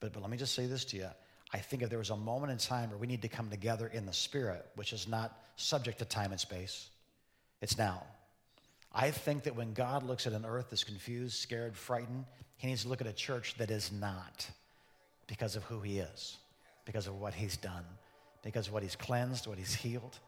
But, 0.00 0.12
but 0.12 0.20
let 0.20 0.30
me 0.30 0.36
just 0.36 0.54
say 0.54 0.66
this 0.66 0.84
to 0.86 0.96
you 0.96 1.08
I 1.52 1.58
think 1.58 1.82
if 1.82 1.90
there 1.90 1.98
was 1.98 2.10
a 2.10 2.16
moment 2.16 2.52
in 2.52 2.58
time 2.58 2.90
where 2.90 2.98
we 2.98 3.06
need 3.06 3.22
to 3.22 3.28
come 3.28 3.48
together 3.48 3.86
in 3.86 4.04
the 4.04 4.12
Spirit, 4.12 4.66
which 4.74 4.92
is 4.92 5.06
not 5.06 5.40
subject 5.56 5.98
to 6.00 6.04
time 6.04 6.32
and 6.32 6.40
space, 6.40 6.88
it's 7.60 7.78
now. 7.78 8.02
I 8.92 9.10
think 9.10 9.44
that 9.44 9.54
when 9.54 9.72
God 9.72 10.02
looks 10.02 10.26
at 10.26 10.32
an 10.32 10.44
earth 10.44 10.66
that's 10.70 10.84
confused, 10.84 11.36
scared, 11.36 11.76
frightened, 11.76 12.24
he 12.56 12.66
needs 12.66 12.82
to 12.82 12.88
look 12.88 13.00
at 13.00 13.06
a 13.06 13.12
church 13.12 13.54
that 13.58 13.70
is 13.70 13.92
not 13.92 14.48
because 15.26 15.56
of 15.56 15.62
who 15.64 15.80
he 15.80 15.98
is, 15.98 16.36
because 16.84 17.06
of 17.06 17.20
what 17.20 17.34
he's 17.34 17.56
done, 17.56 17.84
because 18.42 18.68
of 18.68 18.72
what 18.72 18.82
he's 18.82 18.96
cleansed, 18.96 19.46
what 19.46 19.58
he's 19.58 19.74
healed, 19.74 20.18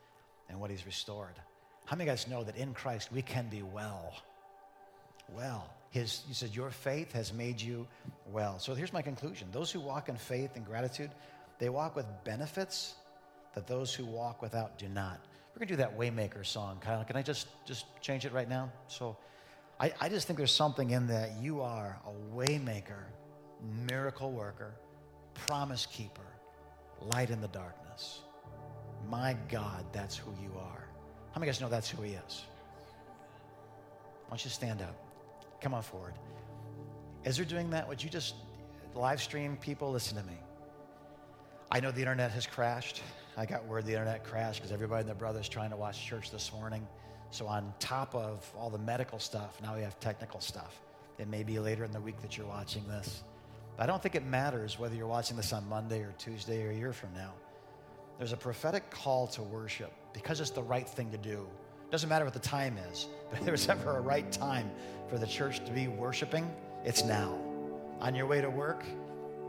and 0.49 0.61
what 0.61 0.71
he's 0.71 0.85
restored. 0.87 1.35
How 1.87 1.97
many 1.97 2.11
of 2.11 2.16
guys 2.16 2.29
know 2.29 2.45
that 2.45 2.57
in 2.57 2.75
Christ 2.75 3.11
we 3.11 3.23
can 3.23 3.49
be 3.49 3.62
well? 3.62 4.14
Well. 5.35 5.73
His, 5.91 6.22
he 6.28 6.34
said, 6.34 6.55
Your 6.55 6.70
faith 6.70 7.12
has 7.12 7.32
made 7.32 7.61
you 7.61 7.86
well. 8.30 8.59
So 8.59 8.74
here's 8.74 8.93
my 8.93 9.03
conclusion 9.03 9.49
those 9.53 9.70
who 9.70 9.80
walk 9.80 10.09
in 10.09 10.16
faith 10.16 10.57
and 10.57 10.64
gratitude, 10.64 11.11
they 11.59 11.68
walk 11.68 11.97
with 11.97 12.07
benefits 12.24 12.95
that 13.55 13.66
those 13.66 13.95
who 13.95 14.05
walk 14.05 14.43
without 14.43 14.78
do 14.78 14.89
not. 14.89 15.20
We're 15.55 15.66
going 15.66 15.68
to 15.68 15.74
do 15.74 15.76
that 15.78 15.99
Waymaker 15.99 16.47
song. 16.47 16.78
Kyle, 16.80 17.03
can 17.05 17.16
I 17.16 17.22
just, 17.22 17.49
just 17.66 17.86
change 18.01 18.24
it 18.24 18.32
right 18.32 18.49
now? 18.49 18.70
So 18.86 19.16
I, 19.80 19.93
I 20.01 20.09
just 20.09 20.26
think 20.26 20.36
there's 20.36 20.53
something 20.53 20.91
in 20.91 21.09
that. 21.09 21.32
You 21.41 21.62
are 21.62 21.99
a 22.07 22.36
Waymaker, 22.36 23.05
miracle 23.89 24.30
worker, 24.30 24.74
promise 25.34 25.86
keeper, 25.86 26.22
light 27.12 27.30
in 27.30 27.41
the 27.41 27.49
darkness. 27.49 28.20
My 29.09 29.36
God, 29.49 29.84
that's 29.93 30.16
who 30.16 30.30
you 30.43 30.53
are. 30.59 30.84
How 31.32 31.41
many 31.41 31.49
of 31.51 31.57
you 31.57 31.59
guys 31.59 31.61
know 31.61 31.68
that's 31.68 31.91
who 31.91 32.03
He 32.03 32.12
is? 32.12 32.45
Why 34.26 34.30
don't 34.30 34.45
you 34.45 34.51
stand 34.51 34.82
up? 34.82 35.08
Come 35.61 35.75
on 35.75 35.83
forward. 35.83 36.15
As 37.25 37.37
they're 37.37 37.45
doing 37.45 37.71
that, 37.71 37.89
would 37.89 38.03
you 38.03 38.11
just 38.11 38.35
live 38.95 39.21
stream 39.21 39.57
people? 39.57 39.91
Listen 39.91 40.17
to 40.17 40.25
me. 40.25 40.39
I 41.71 41.81
know 41.81 41.91
the 41.91 42.01
internet 42.01 42.31
has 42.31 42.47
crashed. 42.47 43.03
I 43.37 43.45
got 43.45 43.67
word 43.67 43.85
the 43.85 43.93
internet 43.93 44.25
crashed 44.25 44.61
because 44.61 44.73
everybody 44.73 45.01
and 45.01 45.09
their 45.09 45.15
brothers 45.15 45.49
trying 45.49 45.71
to 45.71 45.77
watch 45.77 46.05
church 46.05 46.31
this 46.31 46.53
morning. 46.53 46.87
So, 47.31 47.47
on 47.47 47.75
top 47.79 48.15
of 48.15 48.51
all 48.57 48.71
the 48.71 48.79
medical 48.79 49.19
stuff, 49.19 49.61
now 49.63 49.77
we 49.77 49.83
have 49.83 50.01
technical 50.01 50.41
stuff. 50.41 50.81
It 51.19 51.29
may 51.29 51.43
be 51.43 51.59
later 51.59 51.85
in 51.85 51.93
the 51.93 52.01
week 52.01 52.21
that 52.23 52.39
you're 52.39 52.47
watching 52.47 52.87
this. 52.89 53.23
But 53.77 53.83
I 53.83 53.87
don't 53.87 54.03
think 54.03 54.15
it 54.15 54.25
matters 54.25 54.79
whether 54.79 54.95
you're 54.95 55.07
watching 55.07 55.37
this 55.37 55.53
on 55.53 55.69
Monday 55.69 56.01
or 56.01 56.15
Tuesday 56.19 56.65
or 56.65 56.71
a 56.71 56.75
year 56.75 56.93
from 56.93 57.13
now. 57.15 57.33
There's 58.17 58.33
a 58.33 58.37
prophetic 58.37 58.91
call 58.91 59.27
to 59.29 59.43
worship 59.43 59.93
because 60.13 60.41
it's 60.41 60.51
the 60.51 60.63
right 60.63 60.89
thing 60.89 61.11
to 61.11 61.19
do. 61.19 61.47
Doesn't 61.91 62.09
matter 62.09 62.24
what 62.24 62.34
the 62.34 62.41
time 62.41 62.76
is, 62.91 63.07
but 63.30 63.39
if 63.41 63.47
there's 63.47 63.68
ever 63.68 63.97
a 63.97 64.01
right 64.01 64.30
time 64.30 64.70
for 65.09 65.16
the 65.16 65.26
church 65.26 65.64
to 65.64 65.72
be 65.72 65.89
worshiping, 65.89 66.51
it's 66.84 67.05
now. 67.05 67.39
On 68.01 68.14
your 68.14 68.26
way 68.26 68.43
to 68.43 68.51
work, 68.51 68.84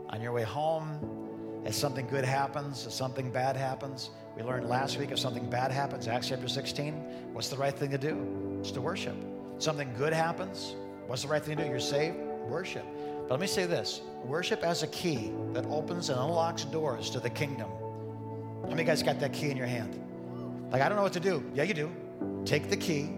on 0.08 0.22
your 0.22 0.32
way 0.32 0.42
home, 0.42 1.62
as 1.66 1.76
something 1.76 2.06
good 2.06 2.24
happens, 2.24 2.86
as 2.86 2.94
something 2.94 3.30
bad 3.30 3.56
happens. 3.56 4.10
We 4.36 4.42
learned 4.42 4.68
last 4.68 4.96
week 4.96 5.10
if 5.10 5.18
something 5.18 5.50
bad 5.50 5.70
happens, 5.70 6.08
Acts 6.08 6.28
chapter 6.28 6.48
16, 6.48 6.94
what's 7.34 7.48
the 7.48 7.58
right 7.58 7.76
thing 7.76 7.90
to 7.90 7.98
do? 7.98 8.58
It's 8.60 8.70
to 8.72 8.80
worship. 8.80 9.16
Something 9.58 9.92
good 9.98 10.14
happens, 10.14 10.74
what's 11.06 11.22
the 11.22 11.28
right 11.28 11.42
thing 11.42 11.58
to 11.58 11.64
do? 11.64 11.68
You're 11.68 11.78
saved, 11.78 12.16
worship. 12.48 12.86
But 13.28 13.32
let 13.32 13.40
me 13.40 13.46
say 13.46 13.66
this 13.66 14.00
worship 14.24 14.62
as 14.62 14.82
a 14.82 14.86
key 14.88 15.30
that 15.52 15.66
opens 15.66 16.08
and 16.08 16.18
unlocks 16.18 16.64
doors 16.64 17.10
to 17.10 17.20
the 17.20 17.30
kingdom. 17.30 17.68
How 18.62 18.70
many 18.70 18.84
guys 18.84 19.02
got 19.02 19.20
that 19.20 19.34
key 19.34 19.50
in 19.50 19.58
your 19.58 19.66
hand? 19.66 20.02
Like, 20.72 20.80
I 20.80 20.88
don't 20.88 20.96
know 20.96 21.02
what 21.02 21.12
to 21.12 21.20
do. 21.20 21.44
Yeah, 21.54 21.64
you 21.64 21.74
do. 21.74 21.90
Take 22.44 22.70
the 22.70 22.76
key, 22.76 23.10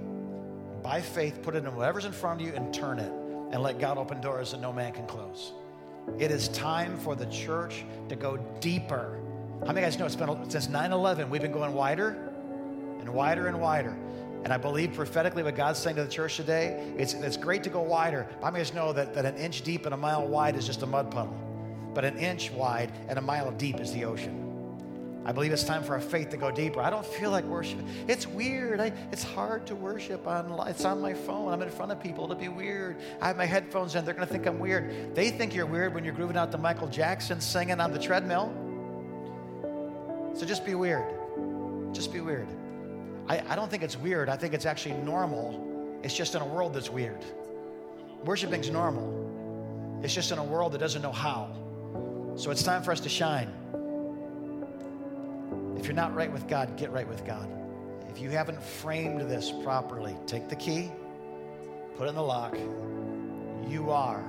by 0.83 1.01
faith, 1.01 1.43
put 1.43 1.55
it 1.55 1.65
in 1.65 1.77
whatever's 1.77 2.05
in 2.05 2.13
front 2.13 2.41
of 2.41 2.47
you 2.47 2.53
and 2.55 2.73
turn 2.75 2.99
it 2.99 3.13
and 3.53 3.63
let 3.63 3.79
God 3.79 3.99
open 3.99 4.21
doors 4.21 4.51
that 4.51 4.61
no 4.61 4.73
man 4.73 4.93
can 4.93 5.07
close. 5.07 5.53
It 6.19 6.31
is 6.31 6.49
time 6.49 6.99
for 6.99 7.15
the 7.15 7.27
church 7.27 7.85
to 8.09 8.17
go 8.17 8.37
deeper. 8.61 9.21
How 9.61 9.73
many 9.73 9.83
guys 9.83 9.99
know 9.99 10.07
it's 10.07 10.17
been 10.17 10.51
since 10.51 10.69
9 10.69 10.93
11, 10.93 11.31
we've 11.31 11.43
been 11.43 11.53
going 11.53 11.73
wider 11.73 12.33
and 12.99 13.09
wider 13.09 13.47
and 13.47 13.61
wider. 13.61 13.97
And 14.45 14.53
I 14.53 14.57
believe 14.57 14.95
prophetically 14.95 15.45
what 15.45 15.55
God's 15.55 15.79
saying 15.79 15.97
to 15.97 16.05
the 16.05 16.11
church 16.11 16.37
today, 16.37 16.93
it's, 16.99 17.15
it's 17.15 17.37
great 17.37 17.63
to 17.63 17.71
go 17.71 17.81
wider. 17.81 18.27
I 18.43 18.51
mean, 18.51 18.61
just 18.61 18.75
know 18.75 18.93
that, 18.93 19.15
that 19.15 19.25
an 19.25 19.37
inch 19.37 19.63
deep 19.63 19.85
and 19.85 19.95
a 19.95 19.97
mile 19.97 20.27
wide 20.27 20.57
is 20.57 20.67
just 20.67 20.83
a 20.83 20.87
mud 20.87 21.13
puddle. 21.13 21.37
But 21.95 22.05
an 22.05 22.19
inch 22.19 22.51
wide 22.51 22.91
and 23.09 23.19
a 23.19 23.23
mile 23.23 23.53
deep 23.53 23.79
is 23.79 23.93
the 23.93 24.05
ocean. 24.05 24.42
I 25.25 25.31
believe 25.31 25.53
it's 25.53 25.63
time 25.63 25.85
for 25.85 25.95
our 25.95 26.01
faith 26.01 26.31
to 26.31 26.37
go 26.37 26.51
deeper. 26.51 26.81
I 26.81 26.91
don't 26.91 27.07
feel 27.07 27.31
like 27.31 27.45
worship. 27.45 27.79
It's 28.09 28.27
weird. 28.27 28.81
I, 28.81 28.93
it's 29.13 29.23
hard 29.23 29.67
to 29.67 29.77
worship 29.77 30.27
on. 30.27 30.69
It's 30.69 30.85
on 30.85 31.01
my 31.01 31.15
phone. 31.15 31.53
I'm 31.53 31.63
in 31.63 31.71
front 31.71 31.93
of 31.93 32.03
people. 32.03 32.25
It'll 32.25 32.35
be 32.35 32.49
weird. 32.49 32.97
I 33.21 33.29
have 33.29 33.37
my 33.37 33.45
headphones 33.45 33.95
in. 33.95 34.05
They're 34.05 34.15
going 34.15 34.27
to 34.27 34.33
think 34.33 34.47
I'm 34.47 34.59
weird. 34.59 35.15
They 35.15 35.31
think 35.31 35.55
you're 35.55 35.67
weird 35.67 35.95
when 35.95 36.05
you're 36.05 36.15
grooving 36.15 36.37
out 36.37 36.51
to 36.53 36.59
Michael 36.59 36.89
Jackson 36.89 37.41
singing 37.41 37.79
on 37.81 37.93
the 37.93 38.01
treadmill. 38.01 38.53
So 40.35 40.45
just 40.45 40.65
be 40.65 40.75
weird. 40.75 41.05
Just 41.95 42.13
be 42.13 42.21
weird. 42.21 42.49
I, 43.29 43.43
I 43.49 43.55
don't 43.55 43.71
think 43.71 43.85
it's 43.85 43.97
weird. 43.97 44.29
I 44.29 44.37
think 44.37 44.55
it's 44.55 44.67
actually 44.67 44.95
normal. 44.95 46.01
It's 46.03 46.17
just 46.17 46.35
in 46.35 46.43
a 46.43 46.47
world 46.47 46.75
that's 46.75 46.91
weird. 46.91 47.25
Worshiping's 48.25 48.71
normal. 48.71 50.01
It's 50.03 50.15
just 50.15 50.33
in 50.33 50.39
a 50.39 50.45
world 50.45 50.73
that 50.73 50.79
doesn't 50.79 51.03
know 51.03 51.13
how. 51.13 51.51
So 52.35 52.51
it's 52.51 52.65
time 52.65 52.83
for 52.83 52.91
us 52.91 52.99
to 53.01 53.09
shine. 53.09 53.53
If 55.83 55.89
you're 55.89 55.97
not 55.97 56.15
right 56.15 56.31
with 56.31 56.47
God, 56.47 56.77
get 56.77 56.93
right 56.93 57.09
with 57.09 57.27
God. 57.27 57.51
If 58.09 58.21
you 58.21 58.31
haven't 58.31 58.63
framed 58.63 59.21
this 59.23 59.51
properly, 59.65 60.17
take 60.29 60.49
the 60.49 60.55
key, 60.55 60.93
put 61.97 62.07
it 62.07 62.11
in 62.11 62.15
the 62.15 62.23
lock. 62.23 62.57
You 63.67 63.91
are 63.91 64.23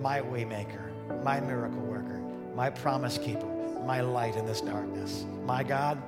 my 0.00 0.20
waymaker, 0.20 0.92
my 1.24 1.40
miracle 1.40 1.80
worker, 1.80 2.20
my 2.54 2.70
promise 2.70 3.18
keeper, 3.18 3.48
my 3.84 4.00
light 4.00 4.36
in 4.36 4.46
this 4.46 4.60
darkness. 4.60 5.26
My 5.44 5.64
God, 5.64 6.00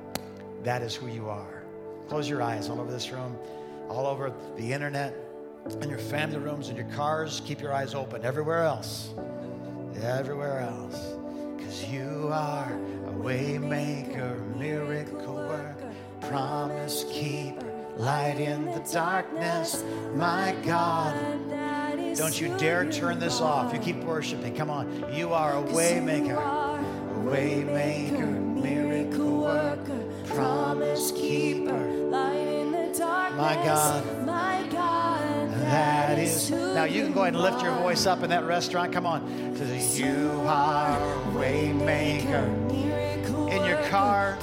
that 0.63 0.81
is 0.81 0.95
who 0.95 1.09
you 1.09 1.29
are. 1.29 1.65
Close 2.09 2.29
your 2.29 2.41
eyes 2.41 2.69
all 2.69 2.81
over 2.81 2.93
this 2.93 3.11
room, 3.11 3.37
all 3.89 4.07
over 4.07 4.33
the 4.57 4.73
internet, 4.73 5.13
in 5.83 5.91
your 5.91 5.99
family 5.99 6.39
rooms, 6.39 6.69
in 6.69 6.77
your 6.77 6.89
cars. 6.91 7.43
Keep 7.45 7.61
your 7.61 7.75
eyes 7.75 7.97
open. 7.97 8.25
Everywhere 8.25 8.63
else. 8.63 9.13
Everywhere 10.05 10.61
else. 10.61 11.18
Because 11.79 11.93
you 11.93 12.31
are 12.33 12.73
a 13.07 13.13
waymaker, 13.13 14.57
miracle 14.57 15.35
worker, 15.35 15.93
promise 16.23 17.05
keeper, 17.13 17.73
light 17.97 18.41
in 18.41 18.65
the 18.67 18.81
darkness, 18.93 19.85
my 20.15 20.57
God. 20.65 21.15
Don't 22.17 22.41
you 22.41 22.57
dare 22.59 22.91
turn 22.91 23.21
this 23.21 23.41
off. 23.41 23.73
You 23.73 23.79
keep 23.79 23.97
worshiping. 23.99 24.57
Come 24.57 24.71
on. 24.71 25.13
You 25.15 25.33
are 25.33 25.57
a 25.57 25.63
waymaker, 25.63 26.37
a 26.37 27.19
waymaker, 27.21 28.63
miracle 28.63 29.43
worker, 29.43 30.03
promise 30.27 31.13
keeper, 31.13 31.79
light 31.79 32.35
in 32.35 32.73
the 32.73 32.99
darkness. 32.99 33.39
My 33.39 33.55
God. 33.55 34.27
my 34.27 34.67
God. 34.73 35.51
That 35.63 36.19
is. 36.19 36.51
Now 36.51 36.85
you 36.85 37.05
can 37.05 37.13
go 37.13 37.23
ahead 37.23 37.35
and 37.35 37.43
lift 37.43 37.63
your 37.63 37.75
voice 37.77 38.07
up 38.07 38.23
in 38.23 38.31
that 38.31 38.45
restaurant. 38.45 38.93
Come 38.93 39.07
on. 39.07 39.49
You 39.95 40.43
are 40.47 41.08
waymaker. 41.49 42.71
In 43.51 43.65
your 43.65 43.83
car, 43.89 44.39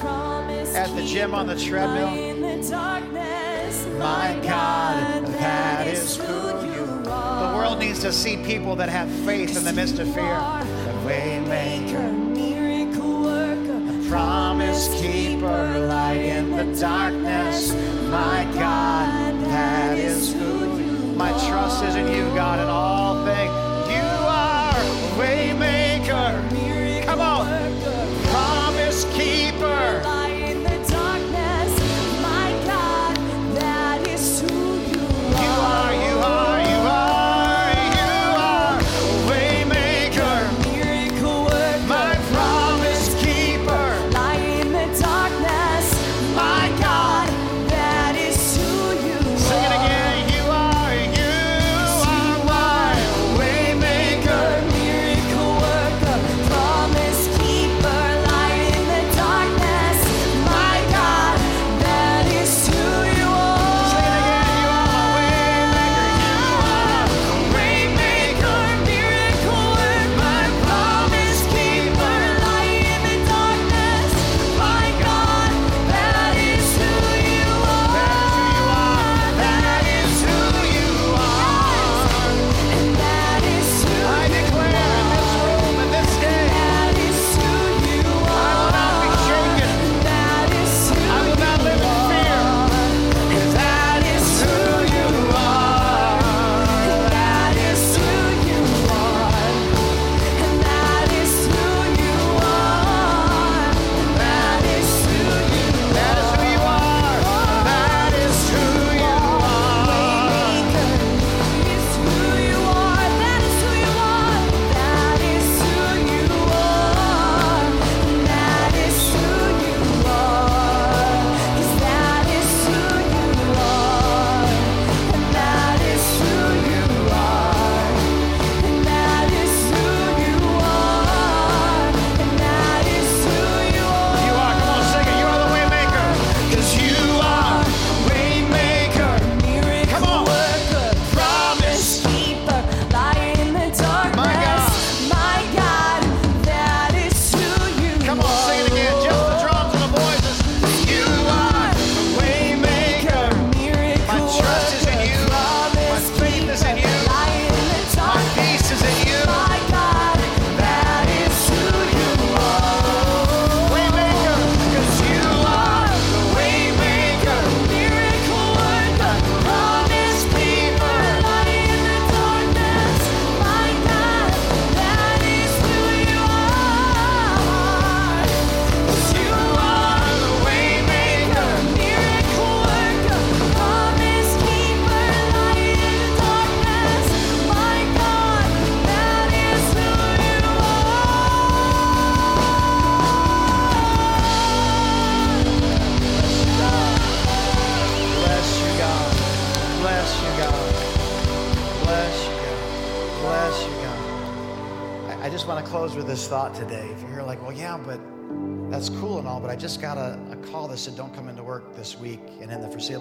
at 0.76 0.93
the 0.95 1.03
gym 1.06 1.34
on 1.36 1.47
the 1.47 1.56
treadmill. 1.56 2.10
My 3.99 4.39
God, 4.43 5.26
that 5.39 5.88
is 5.88 6.18
who 6.18 6.24
you 6.24 7.03
are. 7.08 7.51
The 7.51 7.58
world 7.58 7.80
needs 7.80 7.99
to 7.99 8.12
see 8.12 8.38
people 8.43 8.76
that 8.78 8.89
have 8.89 9.10
faith 9.26 9.56
in 9.56 9.64
the 9.64 9.74
midst 9.74 9.99
of 9.99 10.12
fear. 10.14 10.24
The 10.24 10.93
waymaker, 11.08 12.12
miracle 12.36 13.22
worker, 13.22 14.10
promise 14.10 14.88
keeper, 14.99 15.80
light 15.88 16.22
in 16.22 16.51
the 16.51 16.80
darkness. 16.80 17.74
My 18.10 18.49
God, 18.56 19.36
that 19.45 19.97
is 19.97 20.34
who 20.34 20.80
you 20.80 21.14
My 21.16 21.30
trust 21.47 21.84
is 21.86 21.95
in 21.95 22.08
you, 22.08 22.24
God, 22.36 22.60
in 22.60 22.68
all 22.68 23.24
things. 23.24 23.51
You 23.93 24.08
are 24.28 24.74
waymaker. 25.20 25.74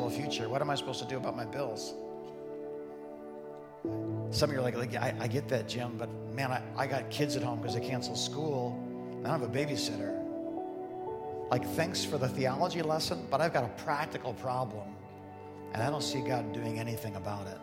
Foreseeable 0.05 0.31
future. 0.31 0.49
What 0.49 0.61
am 0.61 0.71
I 0.71 0.75
supposed 0.75 1.01
to 1.01 1.07
do 1.07 1.17
about 1.17 1.37
my 1.37 1.45
bills? 1.45 1.95
Some 4.31 4.51
of 4.51 4.55
you 4.55 4.61
are 4.61 4.63
like, 4.63 4.77
like 4.77 4.95
I, 4.97 5.15
I 5.21 5.29
get 5.29 5.49
that, 5.49 5.69
Jim, 5.69 5.97
but 5.99 6.09
man, 6.35 6.51
I, 6.51 6.63
I 6.77 6.87
got 6.87 7.11
kids 7.11 7.37
at 7.37 7.43
home 7.43 7.61
because 7.61 7.75
they 7.75 7.87
canceled 7.87 8.19
school. 8.19 8.79
And 9.13 9.27
I 9.27 9.31
don't 9.31 9.41
have 9.41 9.51
a 9.51 9.53
babysitter. 9.53 10.21
Like, 11.51 11.67
thanks 11.71 12.05
for 12.05 12.19
the 12.19 12.29
theology 12.29 12.83
lesson, 12.83 13.27
but 13.31 13.41
I've 13.41 13.53
got 13.53 13.65
a 13.65 13.69
practical 13.85 14.33
problem, 14.35 14.89
and 15.73 15.83
I 15.83 15.91
don't 15.91 16.03
see 16.03 16.21
God 16.21 16.53
doing 16.53 16.79
anything 16.79 17.17
about 17.17 17.47
it. 17.47 17.59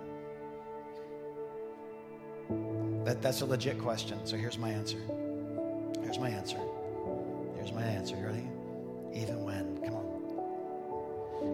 That, 3.05 3.21
that's 3.21 3.41
a 3.41 3.45
legit 3.45 3.79
question. 3.79 4.25
So 4.25 4.37
here's 4.37 4.57
my 4.57 4.69
answer. 4.69 4.99
Here's 6.03 6.19
my 6.19 6.29
answer. 6.29 6.59
Here's 7.55 7.73
my 7.73 7.81
answer. 7.83 8.15
You 8.15 8.25
ready? 8.25 8.47
Even 9.13 9.43
when, 9.43 9.70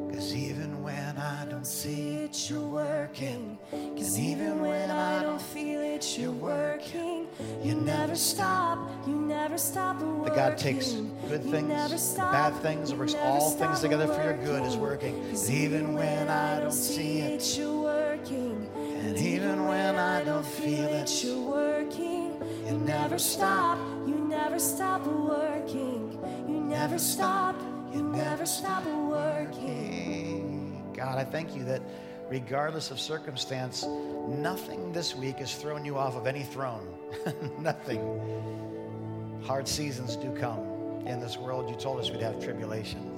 Because 0.08 0.36
even 0.36 0.84
when 0.84 1.18
I 1.18 1.46
don't 1.46 1.66
see 1.66 2.16
it, 2.18 2.50
you're 2.50 2.60
working. 2.62 3.58
Cause 3.72 4.20
even 4.20 4.62
when 4.62 4.90
I 4.92 5.24
don't 5.24 5.42
feel 5.42 5.82
it, 5.82 6.18
you're 6.18 6.32
working. 6.32 7.28
You 7.64 7.76
never 7.76 8.16
stop, 8.16 8.90
you 9.08 9.16
never 9.16 9.58
stop 9.58 10.02
working. 10.02 10.24
That 10.24 10.36
God 10.36 10.58
takes 10.58 10.92
good 11.30 11.44
things, 11.44 12.02
stop, 12.02 12.32
bad 12.32 12.54
things, 12.62 12.94
works 12.94 13.16
all 13.16 13.52
things 13.52 13.80
together 13.80 14.08
for 14.08 14.24
your 14.24 14.38
good 14.38 14.64
is 14.64 14.76
working. 14.76 15.14
'Cause 15.30 15.50
Even 15.50 15.94
when 15.94 16.30
I 16.30 16.60
don't 16.60 16.72
see 16.74 17.20
it, 17.22 17.58
you're 17.58 17.82
working. 17.82 18.68
and 18.76 19.18
even 19.18 19.68
when 19.68 19.96
I 19.96 20.24
don't 20.24 20.46
feel 20.46 20.84
it, 21.02 21.24
you're 21.24 21.40
working. 21.40 22.34
You 22.68 22.78
never 22.80 23.18
stop, 23.20 23.78
you 24.06 24.16
never 24.16 24.60
stop 24.60 25.06
working. 25.08 26.20
You 26.48 26.60
never 26.62 26.98
stop, 27.00 27.56
you 27.94 28.04
never 28.04 28.46
stop 28.46 28.86
working. 28.86 30.84
God, 30.96 31.18
I 31.18 31.24
thank 31.24 31.56
you 31.56 31.64
that 31.66 31.82
regardless 32.30 32.92
of 32.92 33.00
circumstance, 33.00 33.86
nothing 34.28 34.92
this 34.92 35.16
week 35.16 35.38
has 35.38 35.56
thrown 35.56 35.86
you 35.86 35.98
off 35.98 36.16
of 36.16 36.28
any 36.28 36.44
throne. 36.44 36.88
nothing. 37.60 39.42
Hard 39.46 39.68
seasons 39.68 40.16
do 40.16 40.32
come. 40.36 40.60
In 41.06 41.20
this 41.20 41.38
world, 41.38 41.70
you 41.70 41.76
told 41.76 42.00
us 42.00 42.10
we'd 42.12 42.22
have 42.22 42.44
tribulation. 42.44 43.14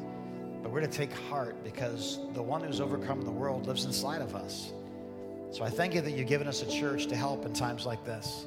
But 0.62 0.72
we're 0.72 0.82
to 0.82 0.88
take 0.88 1.12
heart 1.14 1.64
because 1.64 2.20
the 2.34 2.44
one 2.44 2.62
who's 2.62 2.82
overcome 2.82 3.22
the 3.22 3.32
world 3.32 3.66
lives 3.66 3.86
inside 3.86 4.22
of 4.22 4.36
us. 4.36 4.74
So 5.52 5.64
I 5.64 5.70
thank 5.70 5.96
you 5.96 6.02
that 6.02 6.12
you've 6.12 6.28
given 6.28 6.48
us 6.48 6.62
a 6.62 6.70
church 6.70 7.08
to 7.08 7.16
help 7.16 7.46
in 7.46 7.54
times 7.54 7.86
like 7.86 8.04
this. 8.06 8.46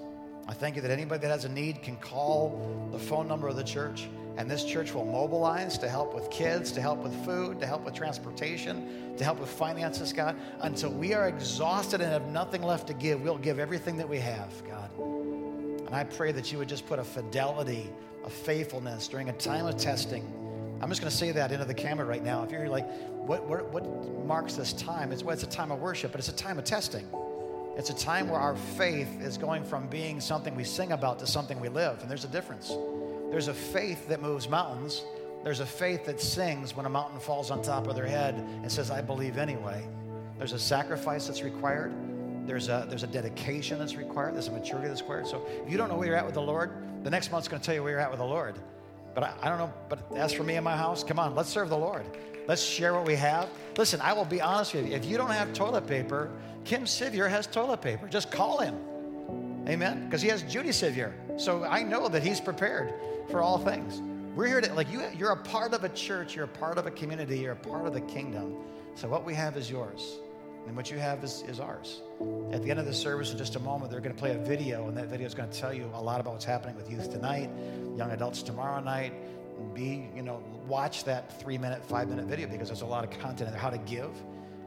I 0.48 0.54
thank 0.54 0.76
you 0.76 0.82
that 0.82 0.90
anybody 0.90 1.20
that 1.22 1.30
has 1.30 1.44
a 1.44 1.48
need 1.48 1.82
can 1.82 1.96
call 1.96 2.88
the 2.90 2.98
phone 2.98 3.28
number 3.28 3.48
of 3.48 3.56
the 3.56 3.64
church, 3.64 4.08
and 4.36 4.50
this 4.50 4.64
church 4.64 4.92
will 4.92 5.04
mobilize 5.04 5.78
to 5.78 5.88
help 5.88 6.14
with 6.14 6.30
kids, 6.30 6.72
to 6.72 6.80
help 6.80 6.98
with 6.98 7.14
food, 7.24 7.60
to 7.60 7.66
help 7.66 7.84
with 7.84 7.94
transportation, 7.94 9.16
to 9.16 9.24
help 9.24 9.38
with 9.38 9.50
finances, 9.50 10.12
God. 10.12 10.36
Until 10.60 10.90
we 10.90 11.14
are 11.14 11.28
exhausted 11.28 12.00
and 12.00 12.10
have 12.10 12.26
nothing 12.28 12.62
left 12.62 12.86
to 12.88 12.94
give, 12.94 13.22
we'll 13.22 13.38
give 13.38 13.58
everything 13.58 13.96
that 13.98 14.08
we 14.08 14.18
have, 14.18 14.50
God. 14.66 14.90
And 14.98 15.94
I 15.94 16.04
pray 16.04 16.32
that 16.32 16.50
you 16.50 16.58
would 16.58 16.68
just 16.68 16.86
put 16.86 16.98
a 16.98 17.04
fidelity, 17.04 17.90
a 18.24 18.30
faithfulness 18.30 19.08
during 19.08 19.28
a 19.28 19.32
time 19.34 19.66
of 19.66 19.76
testing. 19.76 20.24
I'm 20.80 20.88
just 20.88 21.00
going 21.00 21.10
to 21.10 21.16
say 21.16 21.30
that 21.30 21.52
into 21.52 21.64
the 21.64 21.74
camera 21.74 22.04
right 22.04 22.24
now. 22.24 22.42
If 22.42 22.50
you're 22.50 22.68
like, 22.68 22.90
what, 23.10 23.46
what, 23.46 23.70
what 23.70 23.84
marks 24.26 24.54
this 24.54 24.72
time? 24.72 25.12
It's, 25.12 25.22
well, 25.22 25.34
it's 25.34 25.44
a 25.44 25.46
time 25.48 25.70
of 25.70 25.78
worship, 25.78 26.10
but 26.10 26.18
it's 26.18 26.28
a 26.28 26.34
time 26.34 26.58
of 26.58 26.64
testing. 26.64 27.06
It's 27.76 27.90
a 27.90 27.94
time 27.94 28.28
where 28.28 28.38
our 28.38 28.54
faith 28.54 29.20
is 29.20 29.38
going 29.38 29.64
from 29.64 29.86
being 29.88 30.20
something 30.20 30.54
we 30.54 30.64
sing 30.64 30.92
about 30.92 31.18
to 31.20 31.26
something 31.26 31.58
we 31.58 31.68
live, 31.68 32.02
and 32.02 32.10
there's 32.10 32.24
a 32.24 32.28
difference. 32.28 32.68
There's 33.30 33.48
a 33.48 33.54
faith 33.54 34.08
that 34.08 34.20
moves 34.20 34.48
mountains. 34.48 35.04
There's 35.42 35.60
a 35.60 35.66
faith 35.66 36.04
that 36.04 36.20
sings 36.20 36.76
when 36.76 36.84
a 36.84 36.90
mountain 36.90 37.18
falls 37.18 37.50
on 37.50 37.62
top 37.62 37.86
of 37.86 37.96
their 37.96 38.06
head 38.06 38.34
and 38.34 38.70
says, 38.70 38.90
I 38.90 39.00
believe 39.00 39.38
anyway. 39.38 39.86
There's 40.36 40.52
a 40.52 40.58
sacrifice 40.58 41.26
that's 41.26 41.42
required. 41.42 41.92
There's 42.46 42.68
a, 42.68 42.86
there's 42.88 43.04
a 43.04 43.08
dedication 43.08 43.78
that's 43.78 43.96
required. 43.96 44.34
There's 44.34 44.48
a 44.48 44.52
maturity 44.52 44.88
that's 44.88 45.00
required. 45.00 45.26
So 45.26 45.46
if 45.64 45.70
you 45.70 45.78
don't 45.78 45.88
know 45.88 45.96
where 45.96 46.08
you're 46.08 46.16
at 46.16 46.26
with 46.26 46.34
the 46.34 46.42
Lord, 46.42 46.72
the 47.04 47.10
next 47.10 47.32
month's 47.32 47.48
going 47.48 47.60
to 47.60 47.64
tell 47.64 47.74
you 47.74 47.82
where 47.82 47.92
you're 47.92 48.00
at 48.00 48.10
with 48.10 48.20
the 48.20 48.26
Lord. 48.26 48.56
But 49.14 49.24
I, 49.24 49.32
I 49.42 49.48
don't 49.48 49.58
know. 49.58 49.72
But 49.88 50.00
as 50.14 50.32
for 50.32 50.42
me 50.42 50.56
and 50.56 50.64
my 50.64 50.76
house, 50.76 51.02
come 51.02 51.18
on, 51.18 51.34
let's 51.34 51.48
serve 51.48 51.70
the 51.70 51.78
Lord. 51.78 52.04
Let's 52.46 52.62
share 52.62 52.92
what 52.92 53.06
we 53.06 53.14
have. 53.14 53.48
Listen, 53.76 54.00
I 54.00 54.12
will 54.12 54.24
be 54.24 54.40
honest 54.40 54.74
with 54.74 54.86
you. 54.88 54.94
If 54.94 55.04
you 55.04 55.16
don't 55.16 55.30
have 55.30 55.52
toilet 55.52 55.86
paper, 55.86 56.30
Kim 56.64 56.84
Sivier 56.84 57.28
has 57.28 57.46
toilet 57.46 57.80
paper. 57.80 58.08
Just 58.08 58.30
call 58.30 58.58
him. 58.58 58.76
Amen. 59.68 60.04
Because 60.04 60.22
he 60.22 60.28
has 60.28 60.42
Judy 60.42 60.70
Sivier. 60.70 61.12
So 61.40 61.64
I 61.64 61.82
know 61.82 62.08
that 62.08 62.22
he's 62.22 62.40
prepared 62.40 62.94
for 63.30 63.40
all 63.40 63.58
things. 63.58 64.00
We're 64.34 64.46
here 64.46 64.60
to, 64.60 64.72
like, 64.74 64.90
you, 64.90 65.02
you're 65.16 65.32
a 65.32 65.36
part 65.36 65.74
of 65.74 65.84
a 65.84 65.88
church, 65.90 66.34
you're 66.34 66.46
a 66.46 66.48
part 66.48 66.78
of 66.78 66.86
a 66.86 66.90
community, 66.90 67.38
you're 67.38 67.52
a 67.52 67.56
part 67.56 67.86
of 67.86 67.92
the 67.92 68.00
kingdom. 68.00 68.56
So 68.94 69.08
what 69.08 69.24
we 69.24 69.34
have 69.34 69.56
is 69.56 69.70
yours, 69.70 70.18
and 70.66 70.74
what 70.74 70.90
you 70.90 70.98
have 70.98 71.22
is, 71.22 71.44
is 71.48 71.60
ours. 71.60 72.00
At 72.50 72.62
the 72.62 72.70
end 72.70 72.80
of 72.80 72.86
the 72.86 72.94
service, 72.94 73.30
in 73.30 73.38
just 73.38 73.56
a 73.56 73.60
moment, 73.60 73.90
they're 73.90 74.00
going 74.00 74.14
to 74.14 74.18
play 74.18 74.34
a 74.34 74.38
video, 74.38 74.88
and 74.88 74.96
that 74.96 75.08
video 75.08 75.26
is 75.26 75.34
going 75.34 75.50
to 75.50 75.58
tell 75.58 75.72
you 75.72 75.90
a 75.94 76.00
lot 76.00 76.18
about 76.18 76.32
what's 76.32 76.44
happening 76.46 76.76
with 76.76 76.90
youth 76.90 77.10
tonight, 77.10 77.50
young 77.96 78.10
adults 78.10 78.42
tomorrow 78.42 78.80
night. 78.80 79.12
Be, 79.74 80.08
you 80.16 80.22
know, 80.22 80.42
watch 80.66 81.04
that 81.04 81.38
three 81.40 81.58
minute, 81.58 81.84
five 81.84 82.08
minute 82.08 82.24
video 82.24 82.48
because 82.48 82.68
there's 82.68 82.80
a 82.80 82.86
lot 82.86 83.04
of 83.04 83.10
content 83.10 83.48
in 83.48 83.50
there. 83.50 83.60
How 83.60 83.70
to 83.70 83.78
give. 83.78 84.10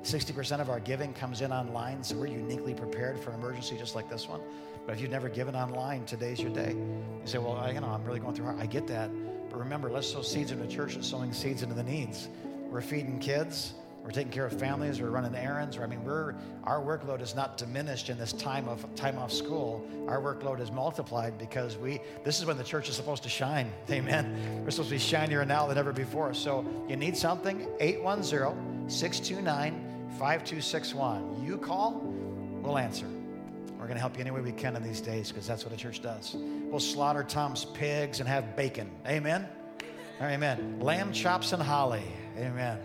60% 0.05 0.61
of 0.61 0.69
our 0.69 0.79
giving 0.79 1.13
comes 1.13 1.41
in 1.41 1.51
online, 1.51 2.03
so 2.03 2.15
we're 2.15 2.27
uniquely 2.27 2.73
prepared 2.73 3.19
for 3.19 3.31
an 3.31 3.39
emergency 3.39 3.75
just 3.77 3.95
like 3.95 4.09
this 4.09 4.29
one. 4.29 4.41
But 4.85 4.93
if 4.93 5.01
you've 5.01 5.11
never 5.11 5.29
given 5.29 5.55
online, 5.55 6.05
today's 6.05 6.39
your 6.39 6.51
day. 6.51 6.73
You 6.73 7.21
say, 7.25 7.39
well, 7.39 7.53
I, 7.53 7.71
you 7.71 7.81
know, 7.81 7.87
I'm 7.87 8.03
really 8.03 8.19
going 8.19 8.35
through 8.35 8.45
hard. 8.45 8.59
I 8.59 8.67
get 8.67 8.85
that. 8.87 9.09
But 9.49 9.57
remember, 9.57 9.89
let's 9.89 10.11
sow 10.11 10.21
seeds 10.21 10.51
into 10.51 10.67
church 10.67 10.95
and 10.95 11.03
sowing 11.03 11.33
seeds 11.33 11.63
into 11.63 11.73
the 11.73 11.83
needs. 11.83 12.29
We're 12.69 12.81
feeding 12.81 13.19
kids. 13.19 13.73
We're 14.03 14.11
taking 14.11 14.31
care 14.31 14.45
of 14.45 14.59
families. 14.59 15.01
We're 15.01 15.09
running 15.09 15.33
errands. 15.33 15.79
I 15.79 15.87
mean, 15.87 16.03
we're 16.03 16.35
our 16.63 16.79
workload 16.79 17.21
is 17.21 17.33
not 17.33 17.57
diminished 17.57 18.09
in 18.11 18.19
this 18.19 18.33
time 18.33 18.67
of 18.67 18.85
time 18.93 19.17
off 19.17 19.31
school. 19.31 19.83
Our 20.07 20.21
workload 20.21 20.59
is 20.59 20.71
multiplied 20.71 21.39
because 21.39 21.77
we. 21.77 21.99
This 22.23 22.39
is 22.39 22.45
when 22.45 22.57
the 22.57 22.63
church 22.63 22.87
is 22.87 22.95
supposed 22.95 23.23
to 23.23 23.29
shine. 23.29 23.73
Amen. 23.89 24.61
We're 24.63 24.69
supposed 24.69 24.89
to 24.89 24.95
be 24.95 24.99
shinier 24.99 25.43
now 25.43 25.65
than 25.65 25.79
ever 25.79 25.91
before. 25.91 26.35
So 26.35 26.63
you 26.87 26.95
need 26.95 27.17
something? 27.17 27.67
810-629-5261. 30.19 31.45
You 31.45 31.57
call, 31.57 32.01
we'll 32.61 32.77
answer. 32.77 33.07
We're 33.77 33.87
going 33.87 33.95
to 33.95 34.01
help 34.01 34.15
you 34.15 34.21
any 34.21 34.31
way 34.31 34.41
we 34.41 34.51
can 34.51 34.75
in 34.75 34.83
these 34.83 35.01
days 35.01 35.31
because 35.31 35.45
that's 35.45 35.63
what 35.63 35.73
a 35.73 35.77
church 35.77 36.01
does. 36.01 36.35
We'll 36.35 36.79
slaughter 36.79 37.23
Tom's 37.23 37.65
pigs 37.65 38.19
and 38.19 38.27
have 38.27 38.55
bacon. 38.55 38.89
Amen. 39.07 39.47
Amen. 40.21 40.79
Lamb 40.79 41.11
chops 41.11 41.53
and 41.53 41.61
holly. 41.61 42.03
Amen. 42.37 42.79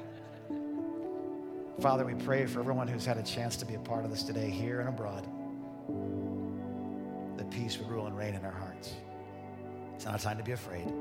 Father, 1.80 2.04
we 2.04 2.14
pray 2.14 2.44
for 2.44 2.60
everyone 2.60 2.86
who's 2.88 3.06
had 3.06 3.16
a 3.16 3.22
chance 3.22 3.56
to 3.56 3.64
be 3.64 3.74
a 3.74 3.78
part 3.78 4.04
of 4.04 4.10
this 4.10 4.22
today, 4.22 4.50
here 4.50 4.80
and 4.80 4.88
abroad. 4.88 5.26
That 7.38 7.50
peace 7.50 7.78
would 7.78 7.88
rule 7.88 8.06
and 8.06 8.18
reign 8.18 8.34
in 8.34 8.44
our 8.44 8.50
hearts. 8.52 8.94
It's 9.94 10.04
not 10.04 10.20
a 10.20 10.22
time 10.22 10.36
to 10.36 10.44
be 10.44 10.52
afraid. 10.52 10.92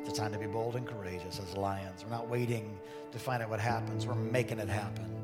It's 0.00 0.10
a 0.10 0.20
time 0.20 0.32
to 0.32 0.38
be 0.38 0.46
bold 0.46 0.76
and 0.76 0.86
courageous 0.86 1.40
as 1.40 1.56
lions. 1.56 2.04
We're 2.04 2.10
not 2.10 2.28
waiting 2.28 2.78
to 3.12 3.18
find 3.18 3.42
out 3.42 3.48
what 3.48 3.60
happens. 3.60 4.06
We're 4.06 4.14
making 4.14 4.58
it 4.58 4.68
happen. 4.68 5.19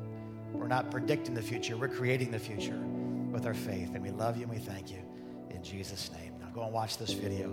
We're 0.57 0.67
not 0.67 0.91
predicting 0.91 1.33
the 1.33 1.41
future. 1.41 1.77
We're 1.77 1.87
creating 1.87 2.31
the 2.31 2.39
future 2.39 2.77
with 3.31 3.45
our 3.45 3.53
faith. 3.53 3.93
And 3.93 4.03
we 4.03 4.11
love 4.11 4.37
you 4.37 4.43
and 4.43 4.51
we 4.51 4.57
thank 4.57 4.91
you 4.91 4.99
in 5.49 5.63
Jesus' 5.63 6.11
name. 6.11 6.33
Now 6.39 6.49
go 6.53 6.63
and 6.63 6.73
watch 6.73 6.97
this 6.97 7.13
video 7.13 7.49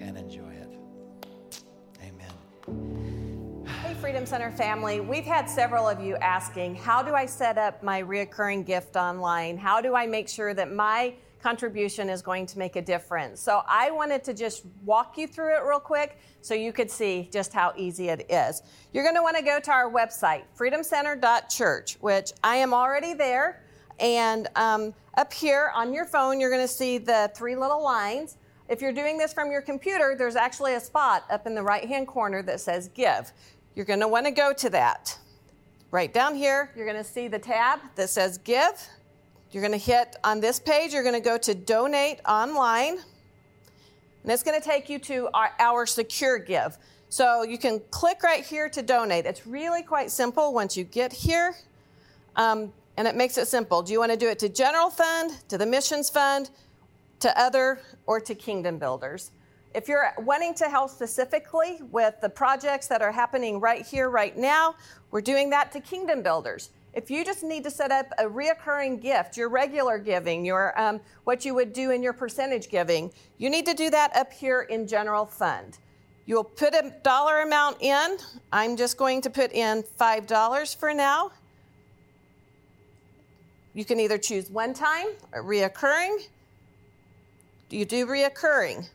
and 0.00 0.16
enjoy 0.16 0.50
it. 0.50 1.62
Amen. 2.02 3.66
Hey, 3.82 3.94
Freedom 3.94 4.26
Center 4.26 4.50
family. 4.50 5.00
We've 5.00 5.24
had 5.24 5.48
several 5.48 5.88
of 5.88 6.02
you 6.02 6.16
asking, 6.16 6.74
how 6.74 7.02
do 7.02 7.14
I 7.14 7.26
set 7.26 7.58
up 7.58 7.82
my 7.82 8.02
reoccurring 8.02 8.66
gift 8.66 8.96
online? 8.96 9.56
How 9.58 9.80
do 9.80 9.94
I 9.94 10.06
make 10.06 10.28
sure 10.28 10.54
that 10.54 10.72
my 10.72 11.14
contribution 11.42 12.08
is 12.08 12.22
going 12.22 12.46
to 12.46 12.58
make 12.58 12.76
a 12.76 12.82
difference? 12.82 13.40
So 13.40 13.62
I 13.66 13.90
wanted 13.90 14.24
to 14.24 14.34
just 14.34 14.64
walk 14.84 15.18
you 15.18 15.26
through 15.26 15.56
it 15.56 15.64
real 15.64 15.80
quick 15.80 16.18
so 16.40 16.54
you 16.54 16.72
could 16.72 16.90
see 16.90 17.28
just 17.32 17.52
how 17.52 17.72
easy 17.76 18.08
it 18.08 18.26
is. 18.30 18.62
You're 18.92 19.04
going 19.04 19.16
to 19.16 19.22
want 19.22 19.36
to 19.36 19.42
go 19.42 19.60
to 19.60 19.70
our 19.70 19.90
website, 19.90 20.42
freedomcenter.church, 20.56 21.98
which 22.00 22.32
I 22.42 22.56
am 22.56 22.74
already 22.74 23.14
there. 23.14 23.62
And 24.00 24.48
um, 24.56 24.94
up 25.16 25.32
here 25.32 25.72
on 25.74 25.92
your 25.92 26.04
phone, 26.04 26.40
you're 26.40 26.50
going 26.50 26.62
to 26.62 26.72
see 26.72 26.98
the 26.98 27.30
three 27.34 27.56
little 27.56 27.82
lines. 27.82 28.36
If 28.68 28.82
you're 28.82 28.92
doing 28.92 29.16
this 29.18 29.32
from 29.32 29.50
your 29.50 29.62
computer, 29.62 30.14
there's 30.16 30.36
actually 30.36 30.74
a 30.74 30.80
spot 30.80 31.24
up 31.30 31.46
in 31.46 31.54
the 31.54 31.62
right 31.62 31.86
hand 31.86 32.06
corner 32.06 32.42
that 32.42 32.60
says 32.60 32.88
Give. 32.88 33.32
You're 33.74 33.86
going 33.86 34.00
to 34.00 34.08
want 34.08 34.26
to 34.26 34.32
go 34.32 34.52
to 34.52 34.70
that. 34.70 35.18
Right 35.90 36.12
down 36.12 36.34
here, 36.34 36.70
you're 36.76 36.84
going 36.84 37.02
to 37.02 37.10
see 37.10 37.28
the 37.28 37.38
tab 37.38 37.80
that 37.94 38.10
says 38.10 38.38
Give. 38.38 38.74
You're 39.50 39.62
going 39.62 39.72
to 39.72 39.78
hit 39.78 40.16
on 40.24 40.40
this 40.40 40.58
page, 40.60 40.92
you're 40.92 41.02
going 41.02 41.14
to 41.14 41.20
go 41.20 41.38
to 41.38 41.54
Donate 41.54 42.20
Online. 42.28 42.98
And 44.22 44.32
it's 44.32 44.42
going 44.42 44.60
to 44.60 44.66
take 44.66 44.88
you 44.88 44.98
to 45.00 45.28
our, 45.32 45.50
our 45.58 45.86
secure 45.86 46.38
give. 46.38 46.76
So 47.08 47.42
you 47.42 47.56
can 47.56 47.80
click 47.90 48.22
right 48.22 48.44
here 48.44 48.68
to 48.68 48.82
donate. 48.82 49.24
It's 49.24 49.46
really 49.46 49.82
quite 49.82 50.10
simple 50.10 50.52
once 50.52 50.76
you 50.76 50.84
get 50.84 51.12
here. 51.12 51.54
Um, 52.36 52.72
and 52.98 53.08
it 53.08 53.14
makes 53.14 53.38
it 53.38 53.48
simple. 53.48 53.82
Do 53.82 53.92
you 53.92 53.98
want 53.98 54.12
to 54.12 54.18
do 54.18 54.28
it 54.28 54.38
to 54.40 54.48
general 54.48 54.90
fund, 54.90 55.32
to 55.48 55.56
the 55.56 55.64
missions 55.64 56.10
fund? 56.10 56.50
to 57.20 57.40
other 57.40 57.80
or 58.06 58.20
to 58.20 58.34
kingdom 58.34 58.78
builders. 58.78 59.30
If 59.74 59.86
you're 59.86 60.12
wanting 60.18 60.54
to 60.54 60.68
help 60.68 60.90
specifically 60.90 61.78
with 61.90 62.20
the 62.20 62.28
projects 62.28 62.86
that 62.88 63.02
are 63.02 63.12
happening 63.12 63.60
right 63.60 63.84
here, 63.84 64.08
right 64.08 64.36
now, 64.36 64.74
we're 65.10 65.20
doing 65.20 65.50
that 65.50 65.72
to 65.72 65.80
kingdom 65.80 66.22
builders. 66.22 66.70
If 66.94 67.10
you 67.10 67.24
just 67.24 67.42
need 67.44 67.64
to 67.64 67.70
set 67.70 67.92
up 67.92 68.06
a 68.18 68.24
reoccurring 68.24 69.00
gift, 69.00 69.36
your 69.36 69.48
regular 69.48 69.98
giving, 69.98 70.44
your 70.44 70.78
um, 70.80 71.00
what 71.24 71.44
you 71.44 71.54
would 71.54 71.72
do 71.72 71.90
in 71.90 72.02
your 72.02 72.12
percentage 72.12 72.68
giving, 72.68 73.12
you 73.36 73.50
need 73.50 73.66
to 73.66 73.74
do 73.74 73.90
that 73.90 74.16
up 74.16 74.32
here 74.32 74.62
in 74.62 74.86
general 74.86 75.26
fund. 75.26 75.78
You'll 76.26 76.44
put 76.44 76.74
a 76.74 76.94
dollar 77.02 77.40
amount 77.40 77.80
in. 77.80 78.18
I'm 78.52 78.76
just 78.76 78.96
going 78.96 79.20
to 79.22 79.30
put 79.30 79.52
in 79.52 79.82
five 79.82 80.26
dollars 80.26 80.74
for 80.74 80.92
now. 80.92 81.30
You 83.74 83.84
can 83.84 84.00
either 84.00 84.18
choose 84.18 84.50
one 84.50 84.74
time 84.74 85.06
or 85.32 85.44
reoccurring. 85.44 86.26
You 87.70 87.84
do 87.84 88.06
reoccurring. 88.06 88.88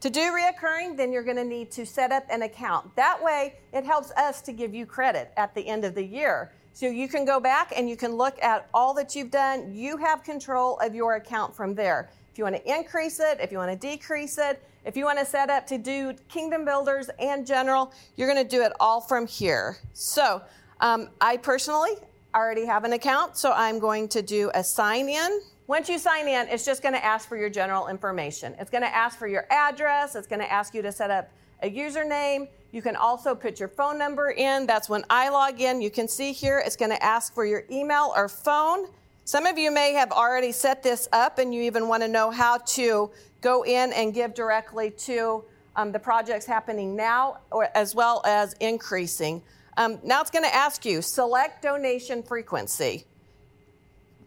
To 0.00 0.10
do 0.10 0.20
reoccurring, 0.20 0.96
then 0.96 1.12
you're 1.12 1.24
going 1.24 1.36
to 1.36 1.44
need 1.44 1.70
to 1.72 1.84
set 1.86 2.12
up 2.12 2.24
an 2.30 2.42
account. 2.42 2.94
That 2.94 3.22
way, 3.22 3.54
it 3.72 3.84
helps 3.84 4.12
us 4.12 4.40
to 4.42 4.52
give 4.52 4.74
you 4.74 4.86
credit 4.86 5.32
at 5.36 5.54
the 5.54 5.66
end 5.66 5.84
of 5.84 5.94
the 5.94 6.04
year. 6.04 6.52
So 6.78 6.86
you 6.86 7.08
can 7.08 7.24
go 7.24 7.40
back 7.40 7.72
and 7.76 7.90
you 7.90 7.96
can 7.96 8.14
look 8.14 8.40
at 8.40 8.68
all 8.72 8.94
that 8.94 9.16
you've 9.16 9.32
done. 9.32 9.74
You 9.74 9.96
have 9.96 10.22
control 10.22 10.78
of 10.78 10.94
your 10.94 11.16
account 11.16 11.52
from 11.52 11.74
there. 11.74 12.08
If 12.30 12.38
you 12.38 12.44
want 12.44 12.54
to 12.54 12.72
increase 12.72 13.18
it, 13.18 13.40
if 13.40 13.50
you 13.50 13.58
want 13.58 13.72
to 13.72 13.76
decrease 13.76 14.38
it, 14.38 14.62
if 14.84 14.96
you 14.96 15.04
want 15.04 15.18
to 15.18 15.24
set 15.24 15.50
up 15.50 15.66
to 15.66 15.76
do 15.76 16.14
Kingdom 16.28 16.64
Builders 16.64 17.10
and 17.18 17.44
General, 17.44 17.92
you're 18.14 18.32
going 18.32 18.40
to 18.40 18.48
do 18.48 18.62
it 18.62 18.70
all 18.78 19.00
from 19.00 19.26
here. 19.26 19.78
So 19.92 20.40
um, 20.78 21.08
I 21.20 21.38
personally 21.38 21.94
already 22.32 22.64
have 22.66 22.84
an 22.84 22.92
account, 22.92 23.36
so 23.36 23.50
I'm 23.50 23.80
going 23.80 24.06
to 24.10 24.22
do 24.22 24.52
a 24.54 24.62
sign 24.62 25.08
in. 25.08 25.40
Once 25.66 25.88
you 25.88 25.98
sign 25.98 26.28
in, 26.28 26.46
it's 26.46 26.64
just 26.64 26.80
going 26.80 26.94
to 26.94 27.04
ask 27.04 27.28
for 27.28 27.36
your 27.36 27.50
general 27.50 27.88
information. 27.88 28.54
It's 28.60 28.70
going 28.70 28.84
to 28.84 28.94
ask 28.94 29.18
for 29.18 29.26
your 29.26 29.46
address. 29.50 30.14
It's 30.14 30.28
going 30.28 30.42
to 30.42 30.52
ask 30.52 30.74
you 30.74 30.82
to 30.82 30.92
set 30.92 31.10
up 31.10 31.28
a 31.60 31.68
username. 31.68 32.46
You 32.70 32.82
can 32.82 32.96
also 32.96 33.34
put 33.34 33.58
your 33.58 33.68
phone 33.68 33.98
number 33.98 34.30
in. 34.30 34.66
That's 34.66 34.88
when 34.88 35.04
I 35.08 35.30
log 35.30 35.60
in. 35.60 35.80
You 35.80 35.90
can 35.90 36.06
see 36.06 36.32
here 36.32 36.62
it's 36.64 36.76
going 36.76 36.90
to 36.90 37.02
ask 37.02 37.34
for 37.34 37.46
your 37.46 37.64
email 37.70 38.12
or 38.14 38.28
phone. 38.28 38.88
Some 39.24 39.46
of 39.46 39.58
you 39.58 39.70
may 39.70 39.92
have 39.92 40.12
already 40.12 40.52
set 40.52 40.82
this 40.82 41.08
up 41.12 41.38
and 41.38 41.54
you 41.54 41.62
even 41.62 41.88
want 41.88 42.02
to 42.02 42.08
know 42.08 42.30
how 42.30 42.58
to 42.58 43.10
go 43.40 43.64
in 43.64 43.92
and 43.92 44.12
give 44.12 44.34
directly 44.34 44.90
to 44.90 45.44
um, 45.76 45.92
the 45.92 45.98
projects 45.98 46.44
happening 46.44 46.96
now 46.96 47.38
or 47.50 47.68
as 47.74 47.94
well 47.94 48.22
as 48.26 48.54
increasing. 48.54 49.42
Um, 49.76 49.98
now 50.02 50.20
it's 50.20 50.30
going 50.30 50.44
to 50.44 50.54
ask 50.54 50.84
you 50.84 51.00
select 51.00 51.62
donation 51.62 52.22
frequency. 52.22 53.04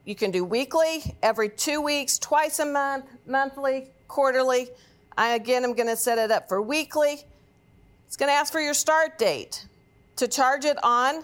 You 0.05 0.15
can 0.15 0.31
do 0.31 0.43
weekly, 0.43 1.15
every 1.21 1.49
two 1.49 1.81
weeks, 1.81 2.17
twice 2.17 2.59
a 2.59 2.65
month, 2.65 3.05
monthly, 3.27 3.89
quarterly. 4.07 4.69
I 5.17 5.35
again 5.35 5.63
am 5.63 5.73
going 5.73 5.89
to 5.89 5.97
set 5.97 6.17
it 6.17 6.31
up 6.31 6.47
for 6.47 6.61
weekly. 6.61 7.25
It's 8.11 8.17
going 8.17 8.27
to 8.27 8.33
ask 8.33 8.51
for 8.51 8.59
your 8.59 8.73
start 8.73 9.17
date 9.17 9.65
to 10.17 10.27
charge 10.27 10.65
it 10.65 10.75
on 10.83 11.23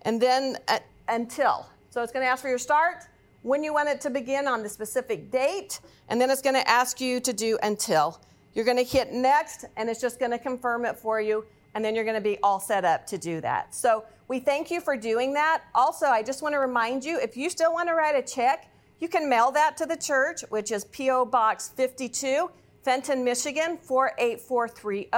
and 0.00 0.18
then 0.18 0.56
uh, 0.66 0.78
until. 1.06 1.66
So 1.90 2.02
it's 2.02 2.10
going 2.10 2.24
to 2.24 2.30
ask 2.30 2.40
for 2.40 2.48
your 2.48 2.56
start, 2.56 3.04
when 3.42 3.62
you 3.62 3.74
want 3.74 3.90
it 3.90 4.00
to 4.00 4.08
begin 4.08 4.48
on 4.48 4.62
the 4.62 4.68
specific 4.70 5.30
date, 5.30 5.80
and 6.08 6.18
then 6.18 6.30
it's 6.30 6.40
going 6.40 6.54
to 6.54 6.66
ask 6.66 7.02
you 7.02 7.20
to 7.20 7.34
do 7.34 7.58
until. 7.62 8.18
You're 8.54 8.64
going 8.64 8.78
to 8.78 8.82
hit 8.82 9.12
next, 9.12 9.66
and 9.76 9.90
it's 9.90 10.00
just 10.00 10.18
going 10.18 10.30
to 10.30 10.38
confirm 10.38 10.86
it 10.86 10.96
for 10.96 11.20
you, 11.20 11.44
and 11.74 11.84
then 11.84 11.94
you're 11.94 12.02
going 12.02 12.16
to 12.16 12.22
be 12.22 12.38
all 12.42 12.60
set 12.60 12.86
up 12.86 13.06
to 13.08 13.18
do 13.18 13.42
that. 13.42 13.74
So 13.74 14.06
we 14.26 14.40
thank 14.40 14.70
you 14.70 14.80
for 14.80 14.96
doing 14.96 15.34
that. 15.34 15.64
Also, 15.74 16.06
I 16.06 16.22
just 16.22 16.40
want 16.40 16.54
to 16.54 16.60
remind 16.60 17.04
you 17.04 17.20
if 17.20 17.36
you 17.36 17.50
still 17.50 17.74
want 17.74 17.90
to 17.90 17.94
write 17.94 18.16
a 18.16 18.22
check, 18.22 18.70
you 19.00 19.08
can 19.08 19.28
mail 19.28 19.50
that 19.50 19.76
to 19.76 19.84
the 19.84 19.98
church, 19.98 20.46
which 20.48 20.72
is 20.72 20.86
P.O. 20.86 21.26
Box 21.26 21.68
52, 21.76 22.50
Fenton, 22.82 23.22
Michigan 23.22 23.76
48430. 23.76 25.10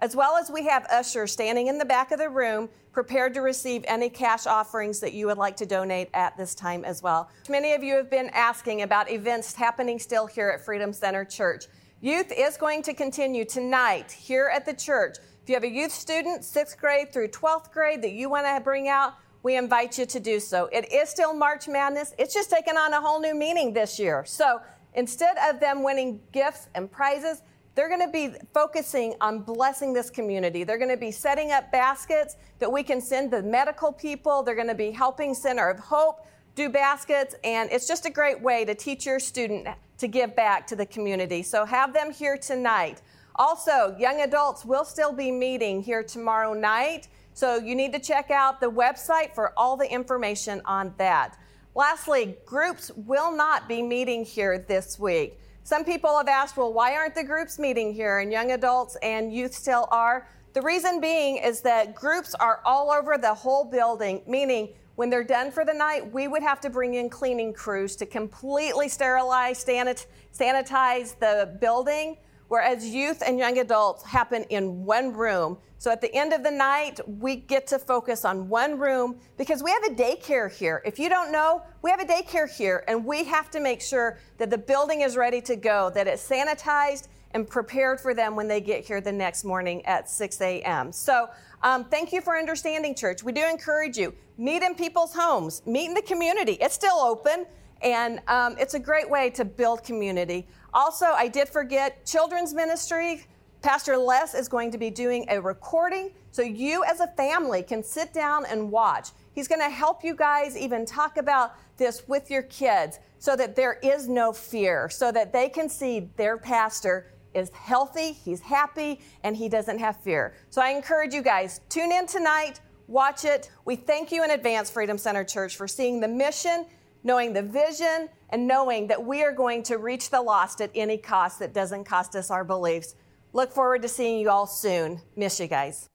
As 0.00 0.14
well 0.14 0.36
as 0.36 0.48
we 0.48 0.64
have 0.64 0.86
ushers 0.92 1.32
standing 1.32 1.66
in 1.66 1.76
the 1.76 1.84
back 1.84 2.12
of 2.12 2.18
the 2.18 2.28
room 2.28 2.68
prepared 2.92 3.34
to 3.34 3.40
receive 3.40 3.84
any 3.88 4.08
cash 4.08 4.46
offerings 4.46 5.00
that 5.00 5.12
you 5.12 5.26
would 5.26 5.38
like 5.38 5.56
to 5.56 5.66
donate 5.66 6.08
at 6.14 6.36
this 6.36 6.54
time 6.54 6.84
as 6.84 7.02
well. 7.02 7.28
Many 7.48 7.72
of 7.72 7.82
you 7.82 7.94
have 7.94 8.08
been 8.08 8.30
asking 8.30 8.82
about 8.82 9.10
events 9.10 9.54
happening 9.54 9.98
still 9.98 10.26
here 10.26 10.50
at 10.50 10.64
Freedom 10.64 10.92
Center 10.92 11.24
Church. 11.24 11.64
Youth 12.00 12.32
is 12.36 12.56
going 12.56 12.82
to 12.82 12.94
continue 12.94 13.44
tonight 13.44 14.12
here 14.12 14.48
at 14.54 14.64
the 14.64 14.74
church. 14.74 15.16
If 15.42 15.48
you 15.48 15.56
have 15.56 15.64
a 15.64 15.68
youth 15.68 15.90
student, 15.90 16.44
sixth 16.44 16.78
grade 16.78 17.12
through 17.12 17.28
12th 17.28 17.72
grade, 17.72 18.02
that 18.02 18.12
you 18.12 18.30
want 18.30 18.46
to 18.46 18.60
bring 18.62 18.86
out, 18.88 19.14
we 19.42 19.56
invite 19.56 19.98
you 19.98 20.06
to 20.06 20.20
do 20.20 20.38
so. 20.38 20.68
It 20.72 20.92
is 20.92 21.08
still 21.08 21.34
March 21.34 21.66
Madness. 21.66 22.14
It's 22.18 22.34
just 22.34 22.50
taken 22.50 22.76
on 22.76 22.92
a 22.92 23.00
whole 23.00 23.20
new 23.20 23.34
meaning 23.34 23.72
this 23.72 23.98
year. 23.98 24.24
So 24.26 24.60
instead 24.94 25.36
of 25.48 25.58
them 25.58 25.82
winning 25.82 26.20
gifts 26.32 26.68
and 26.76 26.90
prizes, 26.90 27.42
they're 27.78 27.88
going 27.88 28.04
to 28.04 28.08
be 28.08 28.34
focusing 28.52 29.14
on 29.20 29.38
blessing 29.38 29.92
this 29.92 30.10
community. 30.10 30.64
They're 30.64 30.78
going 30.78 30.90
to 30.90 30.96
be 30.96 31.12
setting 31.12 31.52
up 31.52 31.70
baskets 31.70 32.34
that 32.58 32.72
we 32.72 32.82
can 32.82 33.00
send 33.00 33.30
the 33.30 33.40
medical 33.40 33.92
people. 33.92 34.42
They're 34.42 34.56
going 34.56 34.66
to 34.66 34.74
be 34.74 34.90
helping 34.90 35.32
Center 35.32 35.70
of 35.70 35.78
Hope 35.78 36.26
do 36.56 36.68
baskets. 36.68 37.36
And 37.44 37.70
it's 37.70 37.86
just 37.86 38.04
a 38.04 38.10
great 38.10 38.42
way 38.42 38.64
to 38.64 38.74
teach 38.74 39.06
your 39.06 39.20
student 39.20 39.68
to 39.98 40.08
give 40.08 40.34
back 40.34 40.66
to 40.66 40.74
the 40.74 40.86
community. 40.86 41.40
So 41.44 41.64
have 41.64 41.92
them 41.92 42.10
here 42.10 42.36
tonight. 42.36 43.00
Also, 43.36 43.94
young 43.96 44.22
adults 44.22 44.64
will 44.64 44.84
still 44.84 45.12
be 45.12 45.30
meeting 45.30 45.80
here 45.80 46.02
tomorrow 46.02 46.54
night, 46.54 47.06
so 47.32 47.58
you 47.58 47.76
need 47.76 47.92
to 47.92 48.00
check 48.00 48.32
out 48.32 48.60
the 48.60 48.68
website 48.68 49.32
for 49.32 49.52
all 49.56 49.76
the 49.76 49.88
information 49.88 50.60
on 50.64 50.92
that. 50.98 51.38
Lastly, 51.76 52.36
groups 52.44 52.90
will 52.96 53.30
not 53.30 53.68
be 53.68 53.82
meeting 53.82 54.24
here 54.24 54.58
this 54.58 54.98
week. 54.98 55.38
Some 55.68 55.84
people 55.84 56.16
have 56.16 56.28
asked, 56.28 56.56
well, 56.56 56.72
why 56.72 56.94
aren't 56.96 57.14
the 57.14 57.22
groups 57.22 57.58
meeting 57.58 57.92
here? 57.92 58.20
And 58.20 58.32
young 58.32 58.52
adults 58.52 58.96
and 59.02 59.30
youth 59.30 59.52
still 59.52 59.86
are. 59.90 60.26
The 60.54 60.62
reason 60.62 60.98
being 60.98 61.36
is 61.36 61.60
that 61.60 61.94
groups 61.94 62.34
are 62.34 62.62
all 62.64 62.90
over 62.90 63.18
the 63.18 63.34
whole 63.34 63.66
building, 63.66 64.22
meaning 64.26 64.70
when 64.94 65.10
they're 65.10 65.22
done 65.22 65.50
for 65.50 65.66
the 65.66 65.74
night, 65.74 66.10
we 66.10 66.26
would 66.26 66.42
have 66.42 66.58
to 66.62 66.70
bring 66.70 66.94
in 66.94 67.10
cleaning 67.10 67.52
crews 67.52 67.96
to 67.96 68.06
completely 68.06 68.88
sterilize, 68.88 69.62
sanitize 69.62 71.18
the 71.18 71.54
building 71.60 72.16
whereas 72.48 72.86
youth 72.86 73.22
and 73.24 73.38
young 73.38 73.58
adults 73.58 74.02
happen 74.04 74.42
in 74.50 74.84
one 74.84 75.12
room. 75.12 75.58
So 75.78 75.92
at 75.92 76.00
the 76.00 76.12
end 76.12 76.32
of 76.32 76.42
the 76.42 76.50
night, 76.50 76.98
we 77.06 77.36
get 77.36 77.66
to 77.68 77.78
focus 77.78 78.24
on 78.24 78.48
one 78.48 78.78
room 78.78 79.16
because 79.36 79.62
we 79.62 79.70
have 79.70 79.84
a 79.84 79.94
daycare 79.94 80.50
here. 80.50 80.82
If 80.84 80.98
you 80.98 81.08
don't 81.08 81.30
know, 81.30 81.62
we 81.82 81.90
have 81.90 82.00
a 82.00 82.04
daycare 82.04 82.52
here, 82.52 82.84
and 82.88 83.04
we 83.04 83.22
have 83.24 83.48
to 83.52 83.60
make 83.60 83.80
sure 83.80 84.18
that 84.38 84.50
the 84.50 84.58
building 84.58 85.02
is 85.02 85.16
ready 85.16 85.40
to 85.42 85.54
go, 85.54 85.90
that 85.94 86.08
it's 86.08 86.26
sanitized 86.26 87.06
and 87.32 87.48
prepared 87.48 88.00
for 88.00 88.14
them 88.14 88.34
when 88.34 88.48
they 88.48 88.60
get 88.60 88.84
here 88.84 89.00
the 89.00 89.12
next 89.12 89.44
morning 89.44 89.84
at 89.86 90.08
6 90.08 90.40
a.m. 90.40 90.90
So 90.90 91.28
um, 91.62 91.84
thank 91.84 92.12
you 92.12 92.20
for 92.20 92.36
understanding, 92.36 92.94
church. 92.94 93.22
We 93.22 93.32
do 93.32 93.44
encourage 93.48 93.96
you. 93.96 94.14
Meet 94.38 94.62
in 94.62 94.74
people's 94.74 95.14
homes, 95.14 95.62
meet 95.66 95.86
in 95.86 95.94
the 95.94 96.02
community. 96.02 96.52
It's 96.60 96.74
still 96.74 96.98
open, 96.98 97.46
and 97.82 98.20
um, 98.28 98.56
it's 98.58 98.74
a 98.74 98.78
great 98.78 99.08
way 99.08 99.30
to 99.30 99.44
build 99.44 99.84
community. 99.84 100.46
Also, 100.78 101.06
I 101.06 101.26
did 101.26 101.48
forget 101.48 102.06
children's 102.06 102.54
ministry. 102.54 103.24
Pastor 103.62 103.96
Les 103.96 104.32
is 104.32 104.46
going 104.46 104.70
to 104.70 104.78
be 104.78 104.90
doing 104.90 105.26
a 105.28 105.40
recording 105.40 106.12
so 106.30 106.40
you 106.40 106.84
as 106.84 107.00
a 107.00 107.08
family 107.08 107.64
can 107.64 107.82
sit 107.82 108.14
down 108.14 108.46
and 108.46 108.70
watch. 108.70 109.08
He's 109.32 109.48
going 109.48 109.60
to 109.60 109.70
help 109.70 110.04
you 110.04 110.14
guys 110.14 110.56
even 110.56 110.86
talk 110.86 111.16
about 111.16 111.54
this 111.78 112.06
with 112.06 112.30
your 112.30 112.42
kids 112.42 113.00
so 113.18 113.34
that 113.34 113.56
there 113.56 113.80
is 113.82 114.08
no 114.08 114.32
fear, 114.32 114.88
so 114.88 115.10
that 115.10 115.32
they 115.32 115.48
can 115.48 115.68
see 115.68 116.10
their 116.16 116.38
pastor 116.38 117.10
is 117.34 117.50
healthy, 117.50 118.12
he's 118.12 118.40
happy, 118.40 119.00
and 119.24 119.36
he 119.36 119.48
doesn't 119.48 119.80
have 119.80 119.96
fear. 119.96 120.36
So 120.48 120.62
I 120.62 120.68
encourage 120.68 121.12
you 121.12 121.22
guys, 121.22 121.60
tune 121.68 121.90
in 121.90 122.06
tonight, 122.06 122.60
watch 122.86 123.24
it. 123.24 123.50
We 123.64 123.74
thank 123.74 124.12
you 124.12 124.22
in 124.22 124.30
advance, 124.30 124.70
Freedom 124.70 124.96
Center 124.96 125.24
Church, 125.24 125.56
for 125.56 125.66
seeing 125.66 125.98
the 125.98 126.06
mission 126.06 126.66
knowing 127.08 127.32
the 127.32 127.42
vision, 127.42 128.08
and 128.28 128.46
knowing 128.46 128.86
that 128.86 129.02
we 129.02 129.24
are 129.24 129.32
going 129.32 129.62
to 129.62 129.78
reach 129.78 130.10
the 130.10 130.20
lost 130.20 130.60
at 130.60 130.70
any 130.74 130.98
cost 130.98 131.38
that 131.38 131.54
doesn't 131.54 131.84
cost 131.84 132.14
us 132.14 132.30
our 132.30 132.44
beliefs. 132.44 132.94
Look 133.32 133.50
forward 133.50 133.80
to 133.80 133.88
seeing 133.88 134.20
you 134.20 134.28
all 134.28 134.46
soon. 134.46 135.00
Miss 135.16 135.40
you 135.40 135.46
guys. 135.46 135.88